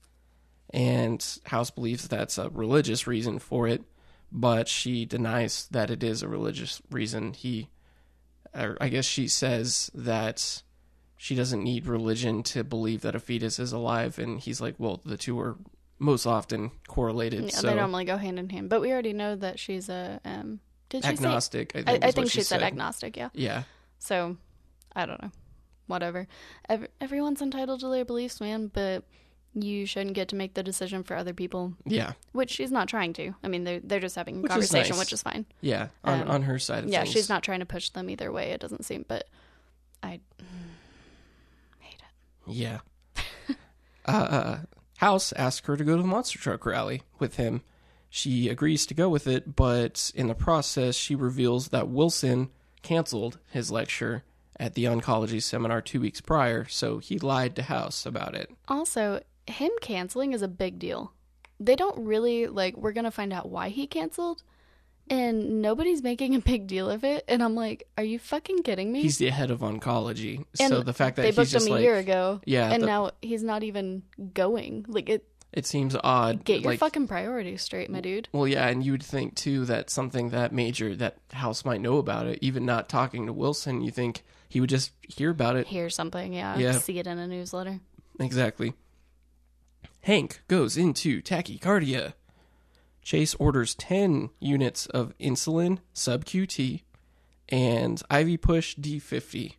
and 0.71 1.39
House 1.45 1.69
believes 1.71 2.08
that's 2.08 2.38
a 2.38 2.49
religious 2.49 3.08
reason 3.08 3.39
for 3.39 3.67
it, 3.67 3.84
but 4.32 4.67
she 4.67 5.06
denies 5.06 5.67
that 5.71 5.89
it 5.89 6.04
is 6.04 6.21
a 6.23 6.28
religious 6.28 6.82
reason. 6.89 7.34
He, 7.34 7.69
or 8.54 8.78
I 8.82 8.89
guess 8.89 9.06
she 9.06 9.28
says 9.28 9.91
that 9.93 10.63
she 11.17 11.36
doesn't 11.36 11.63
need 11.63 11.88
religion 11.88 12.43
to 12.43 12.63
believe 12.63 13.01
that 13.01 13.15
a 13.15 13.19
fetus 13.19 13.60
is 13.60 13.71
alive, 13.71 14.19
and 14.19 14.39
he's 14.39 14.62
like, 14.62 14.75
well, 14.78 15.01
the 15.06 15.17
two 15.17 15.39
are 15.39 15.58
most 15.97 16.25
often 16.25 16.71
correlated. 16.88 17.45
Yeah, 17.45 17.49
so 17.49 17.67
they 17.67 17.75
normally 17.75 18.06
go 18.06 18.17
hand 18.17 18.38
in 18.38 18.49
hand. 18.49 18.69
But 18.69 18.82
we 18.82 18.91
already 18.91 19.13
know 19.13 19.36
that 19.36 19.60
she's 19.60 19.88
a 19.89 20.19
um 20.25 20.60
did 20.89 21.04
she 21.04 21.10
agnostic. 21.10 21.71
I 21.75 21.80
say 21.80 21.86
think, 21.86 22.04
I, 22.04 22.08
I 22.08 22.12
think 22.12 22.32
she 22.32 22.41
said 22.41 22.60
said 22.60 22.63
agnostic, 22.63 23.17
yeah. 23.17 23.30
Yeah, 23.34 23.63
So 23.99 24.38
I 24.95 25.06
don't 25.06 25.21
know. 25.21 25.32
Whatever. 25.88 26.28
Every, 26.67 26.88
everyone's 26.99 27.41
entitled 27.41 27.80
to 27.82 27.89
their 27.89 28.06
beliefs, 28.06 28.41
man, 28.41 28.67
but 28.73 29.04
you 29.55 29.85
shouldn't 29.85 30.13
get 30.15 30.27
to 30.29 30.35
make 30.35 30.53
the 30.53 30.63
decision 30.63 31.01
for 31.03 31.15
other 31.15 31.33
people, 31.33 31.73
yeah, 31.85 32.13
which 32.33 32.51
she's 32.51 32.71
not 32.71 32.87
trying 32.87 33.13
to. 33.13 33.33
I 33.43 33.47
mean, 33.47 33.63
they're 33.63 33.79
they're 33.81 33.99
just 33.99 34.15
having 34.15 34.37
a 34.37 34.41
Which 34.41 34.49
is 34.51 34.53
conversation, 34.53 34.91
nice. 34.97 34.99
which 34.99 35.13
is 35.13 35.23
fine. 35.23 35.45
yeah. 35.61 35.87
On 36.03 36.21
Um, 36.23 36.29
on 36.29 36.41
her 36.43 36.59
side 36.59 36.83
of 36.83 36.89
Yeah, 36.89 37.01
things, 37.03 37.13
she's 37.13 37.29
not 37.29 37.41
trying 37.43 37.59
to 37.61 37.65
push 37.65 37.89
them 37.89 38.09
either 38.09 38.31
way. 38.31 38.51
It 38.51 38.59
doesn't 38.61 38.83
seem, 38.85 39.05
but 39.07 39.27
I 40.03 40.19
hate 41.79 41.99
it. 41.99 42.53
Yeah. 42.53 42.79
uh, 44.07 44.11
uh, 44.11 44.59
House 44.97 45.33
asks 45.33 45.65
her 45.67 45.75
to 45.77 45.83
go 45.83 45.95
to 45.95 46.01
the 46.01 46.07
monster 46.07 46.39
truck 46.39 46.65
rally 46.65 47.03
with 47.19 47.35
him. 47.37 47.61
She 48.09 48.47
agrees 48.49 48.85
to 48.85 48.93
go 48.93 49.09
with 49.09 49.27
it, 49.27 49.55
but 49.55 50.11
in 50.15 50.27
the 50.27 50.35
process, 50.35 50.95
she 50.95 51.15
reveals 51.15 51.69
that 51.69 51.89
Wilson 51.89 52.49
canceled 52.81 53.39
his 53.51 53.71
lecture 53.71 54.23
at 54.57 54.73
the 54.73 54.85
oncology 54.85 55.43
seminar 55.43 55.81
two 55.81 55.99
weeks 55.99 56.21
prior, 56.21 56.65
so 56.69 56.99
he 56.99 57.19
lied 57.19 57.57
to 57.57 57.63
House 57.63 58.05
about 58.05 58.33
it. 58.35 58.49
Also, 58.69 59.21
him 59.47 59.71
canceling 59.81 60.34
is 60.34 60.41
a 60.41 60.47
big 60.47 60.79
deal. 60.79 61.13
They 61.60 61.75
don't 61.75 62.05
really 62.05 62.47
like. 62.47 62.75
We're 62.75 62.91
gonna 62.91 63.12
find 63.12 63.31
out 63.31 63.49
why 63.49 63.69
he 63.69 63.88
canceled, 63.88 64.43
and 65.10 65.62
nobody's 65.62 66.03
making 66.03 66.36
a 66.36 66.39
big 66.39 66.67
deal 66.67 66.89
of 66.89 67.03
it. 67.03 67.23
And 67.27 67.41
I'm 67.41 67.55
like, 67.55 67.88
are 67.97 68.03
you 68.03 68.19
fucking 68.19 68.63
kidding 68.63 68.91
me? 68.91 69.01
He's 69.01 69.17
the 69.17 69.29
head 69.29 69.51
of 69.51 69.60
oncology, 69.60 70.45
and 70.60 70.69
so 70.69 70.81
the 70.81 70.93
fact 70.93 71.15
that 71.15 71.21
they 71.21 71.27
he's 71.29 71.36
booked 71.36 71.51
just 71.51 71.67
him 71.67 71.71
a 71.71 71.75
like, 71.75 71.84
year 71.84 71.95
ago, 71.95 72.41
yeah, 72.45 72.71
and 72.71 72.84
the- 72.84 72.88
now 72.88 73.12
he's 73.21 73.43
not 73.43 73.63
even 73.63 74.03
going. 74.34 74.86
Like, 74.88 75.10
it 75.10 75.25
it 75.53 75.65
seems 75.65 75.95
odd. 76.03 76.43
get 76.43 76.60
your 76.60 76.73
like, 76.73 76.79
fucking 76.79 77.08
priorities 77.08 77.62
straight, 77.62 77.89
my 77.89 78.01
dude. 78.01 78.27
Well, 78.34 78.47
yeah, 78.47 78.67
and 78.67 78.86
you 78.86 78.91
would 78.91 79.03
think 79.03 79.36
too 79.36 79.63
that 79.65 79.89
something 79.89 80.31
that 80.31 80.51
major 80.51 80.93
that 80.97 81.17
House 81.31 81.63
might 81.63 81.79
know 81.79 81.97
about 81.97 82.27
it, 82.27 82.39
even 82.41 82.65
not 82.65 82.89
talking 82.89 83.27
to 83.27 83.34
Wilson, 83.34 83.79
you 83.79 83.91
think 83.91 84.23
he 84.49 84.60
would 84.60 84.69
just 84.69 84.91
hear 85.01 85.29
about 85.29 85.55
it 85.55 85.67
Hear 85.67 85.89
something, 85.89 86.34
yeah. 86.34 86.58
Yeah. 86.58 86.73
See 86.73 86.99
it 86.99 87.08
in 87.08 87.17
a 87.17 87.27
newsletter. 87.27 87.79
Exactly. 88.19 88.73
Hank 90.05 90.43
goes 90.47 90.77
into 90.77 91.19
tachycardia. 91.19 92.13
Chase 93.01 93.33
orders 93.39 93.73
10 93.73 94.29
units 94.39 94.85
of 94.85 95.17
insulin 95.17 95.79
sub 95.93 96.25
QT 96.25 96.83
and 97.49 98.03
IV 98.15 98.39
push 98.39 98.75
D50. 98.75 99.53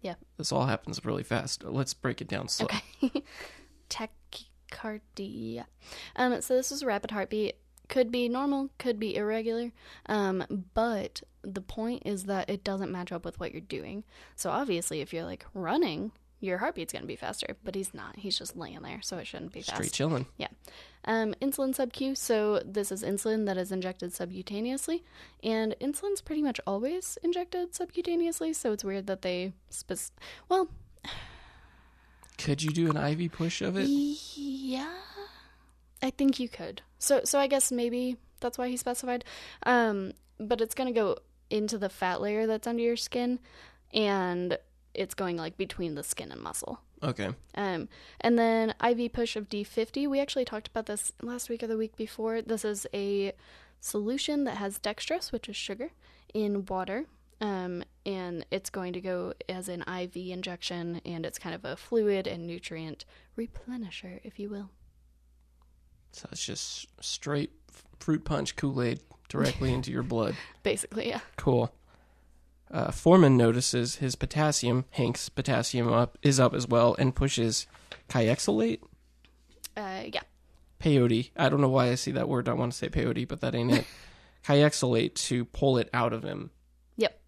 Yeah. 0.00 0.14
This 0.36 0.50
all 0.50 0.66
happens 0.66 1.04
really 1.04 1.22
fast. 1.22 1.62
Let's 1.62 1.94
break 1.94 2.20
it 2.20 2.26
down 2.26 2.48
slow. 2.48 2.66
Okay. 3.04 3.22
Tachycardia. 3.88 5.66
Um, 6.16 6.42
so 6.42 6.56
this 6.56 6.72
is 6.72 6.82
a 6.82 6.86
rapid 6.86 7.12
heartbeat. 7.12 7.54
Could 7.88 8.10
be 8.10 8.28
normal, 8.28 8.70
could 8.78 8.98
be 8.98 9.14
irregular. 9.14 9.70
Um, 10.06 10.66
but 10.74 11.22
the 11.42 11.60
point 11.60 12.02
is 12.04 12.24
that 12.24 12.50
it 12.50 12.64
doesn't 12.64 12.90
match 12.90 13.12
up 13.12 13.24
with 13.24 13.38
what 13.38 13.52
you're 13.52 13.60
doing. 13.60 14.02
So 14.34 14.50
obviously, 14.50 15.02
if 15.02 15.12
you're 15.12 15.24
like 15.24 15.46
running, 15.54 16.10
your 16.40 16.58
heartbeat's 16.58 16.92
gonna 16.92 17.06
be 17.06 17.16
faster. 17.16 17.56
But 17.64 17.74
he's 17.74 17.92
not. 17.94 18.16
He's 18.16 18.38
just 18.38 18.56
laying 18.56 18.82
there, 18.82 19.00
so 19.02 19.18
it 19.18 19.26
shouldn't 19.26 19.52
be 19.52 19.60
fast. 19.62 19.76
Straight 19.76 19.92
chilling. 19.92 20.26
Yeah. 20.36 20.48
Um, 21.04 21.34
insulin 21.40 21.74
sub-Q. 21.74 22.14
So 22.14 22.62
this 22.64 22.92
is 22.92 23.02
insulin 23.02 23.46
that 23.46 23.56
is 23.56 23.72
injected 23.72 24.12
subcutaneously, 24.12 25.02
and 25.42 25.74
insulin's 25.80 26.20
pretty 26.20 26.42
much 26.42 26.60
always 26.66 27.16
injected 27.22 27.72
subcutaneously. 27.72 28.54
So 28.54 28.72
it's 28.72 28.84
weird 28.84 29.06
that 29.06 29.22
they 29.22 29.52
spec- 29.70 29.98
well, 30.48 30.68
Could 32.36 32.62
you 32.62 32.70
do 32.70 32.90
an 32.90 32.96
IV 32.96 33.32
push 33.32 33.62
of 33.62 33.76
it? 33.76 33.86
yeah, 33.88 34.92
I 36.02 36.10
think 36.10 36.38
you 36.38 36.48
could. 36.48 36.82
So 36.98 37.22
so 37.24 37.38
I 37.38 37.46
guess 37.46 37.72
maybe 37.72 38.16
that's 38.40 38.58
why 38.58 38.68
he 38.68 38.76
specified. 38.76 39.24
Um, 39.64 40.12
but 40.38 40.60
it's 40.60 40.74
gonna 40.74 40.92
go 40.92 41.16
into 41.50 41.78
the 41.78 41.88
fat 41.88 42.20
layer 42.20 42.46
that's 42.46 42.66
under 42.66 42.82
your 42.82 42.96
skin, 42.96 43.38
and 43.92 44.58
it's 44.98 45.14
going 45.14 45.36
like 45.36 45.56
between 45.56 45.94
the 45.94 46.02
skin 46.02 46.32
and 46.32 46.42
muscle. 46.42 46.80
Okay. 47.02 47.30
Um, 47.54 47.88
and 48.20 48.38
then 48.38 48.74
IV 48.84 49.12
push 49.12 49.36
of 49.36 49.48
D50. 49.48 50.08
We 50.08 50.20
actually 50.20 50.44
talked 50.44 50.66
about 50.66 50.86
this 50.86 51.12
last 51.22 51.48
week 51.48 51.62
or 51.62 51.68
the 51.68 51.76
week 51.76 51.96
before. 51.96 52.42
This 52.42 52.64
is 52.64 52.86
a 52.92 53.32
solution 53.80 54.44
that 54.44 54.56
has 54.56 54.78
dextrose, 54.78 55.30
which 55.30 55.48
is 55.48 55.56
sugar, 55.56 55.90
in 56.34 56.66
water. 56.66 57.06
Um, 57.40 57.84
and 58.04 58.44
it's 58.50 58.68
going 58.68 58.92
to 58.94 59.00
go 59.00 59.34
as 59.48 59.68
an 59.68 59.82
IV 59.82 60.16
injection, 60.16 61.00
and 61.06 61.24
it's 61.24 61.38
kind 61.38 61.54
of 61.54 61.64
a 61.64 61.76
fluid 61.76 62.26
and 62.26 62.46
nutrient 62.46 63.04
replenisher, 63.38 64.18
if 64.24 64.40
you 64.40 64.48
will. 64.48 64.70
So 66.10 66.28
it's 66.32 66.44
just 66.44 66.88
straight 67.00 67.52
fruit 68.00 68.24
punch 68.24 68.56
Kool 68.56 68.82
Aid 68.82 68.98
directly 69.28 69.72
into 69.74 69.92
your 69.92 70.02
blood. 70.02 70.34
Basically, 70.64 71.08
yeah. 71.08 71.20
Cool. 71.36 71.72
Uh, 72.70 72.90
Foreman 72.90 73.36
notices 73.36 73.96
his 73.96 74.14
potassium, 74.16 74.84
Hank's 74.90 75.28
potassium, 75.28 75.92
up 75.92 76.18
is 76.22 76.38
up 76.38 76.54
as 76.54 76.66
well, 76.68 76.94
and 76.98 77.14
pushes 77.14 77.66
Kayexalate, 78.08 78.80
Uh, 79.76 80.02
yeah. 80.12 80.22
peyote. 80.80 81.30
I 81.36 81.48
don't 81.48 81.60
know 81.60 81.68
why 81.68 81.88
I 81.90 81.94
see 81.94 82.10
that 82.12 82.28
word. 82.28 82.48
I 82.48 82.52
want 82.52 82.72
to 82.72 82.78
say 82.78 82.88
peyote, 82.88 83.26
but 83.28 83.40
that 83.40 83.54
ain't 83.54 83.72
it. 83.72 83.86
Kayexalate 84.44 85.14
to 85.14 85.44
pull 85.46 85.78
it 85.78 85.88
out 85.92 86.12
of 86.12 86.22
him. 86.22 86.50
Yep. 86.96 87.20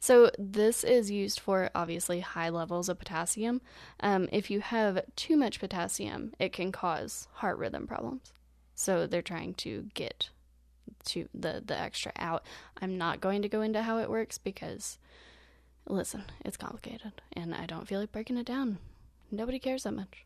So 0.00 0.30
this 0.38 0.84
is 0.84 1.10
used 1.10 1.40
for 1.40 1.70
obviously 1.74 2.20
high 2.20 2.48
levels 2.48 2.88
of 2.88 2.98
potassium. 2.98 3.60
Um, 4.00 4.28
if 4.32 4.50
you 4.50 4.60
have 4.60 5.00
too 5.16 5.36
much 5.36 5.60
potassium, 5.60 6.32
it 6.38 6.52
can 6.52 6.72
cause 6.72 7.28
heart 7.34 7.58
rhythm 7.58 7.86
problems. 7.86 8.32
So 8.74 9.06
they're 9.06 9.22
trying 9.22 9.54
to 9.54 9.88
get 9.94 10.30
to 11.06 11.28
the 11.34 11.62
the 11.64 11.78
extra 11.78 12.12
out. 12.16 12.44
I'm 12.80 12.96
not 12.98 13.20
going 13.20 13.42
to 13.42 13.48
go 13.48 13.60
into 13.62 13.82
how 13.82 13.98
it 13.98 14.10
works 14.10 14.38
because 14.38 14.98
listen, 15.88 16.24
it's 16.44 16.56
complicated 16.56 17.12
and 17.32 17.54
I 17.54 17.66
don't 17.66 17.86
feel 17.88 18.00
like 18.00 18.12
breaking 18.12 18.36
it 18.36 18.46
down. 18.46 18.78
Nobody 19.30 19.58
cares 19.58 19.82
that 19.84 19.92
much. 19.92 20.24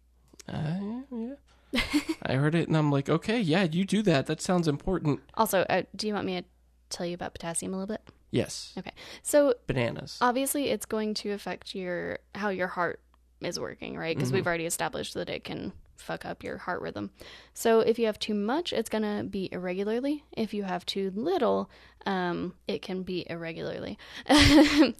Uh, 0.49 1.03
yeah, 1.11 1.35
yeah. 1.73 1.91
I 2.25 2.35
heard 2.35 2.55
it, 2.55 2.69
and 2.69 2.77
I'm 2.77 2.91
like, 2.93 3.09
okay, 3.09 3.41
yeah, 3.41 3.63
you 3.63 3.85
do 3.85 4.03
that. 4.03 4.27
That 4.27 4.41
sounds 4.43 4.69
important. 4.69 5.21
Also, 5.35 5.61
uh, 5.71 5.83
do 5.97 6.07
you 6.07 6.13
want 6.15 6.27
me 6.27 6.41
to 6.41 6.47
tell 6.91 7.07
you 7.07 7.15
about 7.15 7.33
potassium 7.33 7.73
a 7.73 7.79
little 7.79 7.95
bit? 7.95 8.03
Yes, 8.31 8.73
Okay. 8.79 8.93
So 9.23 9.55
bananas. 9.67 10.19
obviously 10.21 10.69
it's 10.71 10.87
going 10.87 11.15
to 11.15 11.31
affect 11.33 11.75
your 11.75 12.19
how 12.35 12.49
your 12.49 12.67
heart 12.69 13.01
is 13.43 13.59
working 13.61 13.97
right 13.97 14.17
because 14.17 14.33
we've 14.33 14.47
already 14.47 14.65
established 14.67 15.15
that 15.15 15.29
it 15.29 15.45
can 15.45 15.73
fuck 16.03 16.25
up 16.25 16.43
your 16.43 16.59
heart 16.59 16.83
rhythm. 16.83 17.11
So 17.55 17.81
if 17.81 17.99
you 17.99 18.07
have 18.07 18.19
too 18.19 18.35
much 18.35 18.73
it's 18.73 18.89
going 18.89 19.03
to 19.03 19.25
be 19.25 19.49
irregularly. 19.53 20.25
If 20.33 20.53
you 20.53 20.65
have 20.65 20.85
too 20.85 21.13
little 21.15 21.71
um, 22.05 22.55
it 22.67 22.83
can 22.83 23.03
be 23.03 23.25
irregularly. 23.29 23.97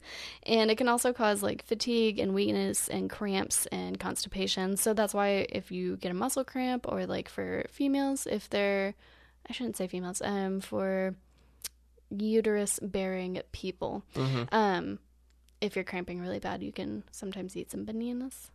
And 0.45 0.71
it 0.71 0.79
can 0.79 0.89
also 0.89 1.13
cause 1.13 1.43
like 1.43 1.65
fatigue 1.65 2.19
and 2.19 2.35
weakness 2.35 2.89
and 2.89 3.11
cramps 3.11 3.67
and 3.67 3.99
constipation. 3.99 4.77
So 4.77 4.95
that's 4.95 5.15
why 5.15 5.47
if 5.51 5.71
you 5.71 5.97
get 5.97 6.11
a 6.11 6.15
muscle 6.15 6.45
cramp 6.45 6.87
or 6.89 7.07
like 7.07 7.29
for 7.29 7.65
females 7.71 8.27
if 8.27 8.49
they're 8.49 8.95
i 9.49 9.53
shouldn't 9.53 9.77
say 9.77 9.89
females 9.89 10.23
um 10.25 10.61
for 10.61 11.17
uterus 12.11 12.79
bearing 12.81 13.41
people 13.51 14.05
hmm 14.15 14.43
um, 14.53 14.99
if 15.63 15.77
you're 15.77 15.85
cramping 15.85 16.21
really 16.21 16.41
bad, 16.41 16.63
you 16.63 16.73
can 16.73 17.05
sometimes 17.13 17.57
eat 17.57 17.71
some 17.71 17.85
bananas 17.85 18.51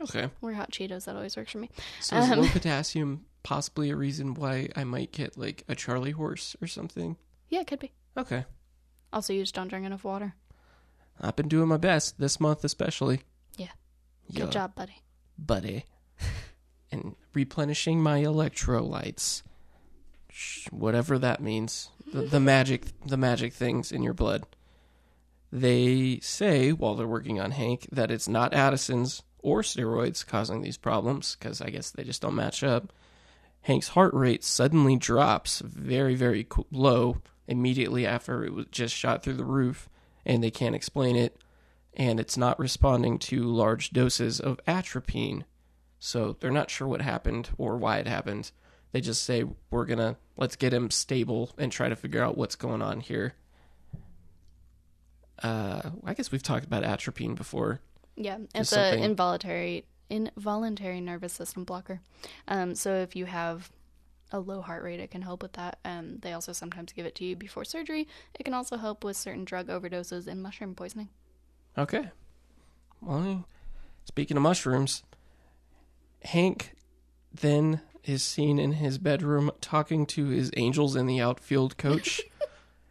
Okay, 0.00 0.28
or 0.42 0.52
hot 0.52 0.70
Cheetos. 0.70 1.04
That 1.06 1.16
always 1.16 1.36
works 1.36 1.52
for 1.52 1.58
me. 1.58 1.70
so 2.00 2.16
is 2.16 2.30
Um, 2.30 2.40
low 2.40 2.48
potassium 2.52 3.24
possibly 3.42 3.90
a 3.90 3.96
reason 3.96 4.34
why 4.34 4.68
I 4.76 4.84
might 4.84 5.12
get 5.12 5.38
like 5.38 5.64
a 5.68 5.74
Charlie 5.74 6.10
horse 6.10 6.56
or 6.60 6.66
something? 6.66 7.16
Yeah, 7.48 7.60
it 7.60 7.66
could 7.66 7.78
be. 7.78 7.92
Okay. 8.16 8.44
Also, 9.12 9.32
you 9.32 9.42
just 9.42 9.54
don't 9.54 9.68
drink 9.68 9.86
enough 9.86 10.04
water. 10.04 10.34
I've 11.20 11.36
been 11.36 11.48
doing 11.48 11.68
my 11.68 11.76
best 11.78 12.18
this 12.18 12.38
month, 12.40 12.64
especially. 12.64 13.20
Yeah. 13.56 13.68
Yeah, 14.28 14.44
Good 14.44 14.52
job, 14.52 14.74
buddy. 14.74 14.96
buddy. 15.38 15.84
and 16.92 17.14
replenishing 17.32 18.02
my 18.02 18.20
electrolytes, 18.22 19.42
whatever 20.70 21.18
that 21.18 21.40
means. 21.40 21.90
The, 22.12 22.22
the 22.22 22.40
magic, 22.40 22.86
the 23.06 23.16
magic 23.16 23.52
things 23.52 23.90
in 23.92 24.02
your 24.02 24.14
blood. 24.14 24.44
They 25.52 26.18
say 26.22 26.72
while 26.72 26.94
they're 26.94 27.06
working 27.06 27.40
on 27.40 27.52
Hank 27.52 27.88
that 27.92 28.10
it's 28.10 28.28
not 28.28 28.52
Addison's 28.54 29.22
or 29.46 29.62
steroids 29.62 30.26
causing 30.26 30.60
these 30.60 30.76
problems 30.76 31.36
because 31.38 31.62
I 31.62 31.70
guess 31.70 31.92
they 31.92 32.02
just 32.02 32.20
don't 32.20 32.34
match 32.34 32.64
up. 32.64 32.92
Hank's 33.60 33.88
heart 33.88 34.12
rate 34.12 34.42
suddenly 34.42 34.96
drops 34.96 35.60
very, 35.60 36.16
very 36.16 36.44
low 36.72 37.18
immediately 37.46 38.04
after 38.04 38.44
it 38.44 38.52
was 38.52 38.66
just 38.72 38.92
shot 38.92 39.22
through 39.22 39.34
the 39.34 39.44
roof, 39.44 39.88
and 40.24 40.42
they 40.42 40.50
can't 40.50 40.74
explain 40.74 41.14
it. 41.14 41.40
And 41.94 42.18
it's 42.18 42.36
not 42.36 42.58
responding 42.58 43.20
to 43.20 43.44
large 43.44 43.90
doses 43.90 44.40
of 44.40 44.60
atropine. 44.66 45.44
So 46.00 46.36
they're 46.40 46.50
not 46.50 46.68
sure 46.68 46.88
what 46.88 47.00
happened 47.00 47.50
or 47.56 47.76
why 47.76 47.98
it 47.98 48.08
happened. 48.08 48.50
They 48.90 49.00
just 49.00 49.22
say, 49.22 49.44
we're 49.70 49.86
going 49.86 49.98
to 49.98 50.16
let's 50.36 50.56
get 50.56 50.74
him 50.74 50.90
stable 50.90 51.52
and 51.56 51.70
try 51.70 51.88
to 51.88 51.96
figure 51.96 52.22
out 52.22 52.36
what's 52.36 52.56
going 52.56 52.82
on 52.82 52.98
here. 52.98 53.34
Uh, 55.40 55.90
I 56.04 56.14
guess 56.14 56.32
we've 56.32 56.42
talked 56.42 56.66
about 56.66 56.82
atropine 56.82 57.36
before. 57.36 57.80
Yeah, 58.16 58.38
it's 58.54 58.70
something- 58.70 59.02
a 59.02 59.04
involuntary 59.04 59.84
involuntary 60.08 61.00
nervous 61.00 61.32
system 61.32 61.64
blocker. 61.64 62.00
Um, 62.46 62.74
so 62.76 62.94
if 62.94 63.16
you 63.16 63.26
have 63.26 63.70
a 64.30 64.38
low 64.40 64.60
heart 64.60 64.82
rate, 64.82 65.00
it 65.00 65.10
can 65.10 65.22
help 65.22 65.42
with 65.42 65.52
that. 65.54 65.78
Um, 65.84 66.18
they 66.20 66.32
also 66.32 66.52
sometimes 66.52 66.92
give 66.92 67.06
it 67.06 67.14
to 67.16 67.24
you 67.24 67.34
before 67.36 67.64
surgery. 67.64 68.06
It 68.38 68.44
can 68.44 68.54
also 68.54 68.76
help 68.76 69.02
with 69.04 69.16
certain 69.16 69.44
drug 69.44 69.66
overdoses 69.68 70.26
and 70.28 70.42
mushroom 70.42 70.74
poisoning. 70.74 71.08
Okay. 71.76 72.10
Well, 73.00 73.46
speaking 74.04 74.36
of 74.36 74.42
mushrooms, 74.44 75.02
Hank 76.22 76.72
then 77.32 77.80
is 78.04 78.22
seen 78.22 78.58
in 78.58 78.72
his 78.74 78.98
bedroom 78.98 79.50
talking 79.60 80.06
to 80.06 80.26
his 80.28 80.50
Angels 80.56 80.94
in 80.96 81.06
the 81.06 81.20
outfield 81.20 81.76
coach. 81.76 82.22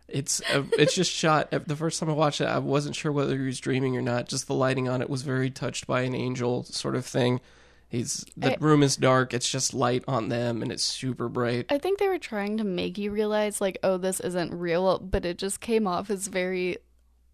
it's 0.08 0.42
uh, 0.54 0.64
it's 0.74 0.94
just 0.96 1.12
shot. 1.24 1.52
The 1.52 1.76
first 1.76 2.00
time 2.00 2.10
I 2.10 2.14
watched 2.14 2.42
it, 2.42 2.46
I 2.46 2.60
wasn't 2.60 2.96
sure 2.96 3.12
whether 3.12 3.38
he 3.38 3.46
was 3.46 3.60
dreaming 3.60 3.98
or 3.98 4.02
not. 4.02 4.28
Just 4.28 4.48
the 4.48 4.54
lighting 4.54 4.88
on 4.90 5.02
it 5.02 5.10
was 5.10 5.22
very 5.24 5.50
touched 5.50 5.88
by 5.88 6.02
an 6.02 6.14
angel 6.16 6.64
sort 6.64 6.96
of 6.96 7.06
thing. 7.06 7.42
He's 7.88 8.26
the 8.36 8.54
I- 8.54 8.58
room 8.60 8.84
is 8.84 8.98
dark. 8.98 9.34
It's 9.34 9.50
just 9.50 9.74
light 9.74 10.04
on 10.08 10.30
them, 10.30 10.62
and 10.62 10.72
it's 10.72 10.84
super 10.84 11.30
bright. 11.30 11.68
I 11.70 11.78
think 11.78 12.00
they 12.00 12.08
were 12.08 12.18
trying 12.18 12.58
to 12.58 12.64
make 12.64 12.98
you 12.98 13.12
realize, 13.12 13.62
like, 13.62 13.78
oh, 13.84 13.98
this 13.98 14.20
isn't 14.20 14.54
real, 14.54 15.00
but 15.00 15.24
it 15.26 15.38
just 15.38 15.62
came 15.62 15.86
off 15.88 16.10
as 16.10 16.28
very, 16.28 16.78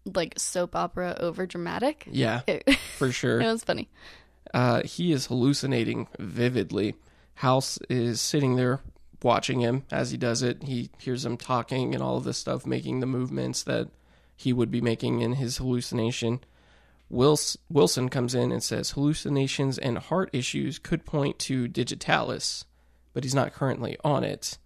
like, 0.04 0.34
soap 0.38 0.76
opera 0.76 1.16
over 1.18 1.46
dramatic. 1.46 2.04
Yeah, 2.10 2.42
It, 2.46 2.76
for 2.98 3.10
sure. 3.10 3.40
it 3.40 3.46
was 3.46 3.64
funny. 3.64 3.88
Uh, 4.52 4.82
he 4.82 5.12
is 5.12 5.26
hallucinating 5.26 6.06
vividly. 6.18 6.94
House 7.36 7.78
is 7.88 8.20
sitting 8.20 8.56
there 8.56 8.80
watching 9.24 9.60
him 9.60 9.84
as 9.90 10.10
he 10.10 10.16
does 10.16 10.42
it. 10.42 10.62
He 10.64 10.90
hears 10.98 11.24
him 11.24 11.36
talking 11.36 11.94
and 11.94 12.02
all 12.02 12.16
of 12.16 12.24
this 12.24 12.38
stuff, 12.38 12.66
making 12.66 13.00
the 13.00 13.06
movements 13.06 13.62
that 13.64 13.88
he 14.36 14.52
would 14.52 14.70
be 14.70 14.80
making 14.80 15.20
in 15.20 15.34
his 15.34 15.58
hallucination. 15.58 16.40
Wilson 17.08 18.08
comes 18.08 18.34
in 18.34 18.50
and 18.50 18.62
says 18.62 18.92
hallucinations 18.92 19.78
and 19.78 19.98
heart 19.98 20.30
issues 20.32 20.78
could 20.78 21.04
point 21.04 21.38
to 21.40 21.68
digitalis, 21.68 22.64
but 23.12 23.22
he's 23.22 23.34
not 23.34 23.52
currently 23.52 23.98
on 24.02 24.24
it. 24.24 24.58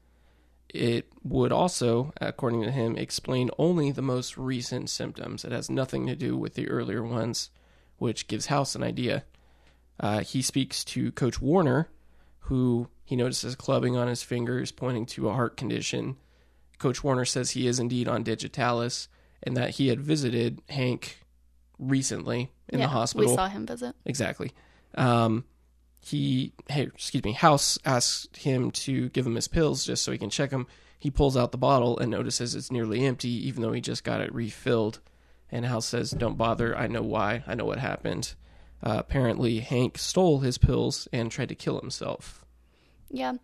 It 0.68 1.08
would 1.24 1.52
also, 1.52 2.12
according 2.20 2.62
to 2.62 2.70
him, 2.70 2.96
explain 2.96 3.50
only 3.58 3.90
the 3.90 4.02
most 4.02 4.36
recent 4.36 4.90
symptoms. 4.90 5.44
It 5.44 5.52
has 5.52 5.70
nothing 5.70 6.06
to 6.06 6.14
do 6.14 6.36
with 6.36 6.54
the 6.54 6.68
earlier 6.68 7.02
ones, 7.02 7.50
which 7.98 8.28
gives 8.28 8.46
House 8.46 8.74
an 8.74 8.82
idea. 8.82 9.24
Uh, 9.98 10.20
he 10.20 10.42
speaks 10.42 10.84
to 10.84 11.12
Coach 11.12 11.40
Warner, 11.40 11.88
who 12.40 12.88
he 13.06 13.14
notices 13.14 13.54
clubbing 13.54 13.96
on 13.96 14.08
his 14.08 14.24
fingers, 14.24 14.72
pointing 14.72 15.06
to 15.06 15.28
a 15.28 15.32
heart 15.32 15.56
condition. 15.56 16.16
Coach 16.78 17.04
Warner 17.04 17.24
says 17.24 17.52
he 17.52 17.68
is 17.68 17.78
indeed 17.78 18.08
on 18.08 18.24
digitalis 18.24 19.08
and 19.44 19.56
that 19.56 19.70
he 19.70 19.88
had 19.88 20.00
visited 20.00 20.60
Hank 20.68 21.20
recently 21.78 22.50
in 22.68 22.80
yeah, 22.80 22.86
the 22.86 22.90
hospital. 22.90 23.30
We 23.30 23.36
saw 23.36 23.48
him 23.48 23.64
visit. 23.64 23.94
Exactly. 24.04 24.50
Um, 24.96 25.44
he, 26.04 26.52
hey, 26.68 26.82
excuse 26.82 27.22
me, 27.22 27.30
House 27.32 27.78
asked 27.84 28.38
him 28.38 28.72
to 28.72 29.08
give 29.10 29.24
him 29.24 29.36
his 29.36 29.46
pills 29.46 29.86
just 29.86 30.02
so 30.02 30.10
he 30.10 30.18
can 30.18 30.30
check 30.30 30.50
them. 30.50 30.66
He 30.98 31.10
pulls 31.10 31.36
out 31.36 31.52
the 31.52 31.58
bottle 31.58 31.96
and 31.98 32.10
notices 32.10 32.56
it's 32.56 32.72
nearly 32.72 33.06
empty, 33.06 33.30
even 33.46 33.62
though 33.62 33.72
he 33.72 33.80
just 33.80 34.02
got 34.02 34.20
it 34.20 34.34
refilled. 34.34 34.98
And 35.52 35.64
House 35.64 35.86
says, 35.86 36.10
Don't 36.10 36.36
bother. 36.36 36.76
I 36.76 36.88
know 36.88 37.02
why. 37.02 37.44
I 37.46 37.54
know 37.54 37.66
what 37.66 37.78
happened. 37.78 38.34
Uh, 38.82 38.96
apparently, 38.98 39.60
Hank 39.60 39.96
stole 39.96 40.40
his 40.40 40.58
pills 40.58 41.06
and 41.12 41.30
tried 41.30 41.50
to 41.50 41.54
kill 41.54 41.78
himself. 41.78 42.44
Yeah. 43.10 43.34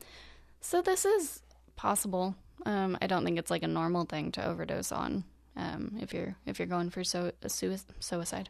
So 0.61 0.83
this 0.83 1.05
is 1.05 1.43
possible. 1.77 2.35
Um, 2.67 2.97
I 3.03 3.07
don't 3.07 3.25
think 3.25 3.39
it's 3.39 3.51
like 3.51 3.63
a 3.63 3.69
normal 3.69 4.05
thing 4.05 4.33
to 4.33 4.45
overdose 4.47 4.93
on. 4.93 5.25
Um, 5.57 5.99
if 6.01 6.15
you're 6.15 6.37
if 6.47 6.59
you're 6.59 6.69
going 6.69 6.91
for 6.91 7.05
so 7.05 7.33
sui- 7.47 7.77
suicide, 8.01 8.49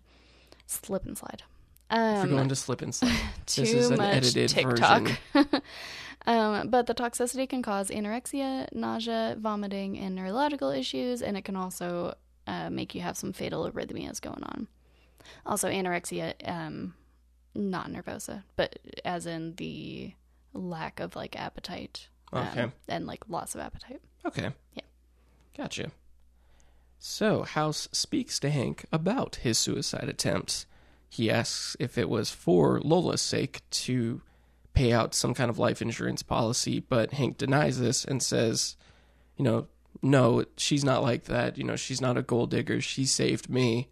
slip 0.67 1.05
and 1.07 1.17
slide. 1.19 1.43
If 1.91 1.99
Um, 1.99 2.29
you're 2.29 2.37
going 2.39 2.49
to 2.49 2.57
slip 2.57 2.81
and 2.83 2.95
slide, 2.95 3.13
too 3.47 3.63
this 3.63 3.73
is 3.75 3.91
an 3.91 3.99
much 3.99 4.15
edited 4.17 4.49
TikTok. 4.51 5.03
version. 5.35 5.63
um, 6.27 6.69
but 6.69 6.87
the 6.87 6.95
toxicity 6.95 7.49
can 7.49 7.63
cause 7.63 7.91
anorexia, 7.91 8.67
nausea, 8.73 9.37
vomiting, 9.39 9.99
and 9.99 10.15
neurological 10.15 10.71
issues, 10.71 11.21
and 11.23 11.37
it 11.37 11.45
can 11.45 11.57
also 11.57 12.15
uh, 12.47 12.71
make 12.71 12.95
you 12.95 13.01
have 13.03 13.17
some 13.17 13.33
fatal 13.33 13.71
arrhythmias 13.71 14.21
going 14.21 14.43
on. 14.45 14.69
Also, 15.45 15.69
anorexia, 15.69 16.35
um, 16.49 16.95
not 17.55 17.91
nervosa, 17.91 18.43
but 18.57 18.79
as 19.05 19.27
in 19.27 19.55
the 19.57 20.13
lack 20.53 21.01
of 21.01 21.17
like 21.17 21.35
appetite, 21.39 22.09
um, 22.33 22.47
Okay. 22.49 22.73
and 22.89 23.07
like 23.07 23.29
loss 23.29 23.55
of 23.55 23.61
appetite. 23.61 24.01
Okay. 24.25 24.51
Yeah. 24.75 24.83
Gotcha. 25.57 25.91
So, 26.99 27.43
House 27.43 27.89
speaks 27.93 28.39
to 28.41 28.51
Hank 28.51 28.85
about 28.93 29.37
his 29.37 29.59
suicide 29.59 30.09
attempts. 30.09 30.67
He 31.11 31.31
asks 31.31 31.77
if 31.81 31.99
it 31.99 32.09
was 32.09 32.31
for 32.31 32.81
Lola's 32.81 33.21
sake 33.21 33.61
to 33.71 34.23
pay 34.73 34.93
out 34.93 35.15
some 35.15 35.35
kind 35.35 35.51
of 35.51 35.59
life 35.59 35.83
insurance 35.83 36.23
policy, 36.23 36.79
but 36.81 37.13
Hank 37.15 37.37
denies 37.39 37.81
this 37.81 38.05
and 38.05 38.23
says, 38.23 38.77
you 39.37 39.45
know, 39.45 39.67
no, 40.01 40.45
she's 40.57 40.85
not 40.85 41.03
like 41.03 41.25
that. 41.25 41.59
You 41.59 41.65
know, 41.65 41.77
she's 41.77 42.01
not 42.01 42.17
a 42.17 42.23
gold 42.23 42.51
digger. 42.51 42.81
She 42.81 43.05
saved 43.05 43.51
me. 43.51 43.89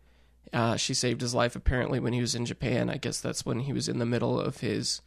Uh, 0.52 0.76
she 0.76 0.94
saved 0.94 1.20
his 1.20 1.34
life 1.34 1.54
apparently 1.54 2.00
when 2.00 2.12
he 2.12 2.20
was 2.20 2.34
in 2.34 2.46
Japan. 2.46 2.88
I 2.88 2.96
guess 2.96 3.20
that's 3.20 3.44
when 3.44 3.60
he 3.60 3.72
was 3.72 3.88
in 3.88 3.98
the 3.98 4.06
middle 4.06 4.40
of 4.40 4.60
his 4.60 5.02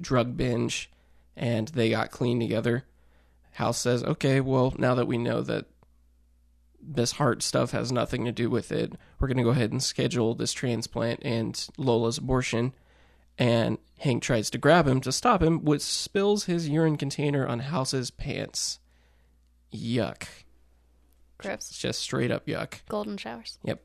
drug 0.00 0.36
binge 0.36 0.90
and 1.36 1.68
they 1.68 1.90
got 1.90 2.10
clean 2.10 2.40
together. 2.40 2.84
House 3.52 3.78
says, 3.78 4.04
okay, 4.04 4.40
well, 4.40 4.74
now 4.78 4.94
that 4.94 5.06
we 5.06 5.18
know 5.18 5.42
that 5.42 5.66
this 6.80 7.12
heart 7.12 7.42
stuff 7.42 7.72
has 7.72 7.90
nothing 7.90 8.24
to 8.24 8.32
do 8.32 8.48
with 8.48 8.70
it, 8.70 8.92
we're 9.18 9.28
going 9.28 9.38
to 9.38 9.42
go 9.42 9.50
ahead 9.50 9.72
and 9.72 9.82
schedule 9.82 10.34
this 10.34 10.52
transplant 10.52 11.20
and 11.24 11.68
Lola's 11.76 12.18
abortion. 12.18 12.72
And 13.36 13.78
Hank 13.98 14.22
tries 14.22 14.50
to 14.50 14.58
grab 14.58 14.86
him 14.86 15.00
to 15.02 15.12
stop 15.12 15.42
him, 15.42 15.64
which 15.64 15.82
spills 15.82 16.44
his 16.44 16.68
urine 16.68 16.96
container 16.96 17.46
on 17.46 17.60
House's 17.60 18.10
pants. 18.10 18.80
Yuck. 19.72 20.24
Gross. 21.38 21.70
Just 21.70 22.00
straight 22.00 22.32
up 22.32 22.46
yuck. 22.46 22.80
Golden 22.88 23.16
showers. 23.16 23.58
Yep. 23.62 23.80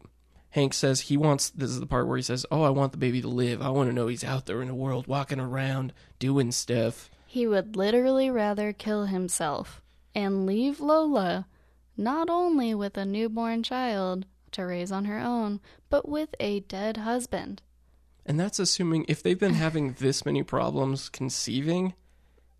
Hank 0.53 0.73
says 0.75 1.01
he 1.01 1.17
wants 1.17 1.49
this 1.49 1.71
is 1.71 1.79
the 1.79 1.87
part 1.87 2.07
where 2.07 2.17
he 2.17 2.21
says, 2.23 2.45
Oh, 2.51 2.61
I 2.61 2.69
want 2.69 2.91
the 2.91 2.97
baby 2.99 3.21
to 3.21 3.27
live. 3.27 3.59
I 3.61 3.69
want 3.69 3.89
to 3.89 3.93
know 3.93 4.05
he's 4.07 4.23
out 4.23 4.45
there 4.45 4.61
in 4.61 4.67
the 4.67 4.75
world 4.75 5.07
walking 5.07 5.39
around 5.39 5.93
doing 6.19 6.51
stuff. 6.51 7.09
He 7.25 7.47
would 7.47 7.75
literally 7.75 8.29
rather 8.29 8.71
kill 8.71 9.05
himself 9.05 9.81
and 10.13 10.45
leave 10.45 10.79
Lola 10.79 11.47
not 11.97 12.29
only 12.29 12.75
with 12.75 12.97
a 12.97 13.05
newborn 13.05 13.63
child 13.63 14.27
to 14.51 14.63
raise 14.63 14.91
on 14.91 15.05
her 15.05 15.17
own, 15.19 15.59
but 15.89 16.07
with 16.07 16.35
a 16.39 16.59
dead 16.59 16.97
husband. 16.97 17.63
And 18.23 18.39
that's 18.39 18.59
assuming 18.59 19.05
if 19.07 19.23
they've 19.23 19.39
been 19.39 19.55
having 19.55 19.93
this 19.99 20.23
many 20.23 20.43
problems 20.43 21.09
conceiving, 21.09 21.95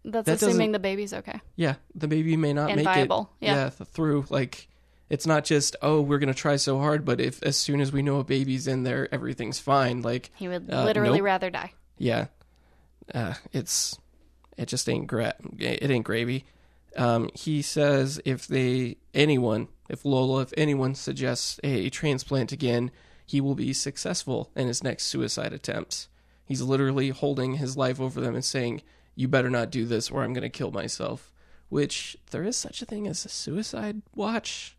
That's 0.04 0.26
That 0.26 0.42
assuming 0.42 0.72
the 0.72 0.80
baby's 0.80 1.14
okay. 1.14 1.42
yeah, 1.56 1.76
the 1.94 2.08
baby 2.08 2.36
may 2.38 2.54
not 2.54 2.70
And 2.72 2.78
make 2.78 2.86
viable, 2.86 3.30
it 3.40 3.46
yeah. 3.46 3.70
th- 3.70 3.88
through 3.90 4.26
like 4.32 4.68
it's 5.10 5.28
not 5.28 5.44
just 5.46 5.76
oh 5.82 6.02
we're 6.02 6.20
gonna 6.20 6.34
try 6.34 6.56
so 6.56 6.80
hard, 6.80 7.06
but 7.06 7.20
if 7.22 7.42
as 7.44 7.56
soon 7.58 7.82
as 7.82 7.92
we 7.92 8.02
know 8.02 8.20
a 8.20 8.24
baby's 8.24 8.68
in 8.68 8.84
there, 8.84 9.14
everything's 9.14 9.60
fine. 9.60 10.02
Like 10.02 10.32
He 10.36 10.48
would 10.48 10.72
Uh, 10.72 10.84
literally 10.86 11.20
nope. 11.20 11.26
rather 11.26 11.50
die. 11.50 11.74
yeah, 11.98 12.28
uh, 13.14 13.34
it's 13.52 13.98
it 14.58 14.68
just 14.68 14.88
ain't 14.90 15.08
gra- 15.08 15.36
it 15.60 15.90
ain't 15.90 16.06
gravy. 16.06 16.46
Um, 16.96 17.30
he 17.34 17.62
says 17.64 18.22
if 18.24 18.48
they 18.48 18.98
anyone 19.14 19.68
if 19.90 20.06
Lola 20.06 20.42
if 20.44 20.54
anyone 20.56 20.96
suggests 20.96 21.60
a 21.64 21.90
transplant 21.90 22.52
again, 22.52 22.92
he 23.26 23.42
will 23.42 23.56
be 23.56 23.74
successful 23.74 24.52
in 24.56 24.68
his 24.68 24.84
next 24.84 25.06
suicide 25.06 25.54
attempt. 25.54 26.08
He's 26.46 26.62
literally 26.62 27.10
holding 27.10 27.56
his 27.56 27.76
life 27.78 28.00
over 28.00 28.20
them 28.22 28.36
and 28.36 28.46
saying, 28.46 28.82
"You 29.16 29.28
better 29.28 29.50
not 29.50 29.72
do 29.72 29.86
this, 29.86 30.12
or 30.12 30.24
I'm 30.24 30.34
going 30.34 30.44
to 30.44 30.50
kill 30.50 30.72
myself." 30.72 31.30
which 31.70 32.16
there 32.30 32.44
is 32.44 32.56
such 32.56 32.84
a 32.84 32.86
thing 32.86 33.08
as 33.08 33.26
a 33.26 33.30
suicide 33.30 34.00
watch 34.14 34.78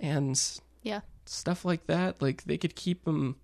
and 0.00 0.40
Yeah. 0.82 1.00
stuff 1.26 1.64
like 1.64 1.86
that. 1.86 2.20
Like 2.22 2.44
they 2.44 2.56
could 2.58 2.74
keep 2.76 3.06
him. 3.06 3.36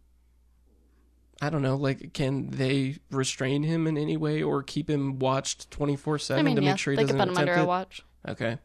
I 1.43 1.51
don't 1.51 1.63
know. 1.63 1.75
Like, 1.77 2.13
can 2.15 2.51
they 2.51 2.99
restrain 3.11 3.65
him 3.65 3.87
in 3.87 3.99
any 3.99 4.17
way 4.17 4.43
or 4.43 4.63
keep 4.63 4.89
him 4.89 5.19
watched 5.19 5.71
twenty 5.71 5.97
four 5.97 6.15
I 6.15 6.19
seven 6.19 6.45
to 6.57 6.63
yeah, 6.63 6.71
make 6.71 6.79
sure 6.79 6.93
he 6.93 6.97
they 6.97 7.03
doesn't 7.03 7.17
could 7.19 7.23
put 7.29 7.33
him 7.33 7.39
under 7.39 7.53
attempt 7.53 7.65
a 7.65 7.69
watch. 7.69 8.03
Okay, 8.27 8.59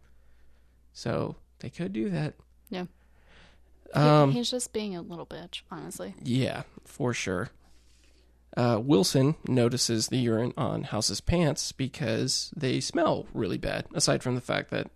so 0.93 1.35
they 1.59 1.69
could 1.69 1.91
do 1.93 2.09
that. 2.11 2.35
Yeah. 2.69 2.85
He- 3.87 3.99
Um. 3.99 4.31
he's 4.31 4.51
just 4.51 4.71
being 4.71 4.95
a 4.95 5.01
little 5.01 5.25
bitch, 5.25 5.63
honestly. 5.71 6.13
Yeah, 6.23 6.63
for 6.85 7.13
sure. 7.13 7.49
Uh, 8.55 8.79
Wilson 8.83 9.35
notices 9.47 10.07
the 10.07 10.17
urine 10.17 10.53
on 10.57 10.83
House's 10.83 11.21
pants 11.21 11.71
because 11.71 12.51
they 12.55 12.79
smell 12.79 13.25
really 13.33 13.57
bad, 13.57 13.85
aside 13.93 14.21
from 14.23 14.35
the 14.35 14.41
fact 14.41 14.69
that 14.71 14.89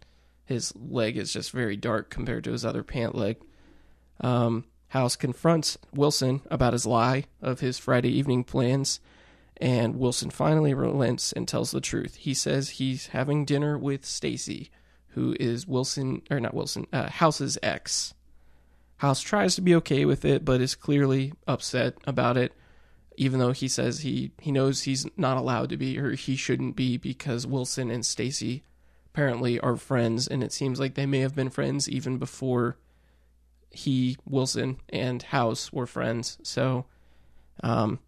his 0.45 0.73
leg 0.75 1.17
is 1.17 1.33
just 1.33 1.51
very 1.51 1.75
dark 1.75 2.09
compared 2.09 2.43
to 2.43 2.51
his 2.51 2.65
other 2.65 2.83
pant 2.83 3.15
leg. 3.15 3.37
Um, 4.21 4.65
House 4.89 5.15
confronts 5.15 5.77
Wilson 5.93 6.41
about 6.51 6.73
his 6.73 6.85
lie 6.85 7.25
of 7.41 7.61
his 7.61 7.79
Friday 7.79 8.09
evening 8.09 8.43
plans, 8.43 8.99
and 9.57 9.95
Wilson 9.95 10.29
finally 10.29 10.73
relents 10.73 11.31
and 11.31 11.47
tells 11.47 11.71
the 11.71 11.81
truth. 11.81 12.15
He 12.15 12.33
says 12.33 12.71
he's 12.71 13.07
having 13.07 13.45
dinner 13.45 13.77
with 13.77 14.05
Stacy, 14.05 14.69
who 15.09 15.35
is 15.39 15.67
Wilson, 15.67 16.21
or 16.29 16.39
not 16.39 16.53
Wilson, 16.53 16.85
uh, 16.93 17.09
House's 17.09 17.57
ex. 17.63 18.13
House 18.97 19.21
tries 19.21 19.55
to 19.55 19.61
be 19.61 19.75
okay 19.75 20.05
with 20.05 20.25
it, 20.25 20.45
but 20.45 20.61
is 20.61 20.75
clearly 20.75 21.33
upset 21.47 21.97
about 22.05 22.37
it, 22.37 22.53
even 23.17 23.39
though 23.39 23.51
he 23.51 23.67
says 23.67 24.01
he, 24.01 24.31
he 24.39 24.51
knows 24.51 24.83
he's 24.83 25.07
not 25.17 25.37
allowed 25.37 25.69
to 25.69 25.77
be 25.77 25.97
or 25.97 26.11
he 26.11 26.35
shouldn't 26.35 26.75
be 26.75 26.97
because 26.97 27.47
Wilson 27.47 27.89
and 27.89 28.05
Stacy 28.05 28.63
apparently 29.13 29.59
are 29.59 29.75
friends, 29.75 30.27
and 30.27 30.43
it 30.43 30.51
seems 30.51 30.79
like 30.79 30.95
they 30.95 31.05
may 31.05 31.19
have 31.19 31.35
been 31.35 31.49
friends 31.51 31.87
even 31.87 32.17
before 32.17 32.77
he, 33.69 34.17
Wilson, 34.25 34.77
and 34.89 35.21
House 35.21 35.71
were 35.71 35.85
friends. 35.85 36.39
So, 36.41 36.85
um, 37.61 37.99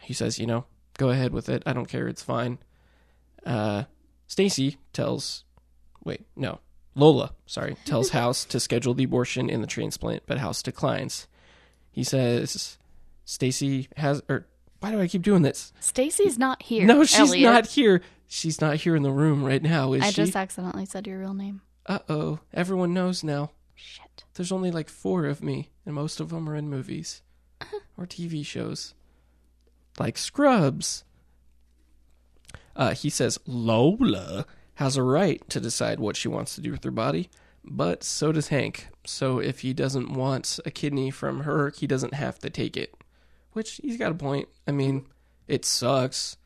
he 0.00 0.12
says, 0.12 0.38
you 0.38 0.46
know, 0.46 0.64
go 0.98 1.10
ahead 1.10 1.32
with 1.32 1.48
it. 1.48 1.62
I 1.64 1.72
don't 1.72 1.88
care. 1.88 2.08
It's 2.08 2.24
fine. 2.24 2.58
Uh, 3.46 3.84
Stacy 4.26 4.78
tells, 4.92 5.44
wait, 6.04 6.26
no, 6.34 6.58
Lola, 6.96 7.32
sorry, 7.46 7.76
tells 7.84 8.10
House 8.20 8.44
to 8.46 8.58
schedule 8.58 8.94
the 8.94 9.04
abortion 9.04 9.48
and 9.48 9.62
the 9.62 9.68
transplant, 9.68 10.24
but 10.26 10.38
House 10.38 10.60
declines. 10.60 11.28
He 11.92 12.02
says 12.02 12.78
Stacy 13.24 13.88
has, 13.96 14.22
or 14.28 14.46
why 14.80 14.90
do 14.90 15.00
I 15.00 15.06
keep 15.06 15.22
doing 15.22 15.42
this? 15.42 15.72
Stacy's 15.78 16.36
not 16.36 16.62
here. 16.64 16.84
no, 16.84 17.04
she's 17.04 17.20
Elliot. 17.20 17.52
not 17.52 17.66
here. 17.66 18.02
She's 18.32 18.60
not 18.60 18.76
here 18.76 18.94
in 18.94 19.02
the 19.02 19.10
room 19.10 19.42
right 19.42 19.60
now, 19.60 19.92
is 19.92 20.02
I 20.02 20.10
she? 20.10 20.22
just 20.22 20.36
accidentally 20.36 20.86
said 20.86 21.04
your 21.04 21.18
real 21.18 21.34
name. 21.34 21.62
Uh 21.84 21.98
oh, 22.08 22.38
everyone 22.54 22.94
knows 22.94 23.24
now. 23.24 23.50
Shit. 23.74 24.22
There's 24.34 24.52
only 24.52 24.70
like 24.70 24.88
four 24.88 25.26
of 25.26 25.42
me, 25.42 25.70
and 25.84 25.96
most 25.96 26.20
of 26.20 26.28
them 26.28 26.48
are 26.48 26.54
in 26.54 26.70
movies 26.70 27.22
or 27.98 28.06
TV 28.06 28.46
shows, 28.46 28.94
like 29.98 30.16
Scrubs. 30.16 31.02
Uh, 32.76 32.94
he 32.94 33.10
says 33.10 33.40
Lola 33.46 34.46
has 34.74 34.96
a 34.96 35.02
right 35.02 35.42
to 35.50 35.58
decide 35.58 35.98
what 35.98 36.14
she 36.14 36.28
wants 36.28 36.54
to 36.54 36.60
do 36.60 36.70
with 36.70 36.84
her 36.84 36.92
body, 36.92 37.30
but 37.64 38.04
so 38.04 38.30
does 38.30 38.46
Hank. 38.48 38.86
So 39.04 39.40
if 39.40 39.58
he 39.60 39.74
doesn't 39.74 40.12
want 40.12 40.60
a 40.64 40.70
kidney 40.70 41.10
from 41.10 41.40
her, 41.40 41.70
he 41.76 41.88
doesn't 41.88 42.14
have 42.14 42.38
to 42.38 42.48
take 42.48 42.76
it. 42.76 42.94
Which 43.54 43.80
he's 43.82 43.96
got 43.96 44.12
a 44.12 44.14
point. 44.14 44.48
I 44.68 44.70
mean, 44.70 45.06
it 45.48 45.64
sucks, 45.64 46.36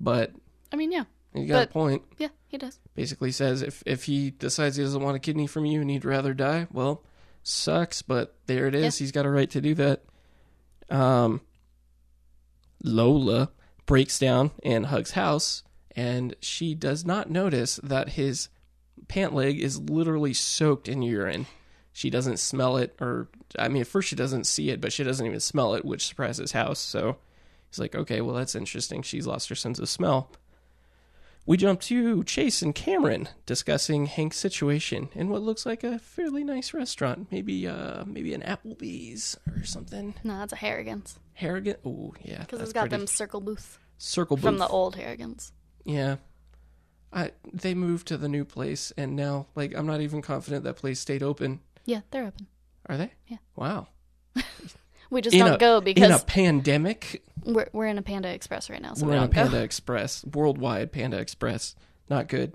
but 0.00 0.32
I 0.72 0.76
mean, 0.76 0.90
yeah. 0.90 1.04
He 1.34 1.46
got 1.46 1.64
a 1.64 1.66
point 1.70 2.02
Yeah, 2.18 2.28
he 2.46 2.58
does. 2.58 2.78
basically 2.94 3.32
says 3.32 3.62
if 3.62 3.82
if 3.86 4.04
he 4.04 4.30
decides 4.30 4.76
he 4.76 4.82
doesn't 4.82 5.02
want 5.02 5.16
a 5.16 5.20
kidney 5.20 5.46
from 5.46 5.64
you 5.64 5.80
and 5.80 5.90
he'd 5.90 6.04
rather 6.04 6.32
die, 6.34 6.66
well, 6.72 7.02
sucks, 7.42 8.02
but 8.02 8.36
there 8.46 8.66
it 8.66 8.74
is. 8.74 8.98
He's 8.98 9.12
got 9.12 9.26
a 9.26 9.30
right 9.30 9.50
to 9.50 9.60
do 9.60 9.74
that. 9.74 10.02
Um, 10.90 11.40
Lola 12.82 13.50
breaks 13.86 14.18
down 14.18 14.50
and 14.62 14.86
hugs 14.86 15.12
House, 15.12 15.62
and 15.96 16.34
she 16.40 16.74
does 16.74 17.04
not 17.04 17.30
notice 17.30 17.80
that 17.82 18.10
his 18.10 18.48
pant 19.08 19.34
leg 19.34 19.60
is 19.60 19.80
literally 19.80 20.34
soaked 20.34 20.88
in 20.88 21.02
urine. 21.02 21.46
She 21.92 22.10
doesn't 22.10 22.38
smell 22.38 22.76
it, 22.76 22.94
or 23.00 23.28
I 23.58 23.68
mean, 23.68 23.82
at 23.82 23.86
first 23.88 24.08
she 24.08 24.16
doesn't 24.16 24.44
see 24.44 24.70
it, 24.70 24.80
but 24.80 24.92
she 24.92 25.04
doesn't 25.04 25.24
even 25.26 25.40
smell 25.40 25.74
it, 25.74 25.84
which 25.84 26.06
surprises 26.06 26.52
House. 26.52 26.80
So 26.80 27.16
he's 27.70 27.78
like, 27.78 27.94
okay, 27.94 28.20
well, 28.20 28.34
that's 28.34 28.54
interesting. 28.54 29.02
She's 29.02 29.26
lost 29.26 29.48
her 29.48 29.54
sense 29.54 29.78
of 29.78 29.88
smell. 29.88 30.30
We 31.46 31.58
jump 31.58 31.80
to 31.82 32.24
Chase 32.24 32.62
and 32.62 32.74
Cameron 32.74 33.28
discussing 33.44 34.06
Hank's 34.06 34.38
situation 34.38 35.10
in 35.14 35.28
what 35.28 35.42
looks 35.42 35.66
like 35.66 35.84
a 35.84 35.98
fairly 35.98 36.42
nice 36.42 36.72
restaurant, 36.72 37.28
maybe 37.30 37.66
uh 37.68 38.04
maybe 38.06 38.32
an 38.32 38.40
Applebee's 38.42 39.36
or 39.54 39.62
something. 39.64 40.14
No, 40.24 40.38
that's 40.38 40.54
a 40.54 40.56
Harrigan's. 40.56 41.18
Harrigan, 41.34 41.76
oh 41.84 42.14
yeah, 42.22 42.40
Because 42.40 42.60
it's 42.60 42.72
got 42.72 42.82
pretty. 42.88 42.96
them 42.96 43.06
circle 43.06 43.40
booths 43.40 43.78
circle 43.98 44.36
booth. 44.36 44.44
from 44.44 44.58
the 44.58 44.66
old 44.68 44.96
Harrigan's. 44.96 45.52
yeah. 45.84 46.16
I 47.12 47.30
they 47.52 47.74
moved 47.74 48.08
to 48.08 48.16
the 48.16 48.28
new 48.28 48.44
place 48.44 48.92
and 48.96 49.14
now 49.14 49.46
like 49.54 49.72
I'm 49.76 49.86
not 49.86 50.00
even 50.00 50.22
confident 50.22 50.64
that 50.64 50.74
place 50.76 50.98
stayed 50.98 51.22
open. 51.22 51.60
Yeah, 51.84 52.00
they're 52.10 52.26
open. 52.26 52.46
Are 52.86 52.96
they? 52.96 53.12
Yeah. 53.28 53.36
Wow. 53.54 53.88
We 55.10 55.20
just 55.20 55.34
In 55.34 55.44
don't 55.44 55.54
a- 55.54 55.58
go 55.58 55.80
because 55.80 56.04
In 56.04 56.12
a 56.12 56.18
pandemic, 56.18 57.22
we're 57.44 57.68
we're 57.72 57.86
in 57.86 57.98
a 57.98 58.02
Panda 58.02 58.28
Express 58.32 58.70
right 58.70 58.80
now, 58.82 58.94
so 58.94 59.06
We're 59.06 59.12
we 59.12 59.18
on 59.18 59.24
a 59.24 59.28
Panda 59.28 59.58
go. 59.58 59.62
Express, 59.62 60.24
worldwide 60.24 60.92
Panda 60.92 61.18
Express. 61.18 61.74
Not 62.08 62.28
good. 62.28 62.54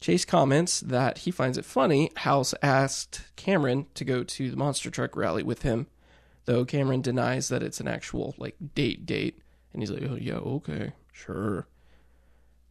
Chase 0.00 0.24
comments 0.24 0.80
that 0.80 1.18
he 1.18 1.30
finds 1.30 1.56
it 1.56 1.64
funny 1.64 2.10
House 2.16 2.52
asked 2.62 3.22
Cameron 3.36 3.86
to 3.94 4.04
go 4.04 4.22
to 4.22 4.50
the 4.50 4.56
monster 4.56 4.90
truck 4.90 5.16
rally 5.16 5.42
with 5.42 5.62
him, 5.62 5.86
though 6.44 6.64
Cameron 6.64 7.00
denies 7.00 7.48
that 7.48 7.62
it's 7.62 7.80
an 7.80 7.88
actual 7.88 8.34
like 8.38 8.56
date 8.74 9.06
date, 9.06 9.38
and 9.72 9.82
he's 9.82 9.90
like, 9.90 10.02
"Oh 10.08 10.16
yeah, 10.16 10.34
okay, 10.34 10.92
sure." 11.12 11.66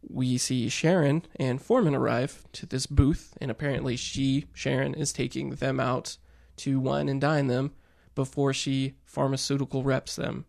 We 0.08 0.38
see 0.38 0.68
Sharon 0.68 1.24
and 1.34 1.60
Foreman 1.60 1.94
arrive 1.96 2.44
to 2.52 2.66
this 2.66 2.86
booth, 2.86 3.36
and 3.40 3.50
apparently 3.50 3.96
she, 3.96 4.46
Sharon, 4.54 4.94
is 4.94 5.12
taking 5.12 5.50
them 5.50 5.80
out 5.80 6.16
to 6.58 6.78
wine 6.78 7.08
and 7.08 7.20
dine 7.20 7.48
them 7.48 7.72
before 8.16 8.52
she 8.52 8.94
pharmaceutical 9.04 9.84
reps 9.84 10.16
them. 10.16 10.46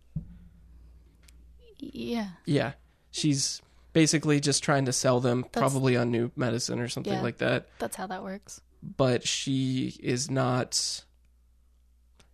Yeah, 1.78 2.30
Yeah. 2.45 2.72
She's 3.11 3.61
basically 3.93 4.39
just 4.39 4.63
trying 4.63 4.86
to 4.86 4.93
sell 4.93 5.20
them 5.20 5.41
That's- 5.43 5.59
probably 5.59 5.95
on 5.97 6.11
new 6.11 6.32
medicine 6.36 6.80
or 6.80 6.88
something 6.88 7.13
Yeah. 7.13 7.22
like 7.22 7.38
that. 7.39 7.68
that's 7.80 7.95
how 7.95 8.07
that 8.07 8.24
works. 8.24 8.61
But 8.82 9.28
she 9.28 9.95
is 10.01 10.30
not 10.32 11.03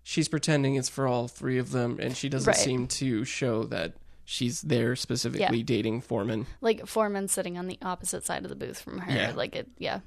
she's 0.05 0.27
pretending 0.27 0.75
it's 0.75 0.89
for 0.89 1.07
all 1.07 1.29
three 1.29 1.57
of 1.57 1.71
them 1.71 1.97
and 2.01 2.15
she 2.17 2.27
doesn't 2.27 2.47
Right. 2.51 2.57
seem 2.57 2.87
to 2.87 3.23
show 3.23 3.63
that 3.65 3.93
she's 4.25 4.61
there 4.61 4.97
specifically 4.97 5.63
dating 5.63 6.01
Foreman. 6.01 6.45
Like 6.59 6.85
Foreman 6.85 7.29
sitting 7.29 7.57
on 7.57 7.67
the 7.67 7.77
opposite 7.81 8.25
side 8.25 8.43
of 8.43 8.49
the 8.49 8.55
booth 8.57 8.81
from 8.81 8.97
her. 8.99 9.11
Yeah. 9.15 9.31
Like 9.31 9.55
it, 9.55 9.69
yeah. 9.77 10.01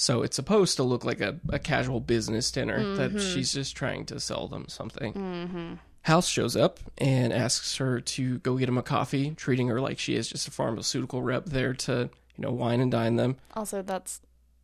So 0.00 0.22
it's 0.22 0.36
supposed 0.36 0.76
to 0.76 0.84
look 0.84 1.04
like 1.04 1.20
a, 1.20 1.40
a 1.48 1.58
casual 1.58 1.98
business 1.98 2.52
dinner 2.52 2.94
that 2.94 3.10
Mm-hmm. 3.10 3.18
she's 3.34 3.52
just 3.52 3.74
trying 3.76 4.06
to 4.06 4.20
sell 4.20 4.46
them 4.46 4.66
something. 4.68 5.80
House 6.02 6.28
shows 6.28 6.54
up 6.54 6.78
and 6.98 7.32
asks 7.32 7.76
her 7.78 8.00
to 8.00 8.38
go 8.38 8.56
get 8.56 8.68
him 8.68 8.78
a 8.78 8.82
coffee, 8.84 9.30
treating 9.32 9.66
her 9.66 9.80
like 9.80 9.98
she 9.98 10.14
is 10.14 10.28
just 10.28 10.46
a 10.46 10.52
pharmaceutical 10.52 11.20
rep 11.20 11.46
there 11.46 11.74
to, 11.74 12.08
you 12.36 12.42
know, 12.42 12.52
wine 12.52 12.78
and 12.80 12.92
dine 12.92 13.16
them. 13.16 13.38
Also, 13.54 13.82
that's 13.82 14.20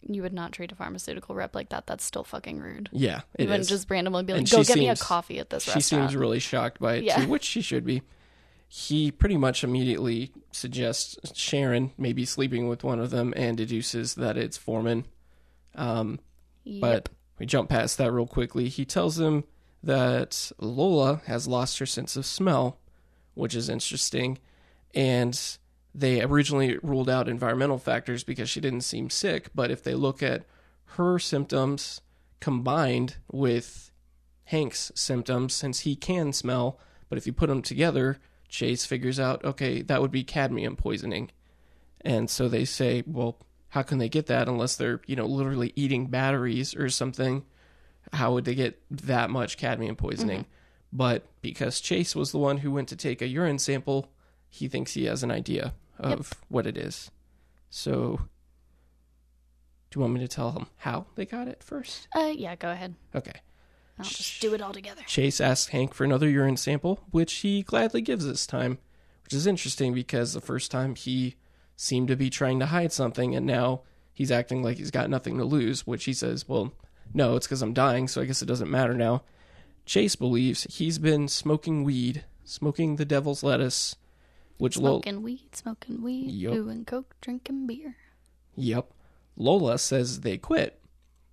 you 0.07 0.23
would 0.23 0.33
not 0.33 0.53
treat 0.53 0.71
a 0.71 0.75
pharmaceutical 0.77 1.35
rep 1.35 1.53
like 1.55 1.71
that. 1.71 1.89
That's 1.89 2.05
still 2.05 2.23
fucking 2.23 2.61
rude. 2.61 2.89
Yeah, 2.93 3.23
it 3.35 3.43
you 3.45 3.47
wouldn't 3.49 3.63
is. 3.63 3.69
just 3.69 3.91
randomly 3.91 4.23
be 4.23 4.35
like, 4.35 4.39
And 4.43 4.51
"Go 4.51 4.63
get 4.63 4.77
me 4.79 4.89
a 4.89 4.95
coffee 4.95 5.41
at 5.41 5.51
this 5.51 5.67
restaurant. 5.67 5.83
she 5.85 5.97
restaurant." 5.97 6.11
seems 6.13 6.17
really 6.21 6.39
shocked 6.39 6.79
by 6.79 6.95
it 6.95 7.05
Yeah. 7.05 7.17
too, 7.25 7.29
which 7.29 7.43
she 7.43 7.61
should 7.61 7.85
be. 7.85 8.03
He 8.69 9.11
pretty 9.11 9.37
much 9.37 9.65
immediately 9.65 10.31
suggests 10.53 11.17
Sharon 11.37 11.91
maybe 11.99 12.25
sleeping 12.25 12.69
with 12.69 12.85
one 12.85 13.01
of 13.01 13.11
them 13.11 13.35
and 13.37 13.57
deduces 13.57 14.15
that 14.15 14.37
it's 14.37 14.57
Foreman. 14.57 15.07
Um, 15.75 16.21
Yep. 16.65 16.81
but 16.81 17.09
we 17.39 17.47
jump 17.47 17.69
past 17.69 17.99
that 17.99 18.11
real 18.13 18.27
quickly. 18.27 18.69
He 18.69 18.85
tells 18.85 19.17
them 19.17 19.45
that 19.83 20.51
Lola 20.59 21.21
has 21.27 21.47
lost 21.47 21.79
her 21.79 21.87
sense 21.87 22.17
of 22.17 22.25
smell, 22.25 22.79
which 23.35 23.55
is 23.55 23.69
interesting. 23.69 24.39
And 24.95 25.39
they 25.95 26.23
originally 26.23 26.79
ruled 26.83 27.11
out 27.11 27.29
environmental 27.29 27.79
factors 27.79 28.25
because 28.25 28.49
she 28.49 28.61
didn't 28.61 28.81
seem 28.83 29.11
sick. 29.11 29.51
But 29.55 29.71
if 29.71 29.83
they 29.83 29.95
look 29.95 30.23
at 30.23 30.45
her 30.97 31.19
symptoms 31.19 32.01
combined 32.41 33.17
with 33.31 33.91
Hank's 34.45 34.91
symptoms, 34.95 35.55
since 35.55 35.81
he 35.81 35.97
can 35.97 36.33
smell, 36.33 36.79
but 37.09 37.19
if 37.19 37.27
you 37.27 37.33
put 37.33 37.49
them 37.49 37.63
together, 37.63 38.19
Chase 38.49 38.87
figures 38.87 39.19
out, 39.19 39.45
okay, 39.45 39.83
that 39.83 40.01
would 40.01 40.11
be 40.13 40.25
cadmium 40.25 40.77
poisoning. 40.77 41.31
And 42.01 42.31
so 42.31 42.49
they 42.49 42.65
say, 42.65 43.03
well, 43.07 43.39
how 43.75 43.83
can 43.83 43.99
they 43.99 44.09
get 44.09 44.27
that 44.27 44.47
unless 44.49 44.77
they're, 44.77 45.01
you 45.05 45.17
know, 45.17 45.27
literally 45.27 45.73
eating 45.75 46.07
batteries 46.07 46.77
or 46.77 46.89
something? 46.89 47.43
How 48.13 48.33
would 48.33 48.45
they 48.45 48.55
get 48.55 48.81
that 48.89 49.31
much 49.31 49.57
cadmium 49.57 49.97
poisoning? 49.97 50.47
But 50.93 51.25
because 51.43 51.81
Chase 51.81 52.15
was 52.15 52.31
the 52.31 52.39
one 52.39 52.59
who 52.59 52.71
went 52.71 52.89
to 52.91 52.97
take 52.97 53.21
a 53.21 53.27
urine 53.27 53.59
sample, 53.59 54.13
he 54.49 54.69
thinks 54.69 54.95
he 54.95 55.07
has 55.07 55.25
an 55.25 55.33
idea 55.33 55.75
of 55.99 56.33
what 56.49 56.69
it 56.69 56.77
is. 56.77 57.11
So 57.69 58.21
Do 59.91 59.99
you 59.99 60.03
want 60.03 60.15
me 60.15 60.21
to 60.21 60.29
tell 60.29 60.53
him 60.53 60.67
how 60.77 61.07
they 61.17 61.27
got 61.27 61.49
it 61.49 61.61
first? 61.65 62.07
Uh, 62.15 62.33
yeah, 62.33 62.55
go 62.55 62.71
ahead. 62.71 62.95
Okay. 63.13 63.41
I'll 63.99 64.05
just 64.05 64.41
do 64.41 64.55
it 64.55 64.63
all 64.63 64.73
together. 64.73 65.03
Chase 65.09 65.41
asks 65.41 65.73
Hank 65.73 65.95
for 65.95 66.05
another 66.05 66.29
urine 66.29 66.57
sample, 66.57 67.01
which 67.11 67.33
he 67.33 67.63
gladly 67.63 68.03
gives 68.03 68.25
this 68.25 68.47
time, 68.47 68.79
which 69.25 69.33
is 69.33 69.49
interesting 69.49 69.95
because 69.95 70.33
the 70.33 70.41
first 70.41 70.71
time 70.71 70.95
he 70.95 71.35
seemed 71.77 72.09
to 72.09 72.17
be 72.17 72.31
trying 72.31 72.61
to 72.61 72.67
hide 72.67 72.93
something, 72.93 73.35
and 73.35 73.47
now 73.47 73.83
he's 74.13 74.31
acting 74.31 74.63
like 74.63 74.79
he's 74.79 74.91
got 74.91 75.11
nothing 75.11 75.39
to 75.39 75.45
lose, 75.45 75.87
which 75.87 76.05
he 76.05 76.13
says, 76.13 76.49
well, 76.49 76.73
no, 77.13 77.37
it's 77.37 77.47
because 77.47 77.63
I'm 77.63 77.75
dying, 77.75 78.09
so 78.09 78.21
I 78.21 78.25
guess 78.25 78.43
it 78.43 78.47
doesn't 78.47 78.71
matter 78.71 78.95
now. 78.95 79.23
Chase 79.87 80.17
believes 80.17 80.65
he's 80.65 80.99
been 80.99 81.29
smoking 81.29 81.85
weed, 81.85 82.25
smoking 82.45 82.97
the 82.97 83.05
devil's 83.05 83.43
lettuce, 83.43 83.97
which 84.57 84.77
Lola. 84.77 85.03
Smoking 85.03 85.23
weed, 85.23 85.55
smoking 85.55 86.03
weed, 86.03 86.31
Yup. 86.31 86.55
doing 86.55 86.85
coke, 86.85 87.15
drinking 87.21 87.67
beer. 87.67 87.97
Yep. 88.57 88.91
Lola 89.37 89.79
says 89.79 90.21
they 90.21 90.39
quit, 90.39 90.81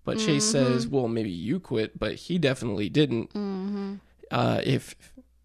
but 0.04 0.18
Chase 0.18 0.44
says, 0.44 0.88
well, 0.88 1.08
maybe 1.08 1.30
you 1.30 1.60
quit, 1.60 1.98
but 2.00 2.16
he 2.16 2.40
definitely 2.40 2.90
didn't. 2.90 3.32
Mm-hmm. 3.34 3.96
uh, 4.32 4.62
if 4.64 4.96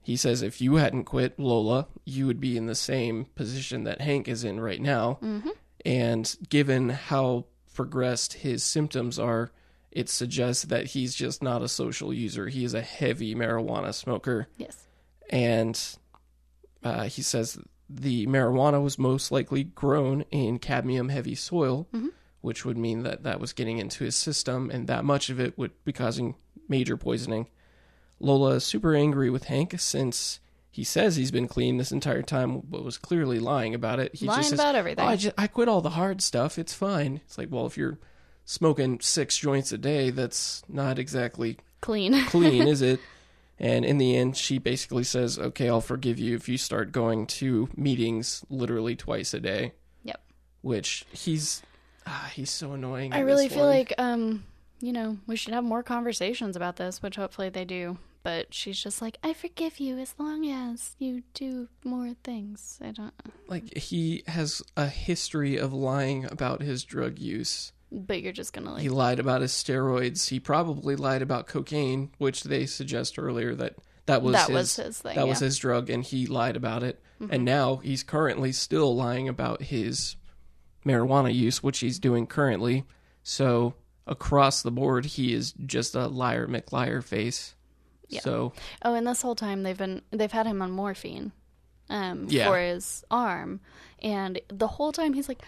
he 0.07 0.17
says 0.17 0.41
if 0.41 0.61
you 0.61 0.77
hadn't 0.77 1.03
quit 1.05 1.37
Lola, 1.39 1.89
you 2.05 2.27
would 2.29 2.41
be 2.41 2.57
in 2.57 2.67
the 2.67 2.77
same 2.77 3.25
position 3.35 3.83
that 3.85 4.01
Hank 4.01 4.29
is 4.29 4.45
in 4.45 4.61
right 4.61 4.81
now. 4.81 5.19
Mm-hmm. 5.21 5.51
And 5.85 6.37
given 6.49 6.91
how 6.91 7.47
progressed 7.75 8.35
his 8.35 8.63
symptoms 8.63 9.19
are, 9.19 9.51
it 9.91 10.09
suggests 10.09 10.65
that 10.67 10.87
he's 10.87 11.13
just 11.15 11.43
not 11.43 11.61
a 11.63 11.69
social 11.69 12.13
user. 12.15 12.47
He 12.47 12.63
is 12.65 12.73
a 12.73 12.83
heavy 12.83 13.35
marijuana 13.35 13.93
smoker. 13.93 14.47
Yes. 14.57 14.87
And 15.29 15.81
uh, 16.85 17.05
he 17.05 17.23
says 17.23 17.59
the 17.91 18.27
marijuana 18.29 18.81
was 18.83 18.99
most 19.01 19.33
likely 19.33 19.65
grown 19.65 20.23
in 20.31 20.61
cadmium 20.61 21.09
heavy 21.09 21.35
soil, 21.35 21.89
Mhm. 21.93 22.11
which 22.43 22.65
would 22.65 22.79
mean 22.79 23.03
that 23.03 23.25
that 23.25 23.41
was 23.41 23.53
getting 23.53 23.79
into 23.79 24.05
his 24.05 24.15
system, 24.15 24.71
and 24.71 24.87
that 24.87 25.05
much 25.05 25.31
of 25.31 25.41
it 25.41 25.59
would 25.59 25.73
be 25.85 25.93
causing 25.93 26.37
major 26.69 26.97
poisoning. 26.97 27.47
Lola 28.19 28.55
is 28.55 28.65
super 28.65 28.95
angry 28.95 29.31
with 29.31 29.45
Hank 29.45 29.75
since 29.79 30.41
he 30.71 30.85
says 30.85 31.17
he's 31.17 31.31
been 31.31 31.49
clean 31.49 31.79
this 31.79 31.93
entire 31.93 32.23
time, 32.23 32.61
but 32.69 32.85
was 32.85 32.99
clearly 32.99 33.39
lying 33.39 33.75
about 33.75 33.99
it. 33.99 34.15
He 34.15 34.27
Lying 34.27 34.41
just 34.41 34.51
says, 34.51 34.61
about 34.61 34.75
"Oh, 34.75 34.79
everything. 34.79 35.07
I, 35.07 35.17
just, 35.17 35.35
I 35.39 35.47
quit 35.47 35.69
all 35.69 35.81
the 35.81 35.91
hard 35.91 36.21
stuff. 36.21 36.59
It's 36.59 36.75
fine. 36.75 37.21
It's 37.25 37.39
like, 37.39 37.49
well, 37.51 37.67
if 37.67 37.79
you're 37.79 37.99
smoking 38.45 39.01
six 39.01 39.39
joints 39.39 39.73
a 39.73 39.79
day, 39.79 40.11
that's 40.11 40.63
not 40.69 40.99
exactly 40.99 41.59
Clean. 41.81 42.25
clean, 42.27 42.69
is 42.69 42.83
it? 42.83 43.01
And 43.59 43.87
in 43.87 43.97
the 43.97 44.17
end, 44.17 44.37
she 44.37 44.59
basically 44.59 45.05
says, 45.05 45.39
"Okay, 45.39 45.69
I'll 45.69 45.81
forgive 45.81 46.19
you 46.19 46.37
if 46.37 46.47
you 46.49 46.59
start 46.59 46.93
going 46.93 47.27
to 47.27 47.71
meetings 47.75 48.45
literally 48.51 48.97
twice 48.97 49.33
a 49.33 49.41
day." 49.41 49.73
Yep. 50.05 50.21
Which 50.61 51.07
he's 51.11 51.63
ah, 52.07 52.31
he's 52.35 52.51
so 52.51 52.73
annoying. 52.73 53.15
I 53.15 53.21
really 53.21 53.49
feel 53.49 53.61
one. 53.61 53.69
like 53.69 53.95
um, 53.97 54.45
you 54.81 54.93
know, 54.93 55.19
we 55.27 55.37
should 55.37 55.55
have 55.55 55.65
more 55.65 55.83
conversations 55.83 56.57
about 56.57 56.77
this, 56.77 57.03
which 57.03 57.17
hopefully 57.17 57.49
they 57.49 57.65
do. 57.65 57.99
But 58.23 58.53
she's 58.53 58.83
just 58.83 59.01
like, 59.01 59.19
I 59.23 59.35
forgive 59.35 59.79
you 59.79 59.99
as 59.99 60.15
long 60.19 60.51
as 60.51 60.97
you 60.99 61.23
do 61.33 61.69
more 61.85 62.15
things. 62.25 62.79
I 62.83 62.91
don't. 62.91 63.15
like 63.47 63.77
he 63.77 64.25
has 64.27 64.63
a 64.77 64.89
history 64.89 65.57
of 65.57 65.73
lying 65.73 66.25
about 66.25 66.61
his 66.61 66.83
drug 66.83 67.21
use. 67.21 67.73
But 67.93 68.23
you're 68.23 68.33
just 68.33 68.53
gonna 68.53 68.73
like. 68.73 68.83
He 68.83 68.89
lied 68.89 69.21
about 69.21 69.43
his 69.43 69.53
steroids. 69.53 70.29
He 70.29 70.41
probably 70.41 70.97
lied 70.97 71.23
about 71.23 71.47
cocaine, 71.47 72.11
which 72.19 72.43
they 72.43 72.67
suggest 72.67 73.17
earlier 73.17 73.55
that 73.55 73.77
that 74.07 74.23
was 74.23 74.33
that 74.33 74.49
his, 74.49 74.55
was 74.55 74.77
his 74.77 74.99
thing. 74.99 75.15
that 75.15 75.29
was 75.29 75.39
his 75.39 75.57
drug, 75.57 75.89
and 75.89 76.03
he 76.03 76.27
lied 76.27 76.57
about 76.57 76.83
it. 76.83 77.01
Mm-hmm. 77.21 77.33
And 77.33 77.45
now 77.45 77.77
he's 77.77 78.03
currently 78.03 78.51
still 78.51 78.95
lying 78.97 79.29
about 79.29 79.63
his 79.63 80.17
marijuana 80.85 81.33
use, 81.33 81.63
which 81.63 81.79
he's 81.79 82.01
doing 82.01 82.27
currently. 82.27 82.85
So 83.23 83.75
across 84.07 84.63
the 84.63 84.71
board, 84.71 85.05
he 85.05 85.33
is 85.35 85.53
just 85.65 85.95
a 85.95 86.07
liar 86.07 86.47
McLiar 86.47 87.03
face. 87.03 87.55
Yeah. 88.09 88.21
So 88.21 88.53
Oh, 88.83 88.95
and 88.95 89.07
this 89.07 89.23
whole 89.23 89.35
time 89.35 89.63
they've 89.65 89.77
been 89.77 90.03
they've 90.11 90.31
had 90.31 90.47
him 90.47 90.63
on 90.63 90.71
morphine, 90.71 91.33
um, 91.91 92.27
Yeah. 92.29 92.47
for 92.49 92.59
his 92.59 93.05
arm, 93.11 93.61
and 94.01 94.41
the 94.49 94.69
whole 94.69 94.93
time 94.93 95.13
he's 95.13 95.29
like, 95.29 95.43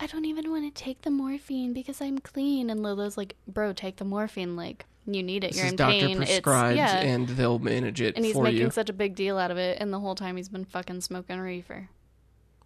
I 0.00 0.06
don't 0.06 0.24
even 0.24 0.50
want 0.50 0.72
to 0.74 0.82
take 0.82 1.02
the 1.02 1.10
morphine 1.10 1.72
because 1.72 2.00
I'm 2.00 2.18
clean. 2.18 2.70
And 2.70 2.82
Lila's 2.82 3.16
like, 3.16 3.36
Bro, 3.46 3.74
take 3.74 3.96
the 3.96 4.04
morphine. 4.04 4.54
Like 4.56 4.86
you 5.06 5.22
need 5.22 5.44
it. 5.44 5.48
this 5.52 5.58
You're 5.58 5.66
in 5.66 5.76
doctor 5.76 6.06
pain. 6.06 6.22
It's 6.22 6.40
yeah. 6.76 7.00
and 7.00 7.28
they'll 7.28 7.58
manage 7.58 8.00
it 8.00 8.16
and 8.16 8.24
he's 8.24 8.36
making 8.38 8.60
you. 8.60 8.70
such 8.70 8.88
a 8.88 8.92
big 8.94 9.14
deal 9.14 9.36
out 9.36 9.50
of 9.50 9.58
it, 9.58 9.78
and 9.80 9.92
the 9.92 10.00
whole 10.00 10.14
time 10.14 10.36
he's 10.36 10.48
been 10.48 10.64
fucking 10.64 11.00
smoking 11.00 11.38
reefer. 11.40 11.88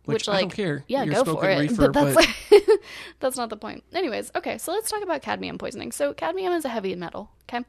Which, 0.08 0.14
which, 0.22 0.28
I 0.30 0.40
don't 0.40 0.48
like, 0.48 0.56
care. 0.56 0.84
Yeah, 0.88 1.04
You're 1.04 1.22
go 1.22 1.34
for 1.34 1.48
it. 1.50 1.58
reefer, 1.58 1.90
but 1.90 1.92
that's 1.92 2.16
like, 2.16 2.80
that's 3.20 3.36
not 3.36 3.50
the 3.50 3.58
point. 3.58 3.84
Anyways, 3.92 4.32
okay, 4.34 4.56
so 4.56 4.72
let's 4.72 4.90
talk 4.90 5.02
about 5.02 5.20
cadmium 5.20 5.58
poisoning. 5.58 5.92
So 5.92 6.14
cadmium 6.14 6.54
is 6.54 6.64
a 6.64 6.70
heavy 6.70 6.94
metal. 6.94 7.30
Okay, 7.44 7.62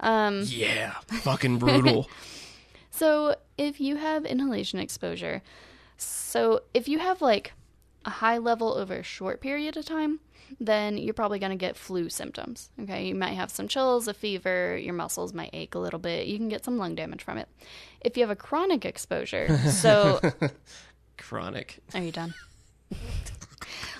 um, 0.00 0.42
yeah, 0.46 0.94
fucking 1.06 1.58
brutal. 1.58 2.10
so 2.90 3.36
if 3.56 3.80
you 3.80 3.94
have 3.94 4.24
inhalation 4.24 4.80
exposure, 4.80 5.40
so 5.96 6.62
if 6.74 6.88
you 6.88 6.98
have 6.98 7.22
like 7.22 7.52
a 8.04 8.10
high 8.10 8.38
level 8.38 8.74
over 8.74 8.94
a 8.94 9.02
short 9.04 9.40
period 9.40 9.76
of 9.76 9.84
time, 9.84 10.18
then 10.58 10.98
you're 10.98 11.14
probably 11.14 11.38
going 11.38 11.50
to 11.50 11.56
get 11.56 11.76
flu 11.76 12.08
symptoms. 12.08 12.70
Okay, 12.82 13.06
you 13.06 13.14
might 13.14 13.34
have 13.34 13.50
some 13.52 13.68
chills, 13.68 14.08
a 14.08 14.14
fever, 14.14 14.76
your 14.76 14.94
muscles 14.94 15.32
might 15.32 15.50
ache 15.52 15.76
a 15.76 15.78
little 15.78 16.00
bit. 16.00 16.26
You 16.26 16.38
can 16.38 16.48
get 16.48 16.64
some 16.64 16.76
lung 16.76 16.96
damage 16.96 17.22
from 17.22 17.38
it. 17.38 17.48
If 18.00 18.16
you 18.16 18.24
have 18.24 18.30
a 18.30 18.36
chronic 18.36 18.84
exposure, 18.84 19.56
so 19.70 20.20
Chronic. 21.18 21.78
are 21.94 22.02
you 22.02 22.12
done? 22.12 22.34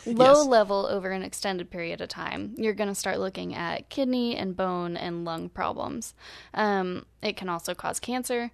Low 0.06 0.40
Yes. 0.40 0.46
level 0.46 0.86
over 0.86 1.10
an 1.10 1.22
extended 1.22 1.70
period 1.70 2.00
of 2.02 2.08
time, 2.10 2.54
you're 2.58 2.74
going 2.74 2.90
to 2.90 2.94
start 2.94 3.18
looking 3.18 3.54
at 3.54 3.88
kidney 3.88 4.36
and 4.36 4.54
bone 4.54 4.96
and 4.98 5.24
lung 5.24 5.48
problems. 5.48 6.12
Um, 6.52 7.06
it 7.22 7.36
can 7.38 7.48
also 7.48 7.74
cause 7.74 7.98
cancer. 8.00 8.50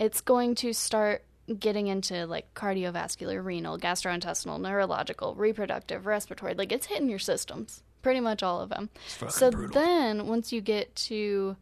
It's 0.00 0.20
going 0.20 0.56
to 0.56 0.72
start 0.72 1.24
getting 1.58 1.86
into 1.86 2.26
like 2.26 2.52
cardiovascular, 2.54 3.44
renal, 3.44 3.78
gastrointestinal, 3.78 4.60
neurological, 4.60 5.34
reproductive, 5.36 6.06
respiratory. 6.06 6.54
Like 6.54 6.72
it's 6.72 6.86
hitting 6.86 7.08
your 7.08 7.18
systems, 7.20 7.82
pretty 8.02 8.20
much 8.20 8.42
all 8.42 8.60
of 8.60 8.68
them. 8.70 8.90
So 9.28 9.50
brutal. 9.52 9.80
then 9.80 10.26
once 10.26 10.52
you 10.52 10.60
get 10.60 10.94
to 10.96 11.56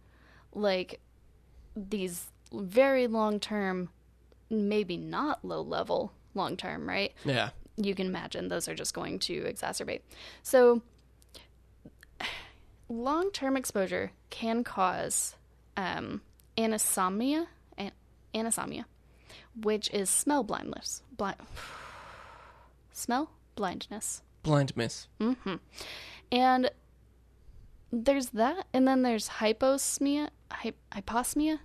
like 0.55 1.01
these 1.77 2.27
very 2.53 3.07
long 3.07 3.41
term, 3.41 3.91
maybe 4.49 4.97
not 4.97 5.45
low 5.45 5.61
level 5.61 6.13
long 6.39 6.57
term, 6.57 6.89
right? 6.89 7.13
Yeah. 7.25 7.51
you 7.77 7.95
can 7.95 8.07
imagine 8.07 8.49
those 8.49 8.67
are 8.69 8.75
just 8.75 8.95
going 8.95 9.19
to 9.21 9.43
exacerbate. 9.43 10.01
So, 10.43 10.83
long 12.89 13.31
term 13.31 13.57
exposure 13.57 14.13
can 14.31 14.65
cause 14.65 15.37
um, 15.77 16.23
anosmia, 16.57 17.47
an- 17.77 17.93
anosmia, 18.35 18.85
which 19.61 19.91
is 19.93 20.09
smell 20.11 20.43
blindness. 20.43 21.03
Blind, 21.17 21.37
smell 22.93 23.31
blindness. 23.55 24.23
Blind 24.43 24.77
miss. 24.77 25.09
And 26.33 26.71
there's 27.93 28.31
that, 28.31 28.67
and 28.73 28.87
then 28.87 29.03
there's 29.03 29.29
hyposmia, 29.41 30.29
hy- 30.51 30.73
hyposmia, 30.93 31.59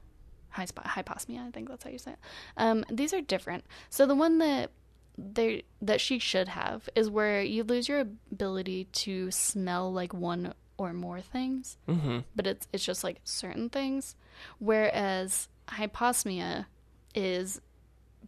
hyposmia. 0.56 1.48
I 1.48 1.52
think 1.52 1.70
that's 1.70 1.84
how 1.84 1.90
you 1.90 1.98
say 1.98 2.12
it. 2.12 2.20
Um, 2.58 2.86
these 2.92 3.14
are 3.14 3.22
different. 3.22 3.66
So 3.90 4.06
the 4.06 4.16
one 4.16 4.38
that 4.40 4.72
they 5.18 5.64
that 5.82 6.02
she 6.02 6.18
should 6.20 6.48
have 6.48 6.90
is 6.96 7.10
where 7.10 7.42
you 7.42 7.64
lose 7.64 7.88
your 7.88 8.00
ability 8.00 8.86
to 8.92 9.30
smell 9.32 9.92
like 9.94 10.14
one 10.14 10.54
or 10.78 10.92
more 10.94 11.22
things, 11.22 11.78
Mm-hmm. 11.88 12.20
but 12.36 12.48
it's 12.48 12.68
it's 12.74 12.84
just 12.84 13.04
like 13.04 13.20
certain 13.24 13.70
things. 13.70 14.16
Whereas 14.60 15.48
hyposmia 15.68 16.66
is 17.14 17.62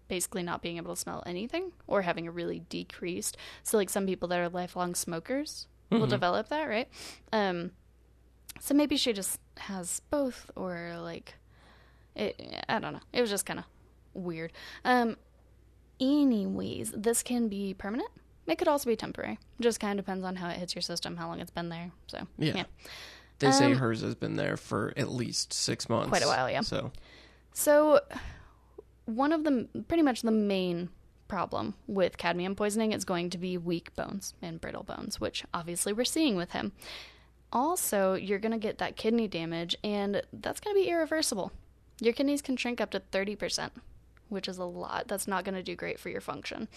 basically 0.08 0.44
not 0.44 0.62
being 0.62 0.78
able 0.78 0.94
to 0.94 1.00
smell 1.02 1.24
anything 1.26 1.72
or 1.88 2.04
having 2.04 2.28
a 2.28 2.32
really 2.32 2.60
decreased. 2.70 3.38
So 3.64 3.78
like 3.78 3.90
some 3.90 4.06
people 4.06 4.28
that 4.28 4.40
are 4.40 4.50
lifelong 4.50 4.94
smokers 4.94 5.68
will 5.90 6.08
develop 6.08 6.50
that, 6.50 6.66
right? 6.66 6.88
Um 7.34 7.72
so 8.60 8.74
maybe 8.74 8.96
she 8.98 9.12
just 9.14 9.40
has 9.58 10.02
both 10.12 10.52
or 10.56 10.98
like 11.02 11.36
it 12.16 12.64
I 12.70 12.80
don't 12.80 12.94
know. 12.94 13.00
It 13.14 13.22
was 13.22 13.30
just 13.30 13.46
kind 13.46 13.60
of 13.60 13.66
weird. 14.14 14.52
Um 14.84 15.18
anyways, 16.00 16.92
this 16.96 17.24
can 17.24 17.48
be 17.48 17.74
permanent. 17.74 18.10
It 18.48 18.58
could 18.58 18.68
also 18.68 18.90
be 18.90 18.96
temporary. 18.96 19.40
Just 19.60 19.80
kind 19.80 19.98
of 20.00 20.06
depends 20.06 20.24
on 20.24 20.36
how 20.36 20.50
it 20.50 20.58
hits 20.58 20.76
your 20.76 20.82
system, 20.82 21.18
how 21.18 21.28
long 21.28 21.40
it's 21.40 21.50
been 21.52 21.70
there. 21.70 21.92
So, 22.08 22.28
Yeah. 22.38 22.54
yeah. 22.58 22.64
They 23.40 23.52
say 23.52 23.72
Um, 23.72 23.78
hers 23.80 24.02
has 24.02 24.16
been 24.16 24.36
there 24.36 24.56
for 24.56 24.94
at 24.96 25.10
least 25.10 25.52
six 25.52 25.90
months. 25.90 26.10
Quite 26.10 26.24
a 26.24 26.28
while, 26.28 26.50
yeah. 26.50 26.62
So 26.62 26.92
So, 27.54 28.02
one 29.06 29.32
of 29.32 29.44
the 29.44 29.68
pretty 29.88 30.04
much 30.04 30.22
the 30.22 30.32
main 30.32 30.90
problem 31.28 31.74
with 31.88 32.18
cadmium 32.18 32.56
poisoning 32.56 32.92
is 32.92 33.04
going 33.04 33.30
to 33.32 33.38
be 33.38 33.58
weak 33.58 33.96
bones 33.96 34.34
and 34.42 34.62
brittle 34.62 34.84
bones, 34.84 35.20
which 35.20 35.44
obviously 35.54 35.92
we're 35.94 36.06
seeing 36.06 36.36
with 36.36 36.52
him. 36.52 36.72
Also, 37.52 38.14
you're 38.14 38.40
going 38.40 38.52
to 38.52 38.58
get 38.58 38.78
that 38.80 38.96
kidney 38.96 39.28
damage, 39.28 39.76
and 39.84 40.22
that's 40.34 40.60
going 40.60 40.76
to 40.76 40.82
be 40.82 40.90
irreversible. 40.90 41.52
Your 42.02 42.14
kidneys 42.14 42.42
can 42.42 42.58
shrink 42.58 42.82
up 42.82 42.92
to 42.92 43.00
30%, 43.12 43.72
which 44.30 44.48
is 44.48 44.58
a 44.58 44.66
lot. 44.66 45.08
That's 45.08 45.28
not 45.28 45.46
going 45.46 45.56
to 45.56 45.64
do 45.64 45.76
great 45.76 46.00
for 46.00 46.10
your 46.10 46.22
function. 46.22 46.68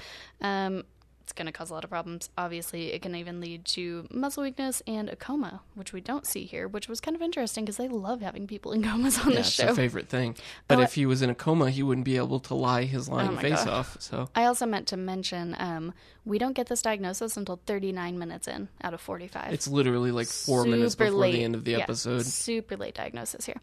Um, 0.41 0.85
it's 1.23 1.35
going 1.35 1.45
to 1.45 1.53
cause 1.53 1.69
a 1.69 1.75
lot 1.75 1.85
of 1.85 1.91
problems. 1.91 2.31
Obviously, 2.39 2.91
it 2.95 3.03
can 3.03 3.15
even 3.15 3.39
lead 3.39 3.67
to 3.67 4.07
muscle 4.11 4.43
weakness 4.45 4.83
and 4.87 5.11
a 5.11 5.17
coma, 5.17 5.61
which 5.75 5.93
we 5.93 6.01
don't 6.01 6.25
see 6.27 6.45
here, 6.45 6.67
which 6.67 6.89
was 6.89 7.03
kind 7.03 7.15
of 7.15 7.21
interesting 7.21 7.67
because 7.67 7.77
they 7.77 7.87
love 7.89 8.23
having 8.23 8.47
people 8.47 8.73
in 8.73 8.83
comas 8.83 9.19
on 9.19 9.33
Yeah, 9.33 9.37
this 9.39 9.49
it's 9.49 9.57
show. 9.57 9.69
a 9.69 9.75
favorite 9.75 10.09
thing. 10.09 10.37
But 10.69 10.79
Oh, 10.79 10.83
if 10.83 10.95
he 10.95 11.05
was 11.05 11.21
in 11.21 11.29
a 11.29 11.35
coma, 11.35 11.69
he 11.69 11.83
wouldn't 11.83 12.07
be 12.07 12.17
able 12.17 12.41
to 12.41 12.55
lie 12.55 12.85
his 12.85 13.11
lying 13.11 13.35
my 13.35 13.43
face 13.43 13.63
God. 13.65 13.69
off. 13.69 13.99
So 14.01 14.31
I 14.35 14.45
also 14.47 14.65
meant 14.65 14.87
to 14.89 14.97
mention 14.97 15.55
um, 15.59 15.93
we 16.25 16.39
don't 16.39 16.55
get 16.55 16.69
this 16.69 16.81
diagnosis 16.81 17.37
until 17.37 17.61
39 17.67 18.19
minutes 18.19 18.49
in 18.49 18.69
out 18.83 18.95
of 18.95 19.01
45. 19.03 19.53
it's 19.53 19.69
literally 19.69 20.13
like 20.13 20.29
four 20.29 20.65
minutes 20.65 20.95
before 20.95 21.13
late. 21.15 21.33
the 21.33 21.45
end 21.45 21.55
of 21.55 21.65
the 21.65 21.73
Yeah, 21.73 21.79
episode. 21.81 22.25
super 22.25 22.75
late 22.79 22.95
diagnosis 22.95 23.45
here. 23.45 23.61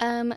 Um, 0.00 0.32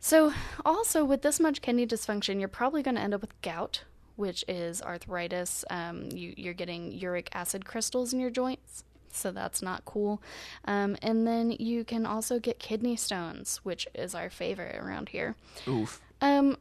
so 0.00 0.32
also 0.64 1.04
with 1.04 1.22
this 1.22 1.40
much 1.40 1.60
kidney 1.62 1.86
dysfunction, 1.86 2.38
you're 2.38 2.48
probably 2.48 2.82
going 2.82 2.94
to 2.96 3.00
end 3.00 3.14
up 3.14 3.20
with 3.20 3.40
gout, 3.42 3.84
which 4.16 4.44
is 4.48 4.82
arthritis. 4.82 5.64
Um, 5.70 6.08
you, 6.12 6.34
you're 6.36 6.54
getting 6.54 6.92
uric 6.92 7.28
acid 7.32 7.64
crystals 7.64 8.12
in 8.12 8.20
your 8.20 8.30
joints. 8.30 8.84
So 9.10 9.32
that's 9.32 9.62
not 9.62 9.84
cool. 9.84 10.22
Um, 10.66 10.96
and 11.02 11.26
then 11.26 11.50
you 11.50 11.84
can 11.84 12.06
also 12.06 12.38
get 12.38 12.58
kidney 12.58 12.96
stones, 12.96 13.60
which 13.64 13.88
is 13.94 14.14
our 14.14 14.30
favorite 14.30 14.76
around 14.76 15.08
here. 15.08 15.34
Oof. 15.66 16.00
Um, 16.20 16.56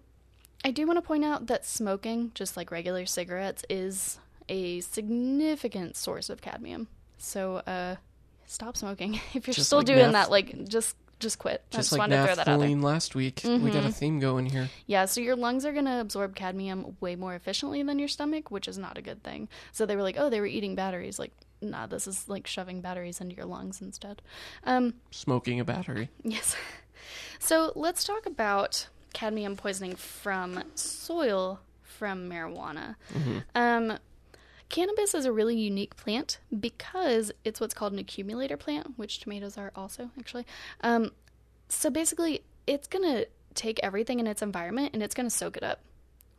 I 0.63 0.71
do 0.71 0.87
want 0.87 0.97
to 0.97 1.01
point 1.01 1.23
out 1.23 1.47
that 1.47 1.65
smoking, 1.65 2.31
just 2.33 2.57
like 2.57 2.71
regular 2.71 3.05
cigarettes, 3.05 3.63
is 3.69 4.19
a 4.49 4.79
significant 4.81 5.95
source 5.95 6.29
of 6.29 6.41
cadmium. 6.41 6.87
So, 7.17 7.57
uh, 7.57 7.95
stop 8.45 8.77
smoking 8.77 9.15
if 9.33 9.47
you're 9.47 9.53
Just 9.53 9.67
still 9.67 9.79
like 9.79 9.87
doing 9.87 10.07
naph- 10.07 10.11
that. 10.13 10.31
Like, 10.31 10.67
just 10.67 10.95
just 11.19 11.39
quit. 11.39 11.63
I 11.71 11.77
Just 11.77 11.89
just 11.89 11.91
like 11.93 11.99
wanted 11.99 12.17
to 12.17 12.25
throw 12.25 12.35
that 12.35 12.47
out 12.47 12.59
there. 12.59 12.69
last 12.77 13.15
week. 13.15 13.41
We 13.43 13.71
got 13.71 13.85
a 13.85 13.91
theme 13.91 14.19
going 14.19 14.45
here. 14.45 14.69
Yeah, 14.85 15.05
so 15.05 15.19
your 15.21 15.35
lungs 15.35 15.65
are 15.65 15.73
going 15.73 15.85
to 15.85 15.99
absorb 15.99 16.35
cadmium 16.35 16.95
way 16.99 17.15
more 17.15 17.33
efficiently 17.35 17.81
than 17.83 17.97
your 17.99 18.07
stomach, 18.07 18.51
which 18.51 18.67
is 18.67 18.77
not 18.77 18.97
a 18.97 19.01
good 19.01 19.23
thing. 19.23 19.47
So 19.71 19.85
they 19.85 19.95
were 19.95 20.03
like, 20.03 20.15
oh, 20.19 20.29
they 20.29 20.39
were 20.39 20.45
eating 20.45 20.75
batteries. 20.75 21.17
Like, 21.19 21.31
nah, 21.61 21.87
this 21.87 22.07
is 22.07 22.27
like 22.29 22.45
shoving 22.47 22.81
batteries 22.81 23.19
into 23.21 23.35
your 23.35 23.45
lungs 23.45 23.81
instead. 23.81 24.21
Um, 24.63 24.93
Smoking 25.11 25.59
a 25.59 25.65
battery. 25.65 26.09
Yes. 26.23 26.55
So 27.39 27.71
let's 27.75 28.03
talk 28.03 28.25
about 28.25 28.87
cadmium 29.13 29.55
poisoning 29.55 29.95
from 29.95 30.63
soil 30.75 31.59
from 31.81 32.29
marijuana. 32.29 32.95
Um, 33.55 33.97
cannabis 34.69 35.13
is 35.13 35.25
a 35.25 35.31
really 35.31 35.57
unique 35.57 35.95
plant 35.95 36.39
because 36.59 37.31
it's 37.43 37.59
what's 37.59 37.73
called 37.73 37.93
an 37.93 37.99
accumulator 37.99 38.57
plant, 38.57 38.97
which 38.97 39.19
tomatoes 39.19 39.57
are 39.57 39.71
also 39.75 40.11
actually. 40.19 40.45
Um, 40.81 41.11
so 41.69 41.89
basically, 41.89 42.43
it's 42.65 42.87
gonna 42.87 43.25
take 43.53 43.79
everything 43.81 44.19
in 44.19 44.27
its 44.27 44.41
environment 44.41 44.91
and 44.93 45.01
it's 45.01 45.15
gonna 45.15 45.29
soak 45.29 45.57
it 45.57 45.63
up, 45.63 45.81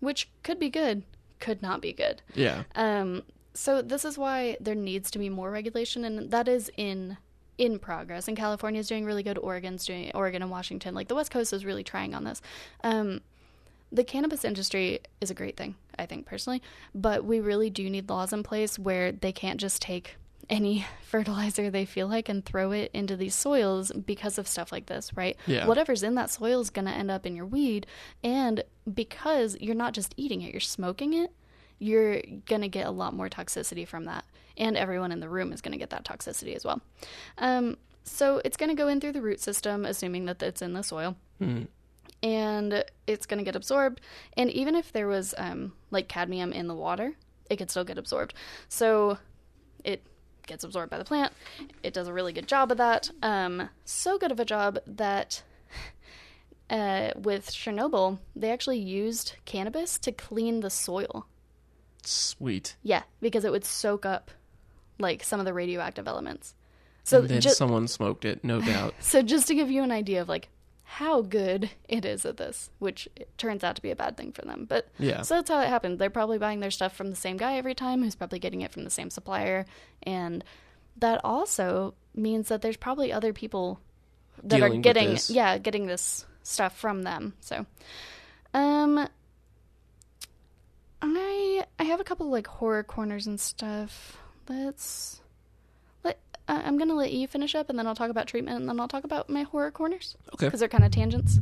which 0.01 0.29
could 0.43 0.59
be 0.59 0.71
good, 0.71 1.03
could 1.41 1.63
not 1.63 1.81
be 1.81 1.93
good. 1.93 2.23
Yeah. 2.35 2.65
Um, 2.75 3.23
so 3.55 3.83
this 3.83 4.05
is 4.05 4.17
why 4.17 4.57
there 4.61 4.75
needs 4.75 5.11
to 5.11 5.19
be 5.19 5.29
more 5.29 5.51
regulation, 5.51 6.05
and 6.05 6.31
that 6.31 6.47
is 6.49 6.71
in 6.77 7.17
in 7.59 7.79
progress. 7.81 8.29
And 8.29 8.37
California 8.37 8.79
is 8.79 8.87
doing 8.87 9.05
really 9.05 9.25
good. 9.25 9.37
Oregon's 9.37 9.85
doing 9.85 10.13
Oregon 10.15 10.43
and 10.43 10.51
Washington, 10.51 10.95
like 10.95 11.09
the 11.09 11.17
West 11.17 11.33
Coast, 11.33 11.53
is 11.53 11.65
really 11.65 11.83
trying 11.83 12.15
on 12.15 12.23
this. 12.23 12.41
Um, 12.85 13.21
the 13.91 14.05
cannabis 14.05 14.45
industry 14.45 15.01
is 15.21 15.31
a 15.31 15.35
great 15.35 15.57
thing, 15.57 15.75
I 15.99 16.07
think 16.07 16.27
personally, 16.27 16.63
but 16.95 17.25
we 17.25 17.41
really 17.41 17.71
do 17.71 17.89
need 17.89 18.09
laws 18.09 18.33
in 18.33 18.43
place 18.43 18.79
where 18.79 19.13
they 19.13 19.33
can't 19.33 19.61
just 19.61 19.81
take 19.83 20.17
any 20.51 20.87
fertilizer 21.03 21.71
they 21.71 21.85
feel 21.85 22.09
like 22.09 22.29
and 22.29 22.45
throw 22.45 22.73
it 22.73 22.91
into 22.93 23.17
these 23.17 23.35
soils 23.35 23.93
because 23.93 24.39
of 24.39 24.49
stuff 24.49 24.73
like 24.73 24.87
this, 24.87 25.11
right? 25.17 25.37
Yeah. 25.47 25.67
Whatever's 25.67 26.03
in 26.03 26.15
that 26.17 26.31
soil 26.31 26.61
is 26.61 26.71
going 26.71 26.87
to 26.87 26.93
end 26.93 27.11
up 27.11 27.27
in 27.27 27.37
your 27.37 27.47
weed. 27.47 27.87
And 28.23 28.63
because 28.93 29.57
you're 29.61 29.75
not 29.75 29.95
just 29.95 30.15
eating 30.17 30.43
it, 30.43 30.53
you're 30.53 30.61
smoking 30.61 31.15
it, 31.15 31.33
you're 31.79 32.21
going 32.47 32.63
to 32.63 32.69
get 32.69 32.87
a 32.87 32.91
lot 32.91 33.15
more 33.15 33.29
toxicity 33.29 33.87
from 33.87 34.05
that. 34.05 34.25
And 34.57 34.77
everyone 34.77 35.13
in 35.13 35.21
the 35.21 35.29
room 35.29 35.53
is 35.53 35.61
going 35.61 35.73
to 35.73 35.79
get 35.79 35.91
that 35.91 36.05
toxicity 36.05 36.57
as 36.57 36.65
well. 36.65 36.81
Um, 37.39 37.77
so 38.03 38.41
it's 38.45 38.57
going 38.57 38.71
to 38.71 38.75
go 38.75 38.89
in 38.89 39.01
through 39.01 39.13
the 39.13 39.23
root 39.23 39.41
system, 39.41 39.85
assuming 39.85 40.25
that 40.25 40.43
it's 40.43 40.63
in 40.63 40.73
the 40.73 40.83
soil 40.83 41.17
and 42.23 42.85
it's 43.07 43.27
going 43.27 43.39
to 43.39 43.45
get 43.45 43.57
absorbed. 43.57 44.01
And 44.37 44.51
even 44.51 44.75
if 44.75 44.93
there 44.93 45.07
was 45.07 45.35
um, 45.39 45.73
like 45.91 46.09
cadmium 46.09 46.53
in 46.53 46.67
the 46.67 46.75
water, 46.75 47.15
it 47.51 47.57
could 47.57 47.71
still 47.71 47.85
get 47.85 47.99
absorbed. 47.99 48.35
So 48.69 49.19
it 49.85 50.03
gets 50.47 50.65
absorbed 50.65 50.91
by 50.91 50.99
the 50.99 51.05
plant. 51.05 51.33
It 51.83 51.95
does 51.95 52.09
a 52.09 52.13
really 52.13 52.33
good 52.33 52.49
job 52.49 52.73
of 52.73 52.79
that. 52.79 53.11
Um, 53.23 53.69
so 53.85 54.19
good 54.19 54.33
of 54.33 54.41
a 54.41 54.45
job 54.45 54.79
that 54.87 55.43
uh, 56.71 57.11
with 57.17 57.51
Chernobyl, 57.51 58.19
they 58.35 58.51
actually 58.51 58.79
used 58.79 59.37
cannabis 59.45 59.99
to 60.01 60.13
clean 60.13 60.61
the 60.61 60.71
soil. 60.71 61.27
Sweet. 62.03 62.77
Yeah, 62.83 63.03
because 63.21 63.45
it 63.45 63.53
would 63.53 63.65
soak 63.65 64.07
up 64.07 64.31
like 64.99 65.23
some 65.23 65.41
of 65.41 65.47
the 65.47 65.55
radioactive 65.55 66.09
elements. 66.09 66.55
So 67.05 67.21
and 67.21 67.29
then 67.29 67.41
ju- 67.41 67.51
someone 67.51 67.89
smoked 67.89 68.25
it, 68.25 68.45
no 68.45 68.61
doubt. 68.61 68.95
so 69.01 69.23
just 69.23 69.49
to 69.49 69.55
give 69.55 69.71
you 69.71 69.83
an 69.83 69.93
idea 69.93 70.21
of 70.21 70.29
like 70.29 70.49
how 70.91 71.21
good 71.21 71.69
it 71.87 72.07
is 72.07 72.25
at 72.25 72.39
this, 72.39 72.71
which 72.79 73.07
it 73.15 73.29
turns 73.37 73.63
out 73.63 73.77
to 73.77 73.83
be 73.83 73.91
a 73.91 73.97
bad 73.97 74.17
thing 74.17 74.33
for 74.33 74.41
them. 74.43 74.65
But 74.67 74.89
Yeah. 74.99 75.21
so 75.21 75.35
that's 75.35 75.51
how 75.51 75.61
it 75.61 75.69
happened. 75.69 75.99
They're 75.99 76.09
probably 76.09 76.39
buying 76.39 76.61
their 76.61 76.71
stuff 76.71 76.97
from 76.97 77.11
the 77.11 77.17
same 77.17 77.37
guy 77.37 77.57
every 77.57 77.75
time, 77.75 78.03
who's 78.03 78.15
probably 78.15 78.39
getting 78.39 78.63
it 78.63 78.73
from 78.73 78.85
the 78.85 78.91
same 78.91 79.11
supplier, 79.11 79.67
and 80.03 80.43
that 80.97 81.21
also 81.23 81.95
means 82.15 82.49
that 82.49 82.63
there's 82.63 82.79
probably 82.79 83.13
other 83.13 83.35
people 83.35 83.81
that 84.43 84.57
Dealing 84.57 84.79
are 84.79 84.83
getting 84.83 85.19
yeah 85.29 85.59
getting 85.59 85.87
this 85.87 86.25
stuff 86.43 86.77
from 86.79 87.03
them. 87.03 87.35
So, 87.41 87.67
um, 88.55 89.09
I 91.03 91.65
I 91.79 91.85
have 91.85 92.01
a 92.01 92.05
couple 92.05 92.31
like 92.31 92.47
horror 92.47 92.83
corners 92.83 93.27
and 93.27 93.39
stuff. 93.39 94.17
Let's 94.49 95.21
let 95.21 95.28
uh, 96.49 96.63
I'm 96.65 96.79
gonna 96.79 96.95
let 96.95 97.13
you 97.13 97.27
finish 97.29 97.55
up, 97.55 97.69
and 97.71 97.79
then 97.79 97.87
I'll 97.87 97.95
talk 97.95 98.11
about 98.11 98.27
treatment, 98.27 98.59
and 98.59 98.69
then 98.69 98.81
I'll 98.81 98.89
talk 98.89 99.05
about 99.05 99.29
my 99.31 99.43
horror 99.43 99.71
corners 99.71 100.17
Okay. 100.35 100.47
because 100.47 100.61
they're 100.61 100.69
kind 100.69 100.85
of 100.85 100.91
tangents. 100.91 101.39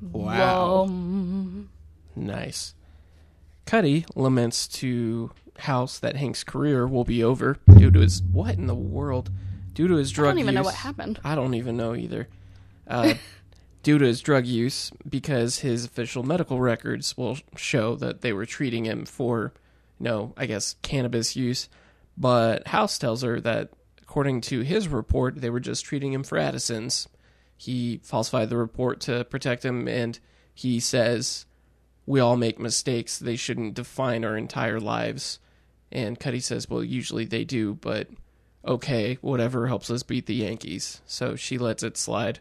Wow. 0.00 0.86
Whoa. 0.86 1.64
Nice. 2.16 2.74
Cuddy 3.66 4.04
laments 4.14 4.68
to 4.68 5.30
House 5.60 5.98
that 5.98 6.16
Hank's 6.16 6.44
career 6.44 6.86
will 6.86 7.04
be 7.04 7.22
over 7.24 7.58
due 7.78 7.90
to 7.90 8.00
his 8.00 8.22
what 8.22 8.56
in 8.56 8.66
the 8.66 8.74
world? 8.74 9.30
Due 9.72 9.88
to 9.88 9.94
his 9.94 10.10
drug 10.12 10.28
I 10.28 10.30
don't 10.32 10.38
even 10.40 10.54
know 10.54 10.60
use. 10.60 10.66
what 10.66 10.74
happened. 10.74 11.20
I 11.24 11.34
don't 11.34 11.54
even 11.54 11.76
know 11.76 11.94
either. 11.94 12.28
Uh, 12.86 13.14
due 13.82 13.96
to 13.96 14.04
his 14.04 14.20
drug 14.20 14.44
use, 14.44 14.90
because 15.08 15.60
his 15.60 15.86
official 15.86 16.22
medical 16.22 16.60
records 16.60 17.16
will 17.16 17.38
show 17.56 17.94
that 17.96 18.20
they 18.20 18.30
were 18.30 18.44
treating 18.44 18.84
him 18.84 19.06
for, 19.06 19.54
you 19.98 20.04
know, 20.04 20.34
I 20.36 20.44
guess 20.44 20.76
cannabis 20.82 21.34
use. 21.34 21.70
But 22.16 22.68
House 22.68 22.98
tells 22.98 23.22
her 23.22 23.40
that 23.40 23.70
according 24.02 24.42
to 24.42 24.60
his 24.60 24.88
report, 24.88 25.40
they 25.40 25.50
were 25.50 25.60
just 25.60 25.84
treating 25.84 26.12
him 26.12 26.22
for 26.22 26.38
Addison's. 26.38 27.08
He 27.56 28.00
falsified 28.02 28.50
the 28.50 28.56
report 28.56 29.00
to 29.02 29.24
protect 29.24 29.64
him, 29.64 29.88
and 29.88 30.18
he 30.54 30.78
says, 30.78 31.46
"We 32.06 32.20
all 32.20 32.36
make 32.36 32.58
mistakes. 32.58 33.18
They 33.18 33.36
shouldn't 33.36 33.74
define 33.74 34.24
our 34.24 34.36
entire 34.36 34.78
lives." 34.80 35.38
And 35.90 36.20
Cuddy 36.20 36.40
says, 36.40 36.68
"Well, 36.68 36.84
usually 36.84 37.24
they 37.24 37.44
do, 37.44 37.74
but 37.74 38.08
okay, 38.64 39.18
whatever 39.20 39.66
helps 39.66 39.90
us 39.90 40.02
beat 40.02 40.26
the 40.26 40.34
Yankees." 40.34 41.00
So 41.06 41.36
she 41.36 41.58
lets 41.58 41.82
it 41.82 41.96
slide, 41.96 42.40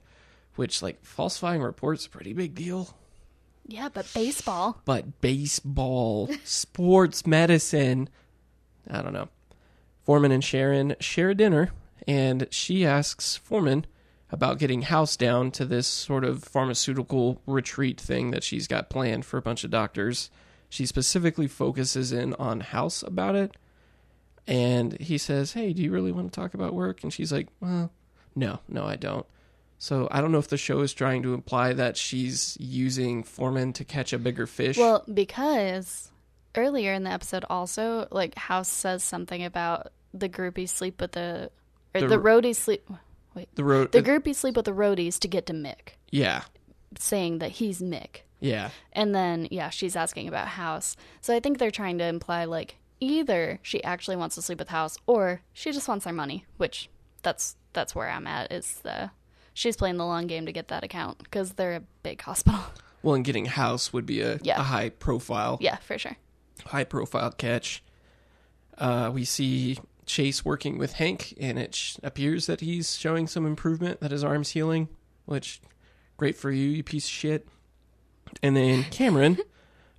which 0.55 0.81
like 0.81 1.03
falsifying 1.03 1.61
reports, 1.61 2.05
a 2.05 2.09
pretty 2.09 2.33
big 2.33 2.55
deal. 2.55 2.95
Yeah, 3.65 3.89
but 3.89 4.11
baseball. 4.13 4.81
But 4.85 5.21
baseball, 5.21 6.29
sports 6.43 7.25
medicine, 7.25 8.09
I 8.89 9.01
don't 9.01 9.13
know. 9.13 9.29
Foreman 10.03 10.31
and 10.31 10.43
Sharon 10.43 10.95
share 10.99 11.29
a 11.29 11.35
dinner, 11.35 11.71
and 12.07 12.47
she 12.51 12.85
asks 12.85 13.37
Foreman 13.37 13.85
about 14.29 14.59
getting 14.59 14.83
House 14.83 15.15
down 15.15 15.51
to 15.51 15.65
this 15.65 15.87
sort 15.87 16.23
of 16.23 16.43
pharmaceutical 16.43 17.41
retreat 17.45 18.01
thing 18.01 18.31
that 18.31 18.43
she's 18.43 18.67
got 18.67 18.89
planned 18.89 19.25
for 19.25 19.37
a 19.37 19.41
bunch 19.41 19.63
of 19.63 19.71
doctors. 19.71 20.29
She 20.69 20.85
specifically 20.85 21.47
focuses 21.47 22.11
in 22.11 22.33
on 22.35 22.61
House 22.61 23.03
about 23.03 23.35
it, 23.35 23.55
and 24.47 24.99
he 24.99 25.17
says, 25.17 25.53
Hey, 25.53 25.71
do 25.71 25.81
you 25.81 25.91
really 25.91 26.11
want 26.11 26.31
to 26.31 26.35
talk 26.35 26.53
about 26.53 26.73
work? 26.73 27.03
And 27.03 27.13
she's 27.13 27.31
like, 27.31 27.47
Well, 27.59 27.91
no, 28.35 28.59
no, 28.67 28.85
I 28.85 28.95
don't. 28.95 29.25
So 29.77 30.07
I 30.11 30.21
don't 30.21 30.31
know 30.31 30.39
if 30.39 30.47
the 30.47 30.57
show 30.57 30.79
is 30.79 30.93
trying 30.93 31.23
to 31.23 31.33
imply 31.33 31.73
that 31.73 31.97
she's 31.97 32.57
using 32.59 33.21
Foreman 33.23 33.73
to 33.73 33.83
catch 33.83 34.13
a 34.13 34.17
bigger 34.17 34.47
fish. 34.47 34.77
Well, 34.77 35.03
because 35.13 36.09
earlier 36.55 36.93
in 36.93 37.03
the 37.03 37.11
episode, 37.11 37.45
also 37.49 38.07
like 38.11 38.35
House 38.37 38.69
says 38.69 39.03
something 39.03 39.43
about 39.43 39.91
the 40.13 40.29
groupies 40.29 40.69
sleep 40.69 41.01
with 41.01 41.13
the 41.13 41.49
or 41.95 42.01
The 42.01 42.07
the, 42.07 42.17
roadies 42.17 42.55
sleep. 42.57 42.87
Wait 43.35 43.49
the 43.55 43.63
road, 43.63 43.91
The 43.91 44.01
groupies 44.03 44.35
sleep 44.35 44.55
with 44.55 44.65
the 44.65 44.71
roadies 44.73 45.17
to 45.19 45.27
get 45.27 45.45
to 45.47 45.53
Mick, 45.53 45.95
yeah, 46.11 46.43
saying 46.99 47.39
that 47.39 47.51
he's 47.51 47.81
Mick. 47.81 48.21
yeah, 48.39 48.69
And 48.91 49.15
then, 49.15 49.47
yeah, 49.49 49.69
she's 49.69 49.95
asking 49.95 50.27
about 50.27 50.47
House. 50.49 50.95
So 51.21 51.35
I 51.35 51.39
think 51.39 51.57
they're 51.57 51.71
trying 51.71 51.97
to 51.97 52.05
imply 52.05 52.45
like 52.45 52.75
either 52.99 53.59
she 53.63 53.83
actually 53.83 54.15
wants 54.17 54.35
to 54.35 54.41
sleep 54.41 54.59
with 54.59 54.69
House 54.69 54.97
or 55.07 55.41
she 55.53 55.71
just 55.71 55.87
wants 55.87 56.03
their 56.05 56.13
money, 56.13 56.45
which 56.57 56.89
that's 57.23 57.55
that's 57.73 57.95
where 57.95 58.09
I'm 58.09 58.27
at. 58.27 58.51
Is 58.51 58.75
the 58.83 59.09
she's 59.55 59.75
playing 59.77 59.97
the 59.97 60.05
long 60.05 60.27
game 60.27 60.45
to 60.45 60.51
get 60.51 60.67
that 60.67 60.83
account 60.83 61.17
because 61.23 61.53
they're 61.53 61.75
a 61.77 61.83
big 62.03 62.21
hospital. 62.21 62.59
Well, 63.01 63.15
and 63.15 63.25
getting 63.25 63.45
House 63.45 63.91
would 63.91 64.05
be 64.05 64.21
a, 64.21 64.39
Yeah. 64.43 64.59
a 64.61 64.63
high 64.63 64.87
profile. 64.89 65.57
yeah, 65.59 65.75
for 65.77 65.97
sure. 65.97 66.15
High 66.67 66.83
profile 66.83 67.31
catch. 67.31 67.83
Uh, 68.77 69.11
we 69.13 69.25
see 69.25 69.77
Chase 70.05 70.43
working 70.43 70.77
with 70.77 70.93
Hank, 70.93 71.33
and 71.39 71.57
it 71.57 71.75
sh- 71.75 71.97
appears 72.03 72.45
that 72.47 72.61
he's 72.61 72.95
showing 72.95 73.27
some 73.27 73.45
improvement, 73.45 73.99
that 73.99 74.11
his 74.11 74.23
arm's 74.23 74.51
healing, 74.51 74.89
which 75.25 75.61
great 76.17 76.35
for 76.35 76.51
you, 76.51 76.67
you 76.69 76.83
piece 76.83 77.05
of 77.05 77.11
shit. 77.11 77.47
And 78.41 78.55
then 78.55 78.83
Cameron 78.91 79.39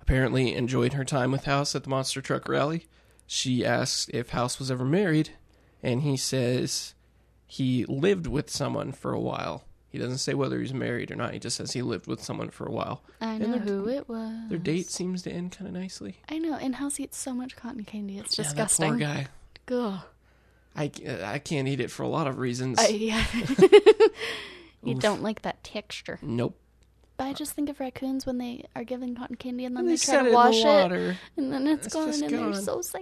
apparently 0.01 0.53
enjoyed 0.53 0.93
her 0.93 1.05
time 1.05 1.31
with 1.31 1.45
House 1.45 1.75
at 1.75 1.83
the 1.83 1.89
Monster 1.89 2.21
Truck 2.21 2.47
Rally. 2.47 2.87
She 3.27 3.65
asks 3.65 4.09
if 4.13 4.29
House 4.29 4.59
was 4.59 4.69
ever 4.69 4.85
married, 4.85 5.31
and 5.81 6.01
he 6.03 6.17
says 6.17 6.93
he 7.47 7.85
lived 7.85 8.27
with 8.27 8.49
someone 8.49 8.91
for 8.91 9.13
a 9.13 9.19
while. 9.19 9.63
He 9.95 10.01
doesn't 10.01 10.17
say 10.17 10.33
whether 10.33 10.59
he's 10.59 10.73
married 10.73 11.09
or 11.09 11.15
not. 11.15 11.31
He 11.31 11.39
just 11.39 11.55
says 11.55 11.71
he 11.71 11.81
lived 11.81 12.05
with 12.05 12.21
someone 12.21 12.49
for 12.49 12.65
a 12.65 12.71
while. 12.71 13.01
I 13.21 13.37
know 13.37 13.59
who 13.59 13.87
it 13.87 14.09
was. 14.09 14.49
Their 14.49 14.57
date 14.57 14.89
seems 14.89 15.21
to 15.21 15.31
end 15.31 15.53
kind 15.53 15.69
of 15.69 15.73
nicely. 15.73 16.19
I 16.27 16.37
know, 16.37 16.55
and 16.55 16.75
House 16.75 16.99
eats 16.99 17.17
so 17.17 17.33
much 17.33 17.55
cotton 17.55 17.85
candy. 17.85 18.17
It's 18.17 18.37
Yeah, 18.37 18.43
disgusting. 18.43 18.89
poor 18.89 18.97
guy. 18.99 19.27
Ugh. 19.71 19.99
I, 20.75 20.91
uh, 21.07 21.23
I 21.23 21.39
can't 21.39 21.69
eat 21.69 21.79
it 21.79 21.89
for 21.91 22.03
a 22.03 22.09
lot 22.09 22.27
of 22.27 22.39
reasons. 22.39 22.77
I, 22.77 22.87
yeah. 22.87 23.23
you 24.83 24.95
Oof. 24.95 24.99
don't 24.99 25.23
like 25.23 25.43
that 25.43 25.63
texture. 25.63 26.19
nope. 26.21 26.57
But 27.17 27.23
I 27.27 27.33
just 27.33 27.53
think 27.53 27.69
of 27.69 27.79
raccoons 27.79 28.25
when 28.25 28.37
they 28.39 28.65
are 28.75 28.83
given 28.83 29.15
cotton 29.15 29.37
candy 29.37 29.63
and 29.63 29.73
then 29.77 29.85
And 29.85 29.87
they, 29.89 29.95
they 29.95 30.03
try 30.05 30.21
to 30.23 30.27
it 30.29 30.33
wash 30.33 30.55
it, 30.59 31.15
and 31.37 31.53
then 31.53 31.65
it's, 31.67 31.85
It's 31.85 31.95
gone, 31.95 32.09
and 32.09 32.21
they're 32.29 32.53
so 32.61 32.81
sad. 32.81 33.01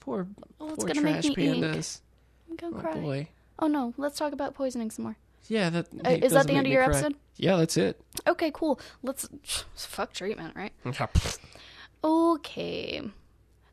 Poor, 0.00 0.26
Oh, 0.58 0.68
it's 0.68 0.76
poor 0.76 0.86
gonna 0.88 1.02
make 1.02 1.20
trash 1.20 1.36
me 1.36 1.46
ink. 1.48 1.62
pandas. 1.62 2.00
I'm 2.48 2.56
gonna 2.56 2.76
Oh 2.76 2.80
cry. 2.80 2.94
boy. 2.94 3.28
Oh 3.58 3.66
no, 3.66 3.92
let's 3.98 4.16
talk 4.18 4.32
about 4.32 4.54
poisoning 4.54 4.90
some 4.90 5.02
more. 5.04 5.16
Yeah, 5.48 5.70
that 5.70 5.86
Uh, 6.04 6.10
is 6.10 6.32
that 6.32 6.46
the 6.46 6.54
end 6.54 6.66
of 6.66 6.72
your 6.72 6.84
cry. 6.84 6.94
episode? 6.94 7.14
Yeah, 7.36 7.56
that's 7.56 7.76
it. 7.76 8.00
Okay, 8.26 8.50
cool. 8.52 8.80
Let's 9.02 9.28
fuck 9.76 10.12
treatment, 10.12 10.56
right? 10.56 10.72
Okay. 12.04 13.02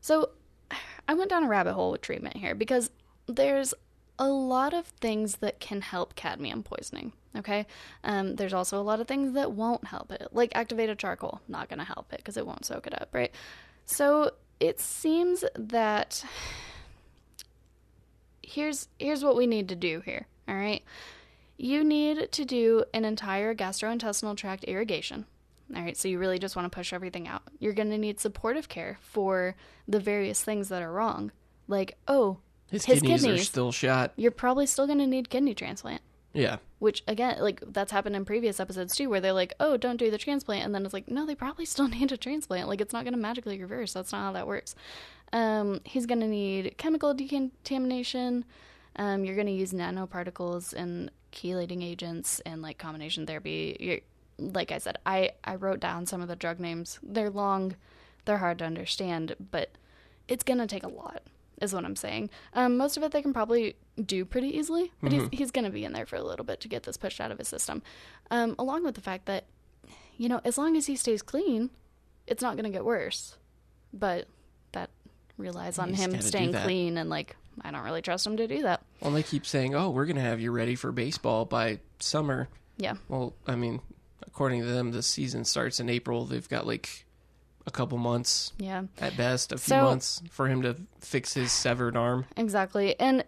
So 0.00 0.30
I 1.08 1.14
went 1.14 1.30
down 1.30 1.44
a 1.44 1.48
rabbit 1.48 1.74
hole 1.74 1.92
with 1.92 2.00
treatment 2.00 2.36
here 2.36 2.54
because 2.54 2.90
there's 3.26 3.74
a 4.18 4.28
lot 4.28 4.74
of 4.74 4.86
things 4.86 5.36
that 5.36 5.60
can 5.60 5.80
help 5.80 6.14
cadmium 6.14 6.62
poisoning. 6.62 7.12
Okay. 7.36 7.66
Um, 8.04 8.36
there's 8.36 8.54
also 8.54 8.80
a 8.80 8.82
lot 8.82 9.00
of 9.00 9.08
things 9.08 9.32
that 9.32 9.52
won't 9.52 9.86
help 9.88 10.12
it, 10.12 10.28
like 10.32 10.52
activated 10.54 10.98
charcoal. 10.98 11.40
Not 11.48 11.68
going 11.68 11.80
to 11.80 11.84
help 11.84 12.12
it 12.12 12.18
because 12.18 12.36
it 12.36 12.46
won't 12.46 12.64
soak 12.64 12.86
it 12.86 13.00
up, 13.00 13.08
right? 13.12 13.32
So 13.86 14.30
it 14.60 14.78
seems 14.78 15.44
that 15.56 16.24
here's 18.42 18.88
here's 18.98 19.24
what 19.24 19.36
we 19.36 19.46
need 19.46 19.68
to 19.70 19.76
do 19.76 20.00
here. 20.04 20.26
All 20.48 20.54
right. 20.54 20.82
You 21.64 21.82
need 21.82 22.30
to 22.32 22.44
do 22.44 22.84
an 22.92 23.06
entire 23.06 23.54
gastrointestinal 23.54 24.36
tract 24.36 24.64
irrigation. 24.64 25.24
All 25.74 25.80
right, 25.80 25.96
so 25.96 26.08
you 26.08 26.18
really 26.18 26.38
just 26.38 26.56
want 26.56 26.70
to 26.70 26.76
push 26.76 26.92
everything 26.92 27.26
out. 27.26 27.40
You're 27.58 27.72
going 27.72 27.88
to 27.88 27.96
need 27.96 28.20
supportive 28.20 28.68
care 28.68 28.98
for 29.00 29.56
the 29.88 29.98
various 29.98 30.44
things 30.44 30.68
that 30.68 30.82
are 30.82 30.92
wrong. 30.92 31.32
Like, 31.66 31.96
oh, 32.06 32.36
His, 32.70 32.84
His 32.84 33.00
kidneys, 33.00 33.26
are 33.26 33.38
still 33.38 33.72
shot. 33.72 34.12
you're 34.16 34.30
probably 34.30 34.66
still 34.66 34.86
going 34.86 34.98
to 34.98 35.06
need 35.06 35.30
kidney 35.30 35.54
transplant. 35.54 36.02
Yeah. 36.34 36.58
Which 36.80 37.02
again, 37.08 37.38
like 37.40 37.62
that's 37.68 37.92
happened 37.92 38.14
in 38.16 38.26
previous 38.26 38.60
episodes 38.60 38.94
too, 38.94 39.08
where 39.08 39.22
they're 39.22 39.32
like, 39.32 39.54
"Oh, 39.58 39.78
don't 39.78 39.96
do 39.96 40.10
the 40.10 40.18
transplant," 40.18 40.66
and 40.66 40.74
then 40.74 40.84
it's 40.84 40.92
like, 40.92 41.08
"No, 41.08 41.24
they 41.24 41.34
probably 41.34 41.64
still 41.64 41.88
need 41.96 42.12
a 42.12 42.18
transplant. 42.18 42.68
Like 42.68 42.82
it's 42.82 42.92
not 42.92 43.04
going 43.04 43.14
to 43.14 43.18
magically 43.20 43.58
reverse. 43.58 43.94
That's 43.94 44.12
not 44.12 44.20
how 44.20 44.32
that 44.32 44.46
works." 44.46 44.74
Um, 45.32 45.80
he's 45.84 46.04
going 46.04 46.20
to 46.20 46.28
need 46.28 46.76
chemical 46.76 47.14
decontamination. 47.14 48.44
Um, 48.96 49.24
you're 49.24 49.34
going 49.34 49.46
to 49.46 49.52
use 49.52 49.72
nanoparticles 49.72 50.74
and 50.74 51.10
chelating 51.34 51.82
agents 51.82 52.40
and 52.46 52.62
like 52.62 52.78
combination 52.78 53.26
therapy. 53.26 53.76
You're, 53.80 54.00
like 54.38 54.72
I 54.72 54.78
said, 54.78 54.98
I 55.04 55.32
I 55.44 55.56
wrote 55.56 55.80
down 55.80 56.06
some 56.06 56.22
of 56.22 56.28
the 56.28 56.36
drug 56.36 56.60
names. 56.60 56.98
They're 57.02 57.30
long, 57.30 57.76
they're 58.24 58.38
hard 58.38 58.58
to 58.60 58.64
understand, 58.64 59.34
but 59.50 59.70
it's 60.28 60.44
going 60.44 60.58
to 60.58 60.66
take 60.66 60.84
a 60.84 60.88
lot. 60.88 61.22
Is 61.60 61.72
what 61.72 61.84
I'm 61.84 61.94
saying. 61.96 62.30
Um, 62.52 62.76
most 62.76 62.96
of 62.96 63.04
it 63.04 63.12
they 63.12 63.22
can 63.22 63.32
probably 63.32 63.76
do 64.04 64.24
pretty 64.24 64.48
easily, 64.48 64.92
but 65.00 65.12
he's 65.12 65.28
he's 65.32 65.50
going 65.52 65.64
to 65.64 65.70
be 65.70 65.84
in 65.84 65.92
there 65.92 66.04
for 66.04 66.16
a 66.16 66.22
little 66.22 66.44
bit 66.44 66.60
to 66.60 66.68
get 66.68 66.82
this 66.82 66.96
pushed 66.96 67.20
out 67.20 67.30
of 67.30 67.38
his 67.38 67.46
system. 67.46 67.80
Um, 68.30 68.56
along 68.58 68.82
with 68.82 68.96
the 68.96 69.00
fact 69.00 69.26
that, 69.26 69.44
you 70.16 70.28
know, 70.28 70.40
as 70.44 70.58
long 70.58 70.76
as 70.76 70.86
he 70.86 70.96
stays 70.96 71.22
clean, 71.22 71.70
it's 72.26 72.42
not 72.42 72.56
going 72.56 72.64
to 72.64 72.70
get 72.70 72.84
worse. 72.84 73.36
But 73.92 74.26
that 74.72 74.90
relies 75.38 75.78
on 75.78 75.90
He's 75.90 76.00
him 76.00 76.20
staying 76.20 76.54
clean, 76.54 76.98
and 76.98 77.08
like 77.08 77.36
I 77.62 77.70
don't 77.70 77.84
really 77.84 78.02
trust 78.02 78.26
him 78.26 78.36
to 78.36 78.46
do 78.46 78.62
that. 78.62 78.82
Well, 79.00 79.10
they 79.12 79.22
keep 79.22 79.46
saying, 79.46 79.74
"Oh, 79.74 79.90
we're 79.90 80.06
gonna 80.06 80.20
have 80.20 80.40
you 80.40 80.50
ready 80.50 80.74
for 80.74 80.92
baseball 80.92 81.44
by 81.44 81.80
summer." 81.98 82.48
Yeah, 82.76 82.94
Well, 83.08 83.34
I 83.46 83.54
mean, 83.54 83.80
according 84.26 84.62
to 84.62 84.66
them, 84.66 84.90
the 84.90 85.02
season 85.02 85.44
starts 85.44 85.78
in 85.78 85.88
April. 85.88 86.24
They've 86.24 86.48
got 86.48 86.66
like 86.66 87.06
a 87.66 87.70
couple 87.70 87.96
months 87.98 88.52
yeah. 88.58 88.82
at 89.00 89.16
best, 89.16 89.52
a 89.52 89.56
few 89.58 89.68
So- 89.76 89.82
months 89.82 90.20
for 90.30 90.48
him 90.48 90.62
to 90.62 90.76
fix 90.98 91.34
his 91.34 91.52
severed 91.52 91.96
arm. 91.96 92.26
Exactly. 92.36 92.98
And 92.98 93.24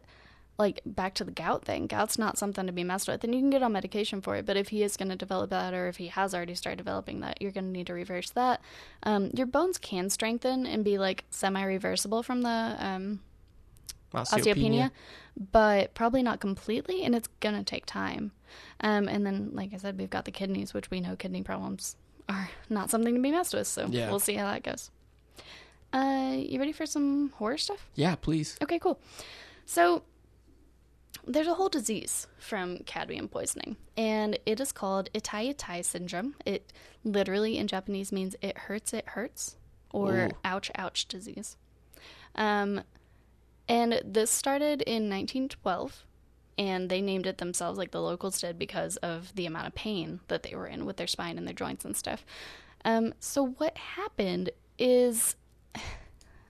like 0.59 0.81
back 0.85 1.15
to 1.15 1.25
the 1.25 1.31
gout 1.31 1.65
thing, 1.65 1.87
gout's 1.87 2.19
not 2.19 2.39
something 2.39 2.67
to 2.67 2.73
be 2.73 2.83
messed 2.83 3.09
with. 3.09 3.23
And 3.25 3.35
you 3.35 3.41
can 3.41 3.51
get 3.51 3.63
on 3.63 3.73
medication 3.73 4.21
for 4.21 4.37
it, 4.37 4.47
but 4.47 4.57
if 4.57 4.69
he 4.69 4.83
is 4.83 4.97
going 4.97 5.11
to 5.11 5.17
develop 5.17 5.51
that 5.51 5.75
or 5.75 5.87
if 5.87 5.97
he 5.99 6.09
has 6.09 6.35
already 6.35 6.55
started 6.55 6.77
developing 6.79 7.21
that, 7.21 7.41
you're 7.41 7.53
going 7.53 7.67
to 7.67 7.71
need 7.71 7.87
to 7.89 7.95
reverse 7.95 8.31
that. 8.31 8.61
Um, 9.03 9.31
your 9.35 9.47
bones 9.47 9.79
can 9.79 10.11
strengthen 10.11 10.67
and 10.67 10.83
be 10.85 10.99
like 10.99 11.25
semi 11.31 11.63
reversible 11.63 12.23
from 12.23 12.43
the 12.43 12.77
um, 12.79 13.21
osteopenia, 14.15 14.91
but 15.53 15.95
probably 15.95 16.23
not 16.23 16.41
completely, 16.41 17.05
and 17.05 17.15
it's 17.15 17.29
going 17.41 17.55
to 17.55 17.63
take 17.65 17.87
time. 17.87 18.33
Um, 18.81 19.09
and 19.09 19.27
then, 19.27 19.51
like 19.53 19.75
I 19.75 19.77
said, 19.79 19.99
we've 19.99 20.11
got 20.11 20.25
the 20.25 20.31
kidneys, 20.31 20.73
which 20.75 20.91
we 20.91 21.01
know 21.01 21.17
kidney 21.17 21.43
problems 21.43 21.97
are 22.29 22.49
not 22.71 22.91
something 22.91 23.15
to 23.15 23.21
be 23.21 23.31
messed 23.31 23.55
with. 23.55 23.67
So 23.67 23.87
Yeah. 23.91 24.11
we'll 24.11 24.21
see 24.21 24.35
how 24.35 24.51
that 24.51 24.63
goes. 24.63 24.91
Uh, 25.93 26.35
you 26.39 26.59
ready 26.59 26.73
for 26.73 26.87
some 26.87 27.31
horror 27.37 27.57
stuff? 27.59 27.89
Yeah, 27.95 28.17
please. 28.17 28.57
Okay, 28.63 28.79
cool. 28.79 29.01
So 29.65 30.03
there's 31.27 31.47
a 31.47 31.55
whole 31.55 31.69
disease 31.69 32.27
from 32.39 32.79
cadmium 32.79 33.29
poisoning, 33.29 33.77
and 33.97 34.39
it 34.47 34.61
is 34.61 34.73
called 34.73 35.09
itai 35.15 35.55
itai 35.55 35.85
syndrome. 35.85 36.35
It 36.45 36.73
literally 37.05 37.57
in 37.59 37.67
Japanese 37.67 38.13
means 38.13 38.37
it 38.43 38.57
hurts, 38.59 38.93
it 38.93 39.09
hurts, 39.11 39.57
or 39.91 40.15
Ooh. 40.27 40.31
ouch, 40.45 40.71
ouch 40.77 41.07
disease. 41.07 41.57
Um, 42.35 42.83
and 43.69 44.01
this 44.05 44.31
started 44.31 44.83
in 44.83 45.11
1912, 45.11 46.05
and 46.59 46.89
they 46.89 47.01
named 47.01 47.27
it 47.27 47.39
themselves, 47.39 47.79
like 47.79 47.91
the 47.91 48.01
locals 48.01 48.41
did, 48.41 48.59
because 48.59 48.97
of 48.99 49.35
the 49.35 49.47
amount 49.47 49.67
of 49.67 49.75
pain 49.75 50.21
that 50.29 50.43
they 50.43 50.55
were 50.55 50.67
in 50.67 50.87
with 50.87 50.97
their 50.97 51.07
spine 51.07 51.37
and 51.39 51.47
their 51.47 51.55
joints 51.55 51.85
and 51.85 51.97
stuff. 51.97 52.25
Um, 52.85 53.15
so 53.19 53.49
what 53.59 53.77
happened 53.77 54.51
is 54.79 55.37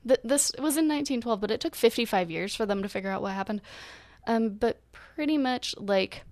th- 0.06 0.20
this 0.22 0.52
was 0.58 0.76
in 0.76 0.88
1912, 0.88 1.40
but 1.40 1.50
it 1.50 1.60
took 1.60 1.74
55 1.74 2.30
years 2.30 2.54
for 2.54 2.66
them 2.66 2.82
to 2.82 2.88
figure 2.88 3.10
out 3.10 3.22
what 3.22 3.32
happened. 3.32 3.62
Um, 4.26 4.50
but 4.50 4.80
pretty 4.92 5.38
much 5.38 5.74
like 5.78 6.22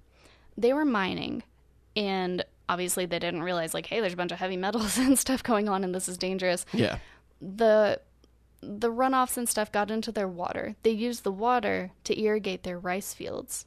they 0.56 0.72
were 0.72 0.84
mining, 0.84 1.42
and 1.96 2.44
obviously 2.68 3.06
they 3.06 3.18
didn't 3.18 3.42
realize 3.42 3.72
like, 3.72 3.86
hey, 3.86 4.00
there's 4.00 4.12
a 4.12 4.16
bunch 4.16 4.32
of 4.32 4.38
heavy 4.38 4.56
metals 4.56 4.98
and 4.98 5.18
stuff 5.18 5.42
going 5.42 5.68
on, 5.68 5.84
and 5.84 5.94
this 5.94 6.08
is 6.08 6.18
dangerous. 6.18 6.66
Yeah. 6.72 6.98
The 7.40 8.00
the 8.64 8.90
runoffs 8.90 9.36
and 9.36 9.48
stuff 9.48 9.70
got 9.70 9.90
into 9.90 10.12
their 10.12 10.28
water. 10.28 10.76
They 10.82 10.90
used 10.90 11.24
the 11.24 11.32
water 11.32 11.92
to 12.04 12.20
irrigate 12.20 12.62
their 12.62 12.78
rice 12.78 13.12
fields. 13.14 13.66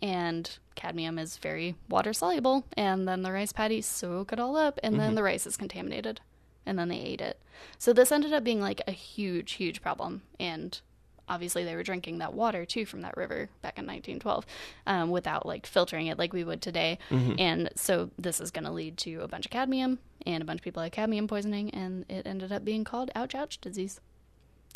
And 0.00 0.58
cadmium 0.74 1.18
is 1.18 1.36
very 1.36 1.76
water 1.88 2.12
soluble, 2.12 2.64
and 2.76 3.06
then 3.06 3.22
the 3.22 3.30
rice 3.30 3.52
paddies 3.52 3.86
soak 3.86 4.32
it 4.32 4.40
all 4.40 4.56
up, 4.56 4.80
and 4.82 4.98
then 4.98 5.14
the 5.14 5.22
rice 5.22 5.46
is 5.46 5.56
contaminated, 5.56 6.20
and 6.66 6.76
then 6.76 6.88
they 6.88 6.98
ate 6.98 7.20
it. 7.20 7.38
So 7.78 7.92
this 7.92 8.10
ended 8.10 8.32
up 8.32 8.42
being 8.42 8.60
like 8.60 8.80
a 8.88 8.90
huge, 8.92 9.52
huge 9.52 9.80
problem, 9.80 10.22
and 10.40 10.80
obviously 11.28 11.62
they 11.62 11.76
were 11.76 11.84
drinking 11.84 12.18
that 12.18 12.34
water 12.34 12.64
too 12.64 12.84
from 12.84 13.02
that 13.02 13.16
river 13.16 13.48
back 13.62 13.78
in 13.78 13.86
1912 13.86 14.44
um, 14.88 15.10
without 15.10 15.46
like 15.46 15.66
filtering 15.66 16.08
it 16.08 16.18
like 16.18 16.32
we 16.32 16.42
would 16.42 16.60
today. 16.60 16.98
And 17.38 17.70
so 17.76 18.10
this 18.18 18.40
is 18.40 18.50
going 18.50 18.64
to 18.64 18.72
lead 18.72 18.98
to 18.98 19.20
a 19.20 19.28
bunch 19.28 19.46
of 19.46 19.52
cadmium, 19.52 20.00
and 20.26 20.42
a 20.42 20.46
bunch 20.46 20.58
of 20.60 20.64
people 20.64 20.82
had 20.82 20.90
cadmium 20.90 21.28
poisoning, 21.28 21.70
and 21.70 22.04
it 22.08 22.26
ended 22.26 22.50
up 22.50 22.64
being 22.64 22.82
called 22.82 23.12
ouch 23.14 23.36
ouch 23.36 23.60
disease. 23.60 24.00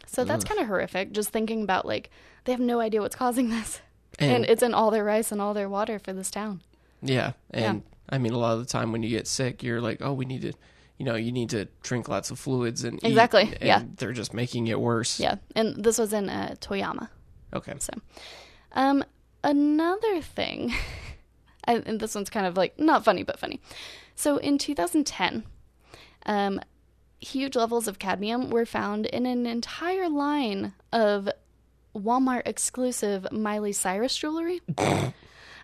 So 0.07 0.25
that's 0.25 0.45
kind 0.45 0.61
of 0.61 0.67
horrific. 0.67 1.13
Just 1.13 1.31
thinking 1.31 1.63
about 1.63 1.87
like 1.87 2.11
they 2.45 2.53
have 2.53 2.61
no 2.61 2.81
idea 2.81 3.01
what's 3.01 3.17
causing 3.17 3.51
this, 3.51 3.81
and, 4.19 4.31
And, 4.31 4.45
it's 4.45 4.63
in 4.63 4.75
all 4.75 4.91
their 4.91 5.05
rice 5.05 5.33
and 5.33 5.41
all 5.41 5.55
their 5.55 5.69
water 5.69 5.99
for 5.99 6.13
this 6.13 6.31
town. 6.31 6.61
yeah, 7.03 7.33
and 7.51 7.83
I 8.09 8.19
mean, 8.19 8.33
a 8.33 8.39
lot 8.39 8.55
of 8.55 8.61
the 8.61 8.67
time 8.67 8.93
when 8.93 9.03
you 9.03 9.09
get 9.11 9.27
sick, 9.27 9.63
you're 9.63 9.81
like, 9.81 9.99
"Oh, 10.01 10.13
we 10.13 10.25
need 10.25 10.43
to." 10.43 10.53
You 10.99 11.05
know, 11.05 11.15
you 11.17 11.31
need 11.31 11.51
to 11.51 11.67
drink 11.83 12.09
lots 12.09 12.31
of 12.31 12.39
fluids 12.39 12.83
and 12.83 12.95
eat," 13.05 13.09
Exactly, 13.09 13.43
and 13.43 13.63
yeah. 13.63 13.83
they're 13.97 14.13
just 14.15 14.33
making 14.33 14.69
it 14.69 14.81
worse. 14.81 15.21
Yeah, 15.21 15.37
and 15.55 15.85
this 15.85 15.99
was 15.99 16.13
in 16.15 16.31
uh, 16.31 16.55
Toyama. 16.61 17.11
Okay. 17.53 17.75
So, 17.79 17.93
um, 18.73 19.05
another 19.45 20.23
thing, 20.23 20.73
and 21.65 21.87
and 21.87 22.01
this 22.01 22.15
one's 22.15 22.31
kind 22.31 22.47
of 22.47 22.57
like 22.57 22.79
not 22.79 23.05
funny 23.05 23.25
but 23.25 23.39
funny. 23.39 23.61
So 24.15 24.39
in 24.39 24.57
2010, 24.57 25.45
um, 26.25 26.61
huge 27.21 27.57
levels 27.57 27.89
of 27.89 27.99
cadmium 27.99 28.51
were 28.51 28.67
found 28.67 29.07
in 29.07 29.27
an 29.27 29.47
entire 29.47 30.09
line 30.09 30.73
of 30.93 31.29
Walmart 31.95 32.43
exclusive 32.47 33.27
Miley 33.33 33.73
Cyrus 33.73 34.17
jewelry. 34.17 34.61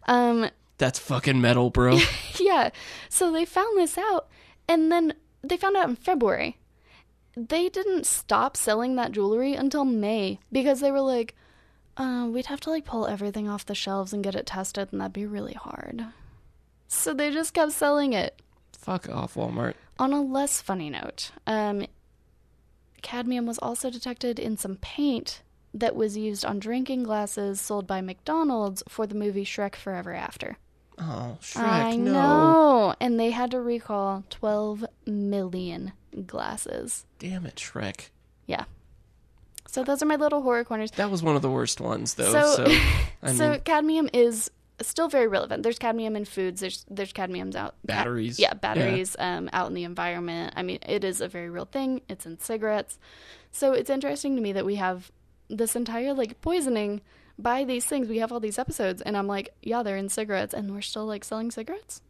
um, 0.07 0.51
That's 0.79 0.99
fucking 0.99 1.41
metal, 1.41 1.71
bro. 1.71 1.99
yeah, 2.41 2.71
so 3.09 3.31
they 3.31 3.45
found 3.45 3.77
this 3.79 3.99
out, 3.99 4.29
and 4.69 4.91
then 4.91 5.15
they 5.43 5.57
found 5.57 5.77
out 5.77 5.89
in 5.89 5.97
February, 5.97 6.59
they 7.37 7.69
didn't 7.69 8.07
stop 8.07 8.57
selling 8.57 8.97
that 8.97 9.13
jewelry 9.13 9.55
until 9.55 9.85
May 9.85 10.39
because 10.51 10.81
they 10.81 10.91
were 10.91 11.01
like, 11.01 11.35
uh, 11.97 12.29
we'd 12.31 12.47
have 12.47 12.61
to 12.61 12.71
like 12.71 12.85
pull 12.85 13.07
everything 13.07 13.49
off 13.49 13.67
the 13.67 13.75
shelves 13.75 14.13
and 14.13 14.25
get 14.25 14.35
it 14.35 14.47
tested, 14.47 14.89
and 14.93 15.01
that'd 15.01 15.13
be 15.13 15.27
really 15.27 15.55
hard. 15.55 16.07
So 16.89 17.15
they 17.15 17.31
just 17.31 17.55
kept 17.55 17.73
selling 17.73 18.13
it. 18.13 18.41
Fuck 18.83 19.09
off, 19.09 19.35
Walmart. 19.35 19.75
On 19.99 20.13
a 20.13 20.21
less 20.21 20.61
funny 20.61 20.91
note, 20.91 21.31
um, 21.47 21.87
cadmium 23.01 23.47
was 23.47 23.59
also 23.59 23.91
detected 23.91 24.39
in 24.39 24.57
some 24.57 24.77
paint 24.77 25.43
that 25.73 25.95
was 25.97 26.17
used 26.17 26.45
on 26.45 26.59
drinking 26.59 27.05
glasses 27.05 27.61
sold 27.61 27.87
by 27.87 28.01
McDonald's 28.01 28.83
for 28.89 29.07
the 29.07 29.15
movie 29.15 29.45
Shrek 29.45 29.77
Forever 29.77 30.13
After. 30.13 30.59
Oh, 30.99 31.39
Shrek, 31.41 31.63
I 31.63 31.97
no. 31.97 32.13
know. 32.13 32.95
And 33.01 33.19
they 33.19 33.31
had 33.31 33.53
to 33.53 33.61
recall 33.61 34.25
12 34.31 34.85
million 35.07 35.93
glasses. 36.27 37.07
Damn 37.19 37.47
it, 37.47 37.57
Shrek. 37.57 38.09
Yeah. 38.47 38.65
So 39.69 39.83
those 39.85 40.03
are 40.03 40.07
my 40.07 40.17
little 40.17 40.43
horror 40.43 40.65
corners. 40.65 40.91
That 40.93 41.11
was 41.11 41.23
one 41.23 41.37
of 41.37 41.43
the 41.43 41.51
worst 41.51 41.81
ones, 41.81 42.15
though. 42.15 42.33
So- 42.33 42.67
So, 43.25 43.27
so 43.33 43.59
cadmium 43.61 44.11
is 44.13 44.51
still 44.89 45.09
very 45.09 45.27
relevant. 45.29 45.63
There's 45.63 45.79
cadmium 45.79 46.17
in 46.17 46.25
foods. 46.25 46.61
There's 46.61 46.85
there's 46.91 47.13
cadmiums 47.13 47.55
out 47.55 47.73
ca- 47.73 47.77
Batteries. 47.87 48.39
yeah, 48.39 48.55
batteries 48.55 49.17
um, 49.19 49.49
out 49.53 49.69
in 49.69 49.75
the 49.75 49.85
environment. 49.85 50.53
I 50.57 50.63
mean, 50.63 50.79
it 50.87 51.05
is 51.05 51.21
a 51.21 51.29
very 51.29 51.51
real 51.51 51.65
thing. 51.67 52.03
It's 52.09 52.27
in 52.27 52.39
cigarettes. 52.41 52.99
So 53.51 53.73
it's 53.73 53.91
interesting 53.91 54.37
to 54.37 54.43
me 54.43 54.53
that 54.53 54.65
we 54.65 54.77
have 54.77 55.11
this 55.49 55.77
entire 55.77 56.15
like 56.15 56.41
poisoning 56.41 57.01
by 57.39 57.65
these 57.65 57.85
things. 57.85 58.09
We 58.09 58.19
have 58.19 58.33
all 58.33 58.41
these 58.41 58.59
episodes, 58.59 59.03
and 59.03 59.17
I'm 59.17 59.27
like, 59.27 59.55
yeah, 59.63 59.83
they're 59.83 59.97
in 59.97 60.09
cigarettes, 60.09 60.55
and 60.55 60.73
we're 60.73 60.81
still 60.83 61.07
like 61.07 61.25
selling 61.25 61.51
cigarettes. 61.51 62.01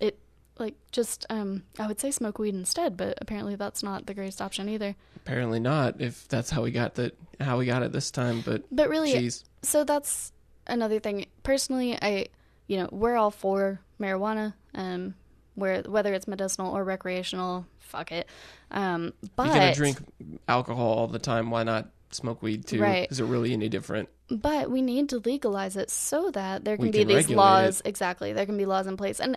It 0.00 0.18
like 0.58 0.74
just 0.92 1.24
um, 1.30 1.62
I 1.78 1.86
would 1.86 2.00
say 2.00 2.10
smoke 2.10 2.38
weed 2.38 2.54
instead, 2.54 2.96
but 2.96 3.16
apparently 3.20 3.56
that's 3.56 3.82
not 3.82 4.06
the 4.06 4.14
greatest 4.14 4.42
option 4.42 4.68
either. 4.68 4.96
apparently 5.16 5.60
not. 5.60 6.00
If 6.00 6.28
that's 6.28 6.50
how 6.50 6.62
we 6.62 6.70
got 6.70 6.94
the 6.94 7.12
how 7.40 7.58
we 7.58 7.66
got 7.66 7.82
it 7.82 7.92
this 7.92 8.10
time, 8.10 8.42
but 8.44 8.64
But 8.70 8.88
really, 8.90 9.12
jeez, 9.14 9.44
so 9.62 9.84
that's 9.84 10.32
another 10.66 11.00
thing. 11.00 11.26
Personally, 11.42 11.98
I, 12.00 12.26
you 12.66 12.78
know, 12.78 12.88
we're 12.92 13.16
all 13.16 13.30
for 13.30 13.80
marijuana, 14.00 14.54
um, 14.74 15.14
where 15.54 15.82
whether 15.82 16.14
it's 16.14 16.28
medicinal 16.28 16.74
or 16.74 16.84
recreational, 16.84 17.66
fuck 17.78 18.12
it. 18.12 18.28
Um, 18.70 19.12
but 19.36 19.46
you're 19.46 19.54
gonna 19.54 19.74
drink 19.74 19.98
alcohol 20.48 20.92
all 20.92 21.06
the 21.08 21.18
time. 21.18 21.50
Why 21.50 21.62
not 21.64 21.90
smoke 22.10 22.42
weed 22.42 22.66
too? 22.66 22.80
Right. 22.80 23.10
Is 23.10 23.20
it 23.20 23.24
really 23.24 23.52
any 23.52 23.68
different? 23.68 24.08
but 24.30 24.70
we 24.70 24.80
need 24.80 25.08
to 25.08 25.18
legalize 25.18 25.76
it 25.76 25.90
so 25.90 26.30
that 26.30 26.64
there 26.64 26.76
can 26.76 26.86
We 26.86 26.90
be 26.92 26.98
can 27.00 27.08
these 27.08 27.28
laws. 27.28 27.82
Exactly, 27.84 28.32
there 28.32 28.46
can 28.46 28.56
be 28.56 28.66
laws 28.66 28.86
in 28.86 28.96
place, 28.96 29.20
and 29.20 29.36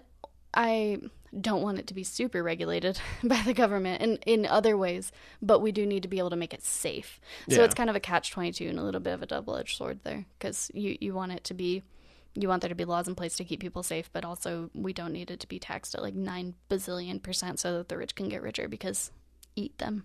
I 0.54 1.00
don't 1.42 1.62
want 1.62 1.80
it 1.80 1.88
to 1.88 1.94
be 1.94 2.04
super 2.04 2.44
regulated 2.44 3.00
by 3.24 3.42
the 3.46 3.54
government 3.54 4.02
in 4.02 4.18
in 4.26 4.46
other 4.46 4.78
ways, 4.78 5.12
but 5.42 5.60
we 5.60 5.72
do 5.72 5.86
need 5.86 6.04
to 6.04 6.10
be 6.10 6.20
able 6.20 6.30
to 6.30 6.36
make 6.36 6.54
it 6.54 6.64
safe. 6.64 7.20
So 7.50 7.56
Yeah. 7.58 7.64
it's 7.66 7.74
kind 7.76 7.90
of 7.90 7.96
a 7.96 8.00
catch 8.00 8.32
twenty 8.32 8.52
two 8.52 8.68
and 8.70 8.80
a 8.80 8.84
little 8.84 9.02
bit 9.02 9.14
of 9.14 9.22
a 9.24 9.26
double 9.26 9.56
edged 9.58 9.78
sword 9.78 10.00
there 10.04 10.26
because 10.38 10.70
you 10.74 10.98
you 11.02 11.14
want 11.14 11.32
it 11.32 11.44
to 11.46 11.54
be. 11.54 11.84
You 12.36 12.48
want 12.48 12.62
there 12.62 12.70
to 12.70 12.74
be 12.76 12.86
laws 12.86 13.08
in 13.08 13.14
place 13.14 13.36
to 13.36 13.44
keep 13.44 13.60
people 13.60 13.84
safe, 13.84 14.10
but 14.12 14.26
also 14.26 14.72
we 14.74 14.92
don't 14.92 15.14
need 15.14 15.30
it 15.30 15.40
to 15.42 15.48
be 15.48 15.60
taxed 15.60 15.94
at 15.94 16.02
like 16.02 16.16
nine 16.16 16.56
bazillion 16.68 17.22
percent 17.22 17.60
so 17.60 17.78
that 17.78 17.90
the 17.90 17.98
rich 17.98 18.16
can 18.16 18.28
get 18.28 18.42
richer 18.42 18.68
because 18.68 19.12
eat 19.56 19.78
them, 19.78 20.04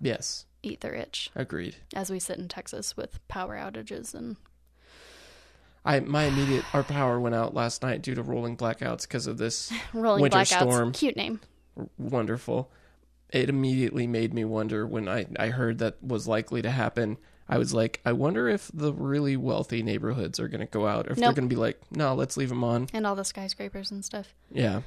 Yes, 0.00 0.46
eat 0.64 0.80
the 0.80 0.90
rich, 0.90 1.30
agreed. 1.36 1.76
as 1.94 2.10
we 2.10 2.18
sit 2.18 2.38
in 2.38 2.48
Texas 2.48 2.96
with 2.96 3.20
power 3.28 3.56
outages 3.56 4.14
and 4.14 4.34
I 5.84 6.00
my 6.00 6.24
immediate 6.24 6.64
our 6.74 6.82
power 6.82 7.18
went 7.18 7.34
out 7.34 7.54
last 7.54 7.82
night 7.82 8.02
due 8.02 8.14
to 8.14 8.22
rolling 8.22 8.56
blackouts 8.56 9.02
because 9.02 9.26
of 9.26 9.38
this 9.38 9.72
rolling 9.94 10.22
Winter 10.22 10.38
blackouts. 10.38 10.46
storm. 10.60 10.92
Cute 10.92 11.16
name. 11.16 11.40
wonderful. 11.98 12.70
It 13.30 13.48
immediately 13.48 14.06
made 14.06 14.34
me 14.34 14.44
wonder 14.44 14.86
when 14.86 15.08
I, 15.08 15.26
I 15.38 15.48
heard 15.48 15.78
that 15.78 16.02
was 16.02 16.26
likely 16.26 16.62
to 16.62 16.70
happen. 16.70 17.16
I 17.48 17.58
was 17.58 17.72
like, 17.72 18.00
I 18.04 18.12
wonder 18.12 18.48
if 18.48 18.70
the 18.74 18.92
really 18.92 19.36
wealthy 19.36 19.82
neighborhoods 19.82 20.38
are 20.40 20.48
going 20.48 20.60
to 20.60 20.66
go 20.66 20.86
out, 20.86 21.06
or 21.08 21.12
if 21.12 21.18
they're 21.18 21.32
going 21.32 21.48
to 21.48 21.54
be 21.54 21.60
like, 21.60 21.80
no, 21.90 22.14
let's 22.14 22.36
leave 22.36 22.48
them 22.48 22.62
on. 22.64 22.88
and 22.92 23.06
all 23.06 23.14
the 23.16 23.24
skyscrapers 23.24 23.90
and 23.90 24.04
stuff. 24.04 24.34
Yeah, 24.52 24.82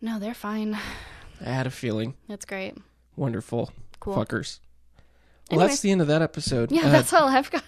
No, 0.00 0.18
they're 0.18 0.34
fine. 0.34 0.74
I 1.40 1.44
had 1.50 1.66
a 1.66 1.70
feeling. 1.70 2.14
It's 2.28 2.44
great. 2.44 2.74
Wonderful. 3.16 3.70
Cool. 4.00 4.14
Fuckers. 4.16 4.58
Well, 5.50 5.60
that's 5.60 5.80
the 5.80 5.90
end 5.92 6.00
of 6.00 6.08
that 6.08 6.22
episode. 6.22 6.72
Yeah, 6.72 6.86
Uh, 6.86 6.90
that's 6.90 7.12
all 7.12 7.28
I've 7.28 7.50
got. 7.50 7.62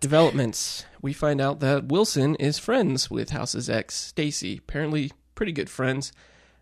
developments. 0.00 0.84
We 1.00 1.12
find 1.12 1.40
out 1.40 1.60
that 1.60 1.86
Wilson 1.86 2.34
is 2.36 2.58
friends 2.58 3.10
with 3.10 3.30
House's 3.30 3.70
ex, 3.70 3.94
Stacy. 3.94 4.58
Apparently, 4.58 5.12
pretty 5.34 5.52
good 5.52 5.70
friends. 5.70 6.12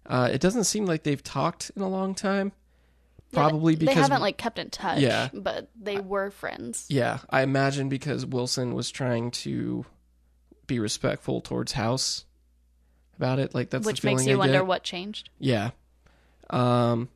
Uh, 0.07 0.29
it 0.33 0.41
doesn't 0.41 0.65
seem 0.65 0.85
like 0.87 1.03
they've 1.05 1.23
talked 1.23 1.71
in 1.75 1.83
a 1.83 1.89
long 1.89 2.15
time. 2.15 2.53
Probably 3.33 3.75
they 3.75 3.81
because 3.81 3.95
they 3.97 4.01
haven't 4.03 4.21
like 4.23 4.39
kept 4.39 4.59
in 4.59 4.71
touch. 4.71 5.01
Yeah. 5.01 5.29
but 5.35 5.69
they 5.79 5.99
were 6.01 6.31
friends. 6.31 6.87
Yeah, 6.89 7.19
I 7.29 7.43
imagine 7.43 7.89
because 7.91 8.25
Wilson 8.25 8.75
was 8.75 8.91
trying 8.91 9.31
to 9.33 9.85
be 10.67 10.79
respectful 10.79 11.41
towards 11.43 11.73
House 11.73 12.25
about 13.17 13.39
it. 13.39 13.55
Like 13.55 13.69
that's 13.71 13.85
which 13.85 13.97
the 14.01 14.09
feeling 14.09 14.17
makes 14.19 14.27
you 14.29 14.35
I 14.35 14.39
wonder 14.39 14.53
get. 14.55 14.67
what 14.67 14.83
changed. 14.83 15.29
Yeah. 15.39 15.71
Um. 16.51 17.09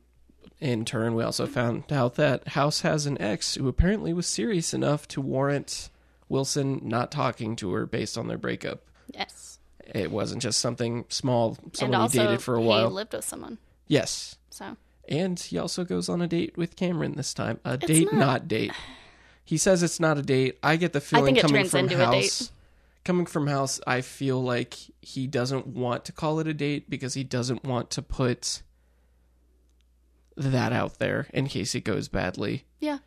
In 0.59 0.85
turn, 0.85 1.15
we 1.15 1.23
also 1.23 1.45
found 1.47 1.91
out 1.91 2.15
that 2.15 2.49
House 2.49 2.81
has 2.81 3.05
an 3.05 3.21
ex 3.21 3.55
who 3.55 3.67
apparently 3.67 4.13
was 4.13 4.27
serious 4.27 4.73
enough 4.73 5.07
to 5.09 5.21
warrant 5.21 5.89
Wilson 6.29 6.79
not 6.83 7.11
talking 7.11 7.55
to 7.57 7.73
her 7.73 7.85
based 7.85 8.17
on 8.17 8.27
their 8.27 8.37
breakup. 8.37 8.81
Yes, 9.13 9.59
It 9.85 10.09
wasn't 10.11 10.41
just 10.41 10.59
something 10.59 11.05
small, 11.09 11.57
someone 11.73 12.01
also 12.01 12.19
he 12.21 12.25
dated 12.25 12.41
for 12.41 12.55
a 12.55 12.61
he 12.61 12.67
while. 12.67 12.89
lived 12.89 13.13
with 13.13 13.25
someone. 13.25 13.57
yes, 13.87 14.37
So 14.49 14.77
and 15.09 15.37
he 15.39 15.57
also 15.57 15.83
goes 15.83 16.07
on 16.07 16.21
a 16.21 16.27
date 16.27 16.57
with 16.57 16.75
Cameron 16.77 17.15
this 17.15 17.33
time. 17.33 17.59
A 17.65 17.73
It's 17.73 17.85
date, 17.85 18.05
not- 18.13 18.19
not... 18.19 18.47
date. 18.47 18.71
He 19.45 19.57
says 19.57 19.83
it's 19.83 19.99
not 19.99 20.17
a 20.17 20.21
date. 20.21 20.57
I 20.63 20.77
get 20.77 20.93
the 20.93 21.01
feeling 21.01 21.35
coming 21.35 21.65
from 21.67 21.81
into 21.81 21.95
a 21.95 22.09
date. 22.11 22.23
House. 22.23 22.51
Coming 23.03 23.25
from 23.25 23.47
House, 23.47 23.81
I 23.85 23.99
feel 23.99 24.41
like 24.41 24.75
he 25.01 25.27
doesn't 25.27 25.67
want 25.67 26.05
to 26.05 26.13
call 26.13 26.39
it 26.39 26.47
a 26.47 26.53
date 26.53 26.89
because 26.89 27.13
he 27.15 27.25
doesn't 27.25 27.65
want 27.65 27.89
to 27.91 28.01
put 28.01 28.61
that 30.37 30.73
out 30.73 30.99
there 30.99 31.27
in 31.33 31.47
case 31.47 31.75
it 31.75 31.81
goes 31.81 32.07
badly. 32.07 32.65
yeah, 32.79 32.99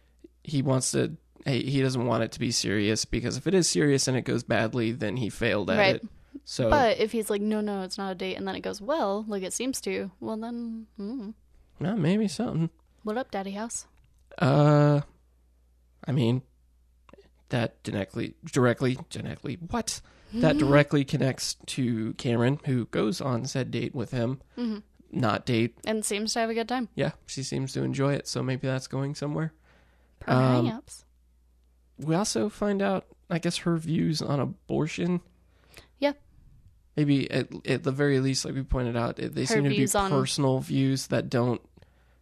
He 0.44 0.62
wants 0.62 0.92
to. 0.92 1.16
He 1.44 1.62
he 1.62 1.80
doesn't 1.82 2.04
want 2.06 2.24
it 2.24 2.32
to 2.32 2.40
be 2.40 2.50
serious 2.50 3.04
because 3.04 3.36
if 3.36 3.46
it 3.46 3.54
is 3.54 3.68
serious 3.68 4.08
and 4.08 4.16
it 4.16 4.22
goes 4.22 4.42
badly, 4.42 4.92
then 4.92 5.16
he 5.16 5.30
failed 5.30 5.70
at 5.70 5.78
Right. 5.78 5.94
it. 5.96 6.06
So 6.44 6.70
but 6.70 6.98
if 6.98 7.12
he's 7.12 7.30
like, 7.30 7.40
no, 7.40 7.60
no, 7.60 7.82
it's 7.82 7.98
not 7.98 8.12
a 8.12 8.14
date, 8.14 8.36
and 8.36 8.46
then 8.46 8.54
it 8.56 8.60
goes 8.60 8.80
well, 8.80 9.24
like 9.26 9.42
it 9.42 9.52
seems 9.52 9.80
to, 9.82 10.10
well 10.20 10.36
then, 10.36 10.86
mm, 10.98 11.34
well, 11.80 11.96
maybe 11.96 12.28
something. 12.28 12.70
what 13.04 13.16
up, 13.16 13.30
Daddy 13.30 13.52
House? 13.52 13.86
Uh, 14.38 15.00
I 16.06 16.12
mean, 16.12 16.42
that 17.48 17.82
directly, 17.82 18.34
directly, 18.52 18.98
directly, 19.10 19.54
what? 19.70 20.00
That 20.34 20.58
directly 20.64 21.04
connects 21.04 21.56
to 21.66 22.12
Cameron, 22.14 22.60
who 22.66 22.86
goes 22.86 23.20
on 23.20 23.46
said 23.46 23.70
date 23.70 23.94
with 23.94 24.10
him. 24.10 24.40
Mhm. 24.58 24.82
Not 25.12 25.46
date. 25.46 25.76
And 25.86 26.04
seems 26.04 26.32
to 26.34 26.40
have 26.40 26.50
a 26.50 26.54
good 26.54 26.68
time. 26.68 26.88
Yeah, 26.94 27.12
she 27.26 27.42
seems 27.42 27.72
to 27.74 27.82
enjoy 27.82 28.14
it, 28.14 28.26
so 28.28 28.42
maybe 28.42 28.66
that's 28.66 28.86
going 28.88 29.14
somewhere. 29.14 29.52
Um, 30.26 30.66
Perhaps. 30.66 31.04
We 31.98 32.14
also 32.14 32.48
find 32.48 32.82
out, 32.82 33.06
I 33.30 33.38
guess, 33.38 33.58
her 33.58 33.76
views 33.76 34.20
on 34.20 34.40
abortion. 34.40 35.20
Yeah. 35.98 36.12
Maybe 36.96 37.30
at, 37.30 37.48
at 37.66 37.82
the 37.84 37.92
very 37.92 38.20
least, 38.20 38.44
like 38.44 38.54
we 38.54 38.62
pointed 38.62 38.96
out, 38.96 39.16
they 39.16 39.42
Her 39.42 39.46
seem 39.46 39.64
to 39.64 39.70
be 39.70 39.86
on- 39.94 40.10
personal 40.10 40.58
views 40.60 41.06
that 41.08 41.30
don't 41.30 41.60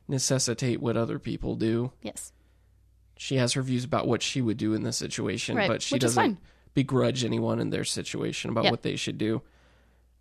necessitate 0.07 0.81
what 0.81 0.97
other 0.97 1.19
people 1.19 1.57
do. 1.57 1.91
yes, 2.03 2.33
she 3.17 3.37
has 3.37 3.53
her 3.55 3.63
views 3.63 3.85
about 3.85 4.07
what 4.07 4.23
she 4.23 4.43
would 4.43 4.57
do 4.59 4.75
in 4.75 4.83
this 4.83 4.97
situation, 4.99 5.57
Right, 5.57 5.69
but 5.69 5.81
she 5.83 5.95
which 5.95 6.03
doesn't 6.03 6.39
begrudge 6.75 7.25
anyone 7.25 7.59
in 7.61 7.71
their 7.71 7.85
situation 7.85 8.51
about 8.51 8.65
Yeah. 8.65 8.71
what 8.73 8.83
they 8.83 8.97
should 8.97 9.17
do. 9.19 9.41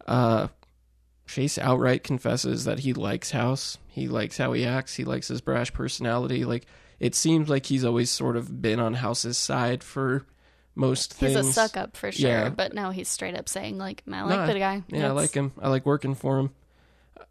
Uh, 0.07 0.47
Chase 1.34 1.57
outright 1.57 2.03
confesses 2.03 2.65
that 2.65 2.79
he 2.79 2.93
likes 2.93 3.31
House. 3.31 3.79
He 3.88 4.07
likes 4.07 4.38
how 4.38 4.53
he 4.53 4.65
acts. 4.65 4.93
He 4.93 5.03
likes 5.03 5.27
his 5.29 5.41
brash 5.41 5.73
personality. 5.73 6.45
Like 6.45 6.67
it 6.99 7.15
seems 7.15 7.49
like 7.49 7.65
he's 7.65 7.84
always 7.84 8.11
sort 8.11 8.38
of 8.38 8.61
been 8.61 8.79
on 8.79 8.93
House's 8.93 9.36
side 9.36 9.84
for 9.84 10.27
most 10.75 11.13
he's 11.13 11.34
things. 11.34 11.47
He's 11.47 11.47
a 11.49 11.53
suck 11.53 11.75
up 11.75 11.97
for 11.97 12.11
sure, 12.11 12.29
Yeah. 12.29 12.49
but 12.49 12.75
now 12.75 12.91
he's 12.91 13.09
straight 13.09 13.36
up 13.36 13.49
saying 13.49 13.79
like, 13.79 14.03
I 14.11 14.21
like 14.21 14.29
Nah, 14.38 14.45
the 14.45 14.59
guy. 14.59 14.84
Yeah, 14.89 15.07
I 15.07 15.11
like 15.11 15.34
him. 15.34 15.51
I 15.59 15.69
like 15.69 15.88
working 15.88 16.13
for 16.13 16.38
him. 16.38 16.51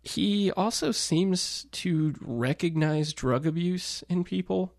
He 0.03 0.51
also 0.51 0.91
seems 0.91 1.67
to 1.71 2.15
recognize 2.21 3.13
drug 3.13 3.47
abuse 3.47 4.03
in 4.09 4.25
people 4.25 4.73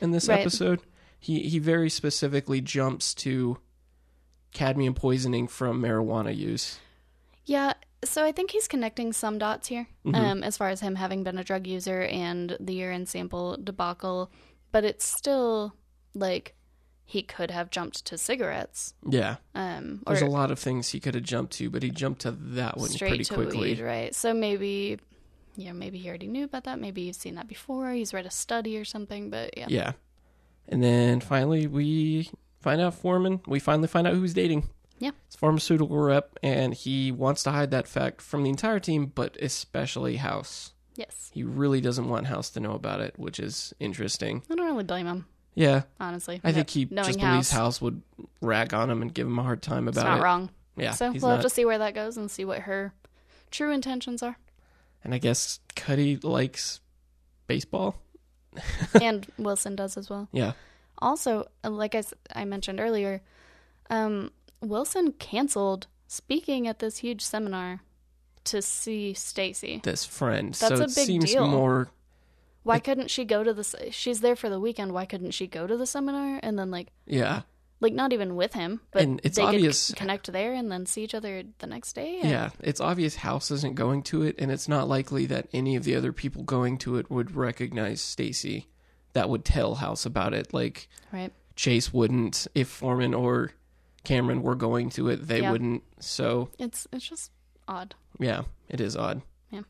in 0.00 0.12
this 0.12 0.28
Right. 0.28 0.38
episode. 0.40 0.82
He 1.18 1.48
he 1.48 1.58
very 1.58 1.90
specifically 1.90 2.60
jumps 2.60 3.12
to 3.14 3.58
cadmium 4.52 4.94
poisoning 4.94 5.48
from 5.48 5.82
marijuana 5.82 6.36
use. 6.36 6.78
Yeah, 7.44 7.72
so 8.04 8.24
I 8.24 8.32
think 8.32 8.50
he's 8.50 8.68
connecting 8.68 9.12
some 9.12 9.38
dots 9.38 9.68
here, 9.68 9.86
Mhm. 10.04 10.14
um, 10.16 10.42
as 10.42 10.56
far 10.56 10.68
as 10.68 10.80
him 10.80 10.96
having 10.96 11.22
been 11.22 11.38
a 11.38 11.44
drug 11.44 11.66
user 11.66 12.02
and 12.02 12.56
the 12.60 12.74
urine 12.74 13.06
sample 13.06 13.56
debacle, 13.62 14.30
but 14.72 14.84
it's 14.84 15.04
still 15.04 15.74
like 16.14 16.54
he 17.04 17.22
could 17.22 17.50
have 17.50 17.70
jumped 17.70 18.04
to 18.06 18.16
cigarettes, 18.16 18.94
Yeah, 19.08 19.36
um, 19.54 20.02
there's 20.06 20.22
a 20.22 20.26
lot 20.26 20.50
of 20.50 20.58
things 20.58 20.90
he 20.90 21.00
could 21.00 21.14
have 21.14 21.24
jumped 21.24 21.52
to, 21.54 21.68
but 21.70 21.82
he 21.82 21.90
jumped 21.90 22.22
to 22.22 22.30
that 22.30 22.78
one 22.78 22.90
pretty 22.94 23.24
quickly. 23.24 23.60
weed, 23.74 23.80
right? 23.80 24.14
So 24.14 24.32
maybe, 24.32 24.98
Yeah, 25.54 25.72
maybe 25.72 25.98
he 25.98 26.08
already 26.08 26.28
knew 26.28 26.44
about 26.44 26.64
that. 26.64 26.80
Maybe 26.80 27.02
you've 27.02 27.16
seen 27.16 27.34
that 27.34 27.46
before. 27.46 27.90
He's 27.92 28.14
read 28.14 28.24
a 28.24 28.30
study 28.30 28.78
or 28.78 28.86
something. 28.86 29.28
But 29.28 29.56
yeah, 29.58 29.66
Yeah. 29.68 29.92
And 30.66 30.82
then 30.82 31.20
finally, 31.20 31.66
we 31.66 32.30
find 32.60 32.80
out 32.80 32.94
Foreman. 32.94 33.40
We 33.46 33.58
finally 33.58 33.88
find 33.88 34.06
out 34.06 34.14
who 34.14 34.22
he's 34.22 34.32
dating. 34.32 34.70
Yeah. 35.02 35.10
It's 35.26 35.36
pharmaceutical 35.36 35.96
rep, 35.98 36.38
and 36.42 36.72
he 36.74 37.10
wants 37.10 37.42
to 37.42 37.50
hide 37.50 37.70
that 37.72 37.88
fact 37.88 38.22
from 38.22 38.42
the 38.44 38.50
entire 38.50 38.78
team, 38.78 39.06
but 39.14 39.36
especially 39.42 40.16
House. 40.16 40.72
yes, 40.94 41.30
He 41.34 41.42
really 41.42 41.80
doesn't 41.80 42.08
want 42.08 42.26
House 42.28 42.50
to 42.50 42.60
know 42.60 42.72
about 42.74 43.00
it, 43.00 43.18
which 43.18 43.40
is 43.40 43.74
interesting. 43.80 44.42
I 44.50 44.54
don't 44.54 44.66
really 44.66 44.84
blame 44.84 45.06
him. 45.06 45.26
Yeah, 45.54 45.82
Honestly, 46.00 46.40
I 46.44 46.48
No- 46.50 46.54
think 46.54 46.70
he 46.70 46.84
just 46.84 47.18
believes 47.18 47.50
House, 47.50 47.50
House 47.50 47.80
would 47.82 48.00
rag 48.40 48.72
on 48.72 48.88
him 48.90 49.02
and 49.02 49.12
give 49.12 49.26
him 49.26 49.38
a 49.38 49.42
hard 49.42 49.60
time 49.60 49.88
about 49.88 50.00
it's 50.00 50.04
not 50.04 50.20
it. 50.20 50.22
wrong. 50.22 50.50
Yeah, 50.76 50.92
so 50.92 51.10
we'll 51.10 51.20
not. 51.20 51.30
have 51.32 51.42
to 51.42 51.50
see 51.50 51.64
where 51.64 51.78
that 51.78 51.94
goes 51.94 52.16
and 52.16 52.30
see 52.30 52.44
what 52.44 52.60
her 52.60 52.94
true 53.50 53.70
intentions 53.72 54.22
are. 54.22 54.36
And 55.04 55.12
I 55.14 55.18
guess 55.18 55.58
Cuddy 55.74 56.16
likes 56.22 56.80
baseball. 57.48 57.96
and 59.00 59.26
Wilson 59.36 59.74
does 59.76 59.96
as 59.96 60.08
well. 60.08 60.28
Yeah, 60.32 60.52
Also, 60.98 61.48
uh, 61.64 61.70
like 61.70 61.94
I 62.34 62.44
mentioned 62.44 62.80
earlier, 62.80 63.20
um, 63.90 64.30
Wilson 64.62 65.12
canceled 65.12 65.86
speaking 66.06 66.66
at 66.68 66.78
this 66.78 66.98
huge 66.98 67.20
seminar 67.22 67.80
to 68.44 68.62
see 68.62 69.14
Stacy. 69.14 69.80
this 69.84 70.04
friend. 70.04 70.54
That's 70.54 70.76
so 70.78 70.82
a 70.82 70.84
it 70.84 70.94
big 70.94 71.06
seems 71.06 71.32
deal. 71.32 71.46
more. 71.46 71.88
Why 72.64 72.78
couldn't 72.78 73.10
she 73.10 73.24
go 73.24 73.42
to 73.42 73.52
the? 73.52 73.88
She's 73.90 74.20
there 74.20 74.36
for 74.36 74.48
the 74.48 74.60
weekend. 74.60 74.92
Why 74.92 75.04
couldn't 75.04 75.32
she 75.32 75.46
go 75.46 75.66
to 75.66 75.76
the 75.76 75.86
seminar 75.86 76.38
and 76.42 76.56
then 76.58 76.70
like 76.70 76.88
Yeah, 77.06 77.42
like 77.80 77.92
not 77.92 78.12
even 78.12 78.36
with 78.36 78.52
him, 78.52 78.80
but 78.92 79.02
And 79.02 79.20
it's 79.24 79.36
they 79.36 79.42
obvious- 79.42 79.88
could 79.88 79.96
connect 79.96 80.32
there 80.32 80.52
and 80.52 80.70
then 80.70 80.86
see 80.86 81.02
each 81.02 81.14
other 81.14 81.42
the 81.58 81.66
next 81.66 81.94
day? 81.94 82.20
Yeah, 82.22 82.50
it's 82.60 82.80
obvious 82.80 83.16
House 83.16 83.50
isn't 83.50 83.74
going 83.74 84.02
to 84.04 84.22
it, 84.22 84.36
and 84.38 84.50
it's 84.52 84.68
not 84.68 84.88
likely 84.88 85.26
that 85.26 85.48
any 85.52 85.74
of 85.74 85.82
the 85.82 85.96
other 85.96 86.12
people 86.12 86.44
going 86.44 86.78
to 86.78 86.96
it 86.98 87.10
would 87.10 87.34
recognize 87.34 88.00
Stacy. 88.00 88.68
That 89.14 89.28
would 89.28 89.44
tell 89.44 89.74
House 89.76 90.06
about 90.06 90.32
it. 90.32 90.54
Like 90.54 90.88
right. 91.12 91.32
Chase 91.56 91.92
wouldn't 91.92 92.46
if 92.54 92.68
Foreman 92.68 93.12
or 93.12 93.50
Cameron 94.04 94.42
were 94.42 94.54
going 94.56 94.90
to 94.90 95.08
it, 95.08 95.26
they 95.28 95.40
Yeah. 95.42 95.50
wouldn't. 95.52 95.82
So 96.00 96.48
It's 96.58 96.86
it's 96.92 97.08
just 97.08 97.30
odd. 97.68 97.94
yeah, 98.18 98.42
it 98.68 98.80
is 98.80 98.96
odd. 98.96 99.22
Yeah. 99.50 99.62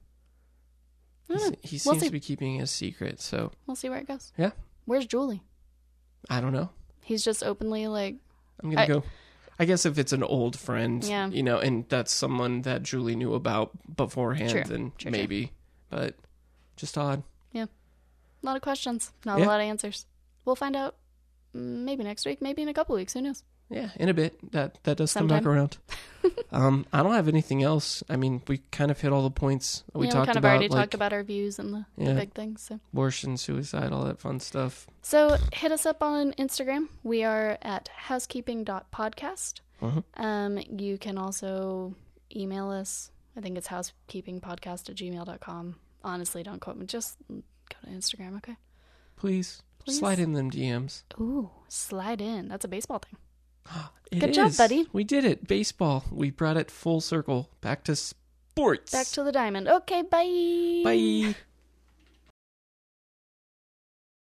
He, 1.29 1.35
he 1.63 1.81
We'll 1.85 1.95
seems 1.95 2.03
to 2.05 2.11
be 2.11 2.21
keeping 2.21 2.59
his 2.59 2.71
secret, 2.71 3.21
so 3.21 3.53
We'll 3.67 3.77
see 3.77 3.89
where 3.89 3.99
it 3.99 4.07
goes. 4.09 4.33
Yeah. 4.37 4.51
Where's 4.85 5.07
Julie? 5.07 5.43
I 6.29 6.41
don't 6.41 6.53
know. 6.53 6.71
He's 7.03 7.25
just 7.25 7.43
openly 7.43 7.87
like 7.89 8.17
I'm 8.63 8.71
gonna 8.71 8.83
I- 8.83 8.87
go. 8.87 9.03
I 9.59 9.65
guess 9.65 9.85
if 9.87 9.99
it's 9.99 10.13
an 10.13 10.23
old 10.25 10.59
friend, 10.59 11.05
Yeah. 11.05 11.29
you 11.29 11.43
know, 11.43 11.59
and 11.59 11.87
that's 11.89 12.11
someone 12.11 12.63
that 12.63 12.83
Julie 12.83 13.15
knew 13.15 13.35
about 13.35 13.71
beforehand, 13.97 14.51
True, 14.51 14.65
then 14.65 14.81
true, 14.91 14.93
true. 14.99 15.11
maybe. 15.11 15.53
But 15.91 16.17
just 16.77 16.97
odd. 16.99 17.23
Yeah. 17.53 17.65
A 17.65 18.47
lot 18.47 18.57
of 18.57 18.63
questions, 18.63 19.13
not 19.25 19.39
Yeah. 19.39 19.45
a 19.45 19.49
lot 19.49 19.61
of 19.61 19.65
answers. 19.67 20.07
We'll 20.45 20.57
find 20.57 20.75
out 20.75 20.97
mm, 21.55 21.85
maybe 21.85 22.03
next 22.03 22.25
week, 22.27 22.41
maybe 22.43 22.63
in 22.63 22.69
a 22.69 22.75
couple 22.75 22.95
weeks. 22.97 23.13
Who 23.13 23.21
knows? 23.23 23.45
Yeah, 23.73 23.91
in 23.97 24.09
a 24.09 24.15
bit. 24.15 24.53
That 24.53 24.79
that 24.85 24.97
does 24.99 25.13
come 25.13 25.23
Sometime. 25.29 25.39
back 25.45 25.47
around. 25.47 25.79
um, 26.53 26.87
I 26.93 27.03
don't 27.03 27.15
have 27.15 27.27
anything 27.29 27.63
else. 27.63 28.03
I 28.09 28.17
mean, 28.17 28.43
we 28.47 28.59
kind 28.71 28.91
of 28.91 29.01
hit 29.01 29.13
all 29.13 29.23
the 29.23 29.31
points 29.31 29.83
we 29.95 30.07
yeah, 30.07 30.13
talked 30.13 30.23
we 30.23 30.27
kind 30.27 30.37
of 30.37 30.45
about, 30.45 30.51
already 30.51 30.69
like 30.69 30.81
talked 30.83 30.95
about 30.95 31.13
our 31.13 31.23
views 31.25 31.59
and 31.59 31.75
the, 31.75 31.87
Yeah. 31.97 32.09
the 32.13 32.21
big 32.21 32.33
things. 32.35 32.63
So. 32.63 32.79
abortion, 32.93 33.37
suicide, 33.37 33.93
all 33.93 34.05
that 34.05 34.21
fun 34.21 34.39
stuff. 34.41 34.87
so 35.03 35.37
hit 35.53 35.73
us 35.73 35.85
up 35.87 36.03
on 36.03 36.33
Instagram. 36.35 36.89
We 37.03 37.25
are 37.25 37.59
at 37.63 37.89
housekeeping.podcast. 38.09 39.61
Mhm. 39.81 40.05
Um, 40.17 40.59
you 40.79 40.99
can 40.99 41.19
also 41.19 41.95
email 42.35 42.71
us. 42.71 43.11
I 43.37 43.41
think 43.41 43.57
it's 43.59 43.69
housekeepingpodcast 43.69 44.91
at 44.91 44.97
gmail.com. 44.97 45.77
Honestly, 46.05 46.43
don't 46.43 46.61
quote 46.61 46.77
me. 46.77 46.87
Just 46.87 47.17
go 47.29 47.43
to 47.85 47.91
Instagram, 47.91 48.37
okay? 48.37 48.57
Please, 49.17 49.63
Please. 49.85 49.99
slide 49.99 50.19
in 50.19 50.33
them 50.35 50.51
DMs. 50.51 51.03
Ooh, 51.21 51.51
slide 51.69 52.21
in. 52.21 52.49
That's 52.49 52.65
a 52.65 52.69
baseball 52.69 52.99
thing. 52.99 53.17
It 54.11 54.19
Good 54.19 54.35
job, 54.35 54.49
is. 54.49 54.59
buddy. 54.59 54.87
We 54.93 55.05
did 55.05 55.25
it. 55.25 55.47
Baseball. 55.49 56.05
We 56.11 56.31
brought 56.31 56.59
it 56.59 56.71
full 56.71 57.01
circle 57.01 57.49
back 57.63 57.83
to 57.85 57.97
sports. 57.97 58.93
Back 58.93 59.07
to 59.09 59.23
the 59.25 59.33
diamond. 59.33 59.69
Okay, 59.69 60.03
bye. 60.03 60.83
Bye. 60.85 61.35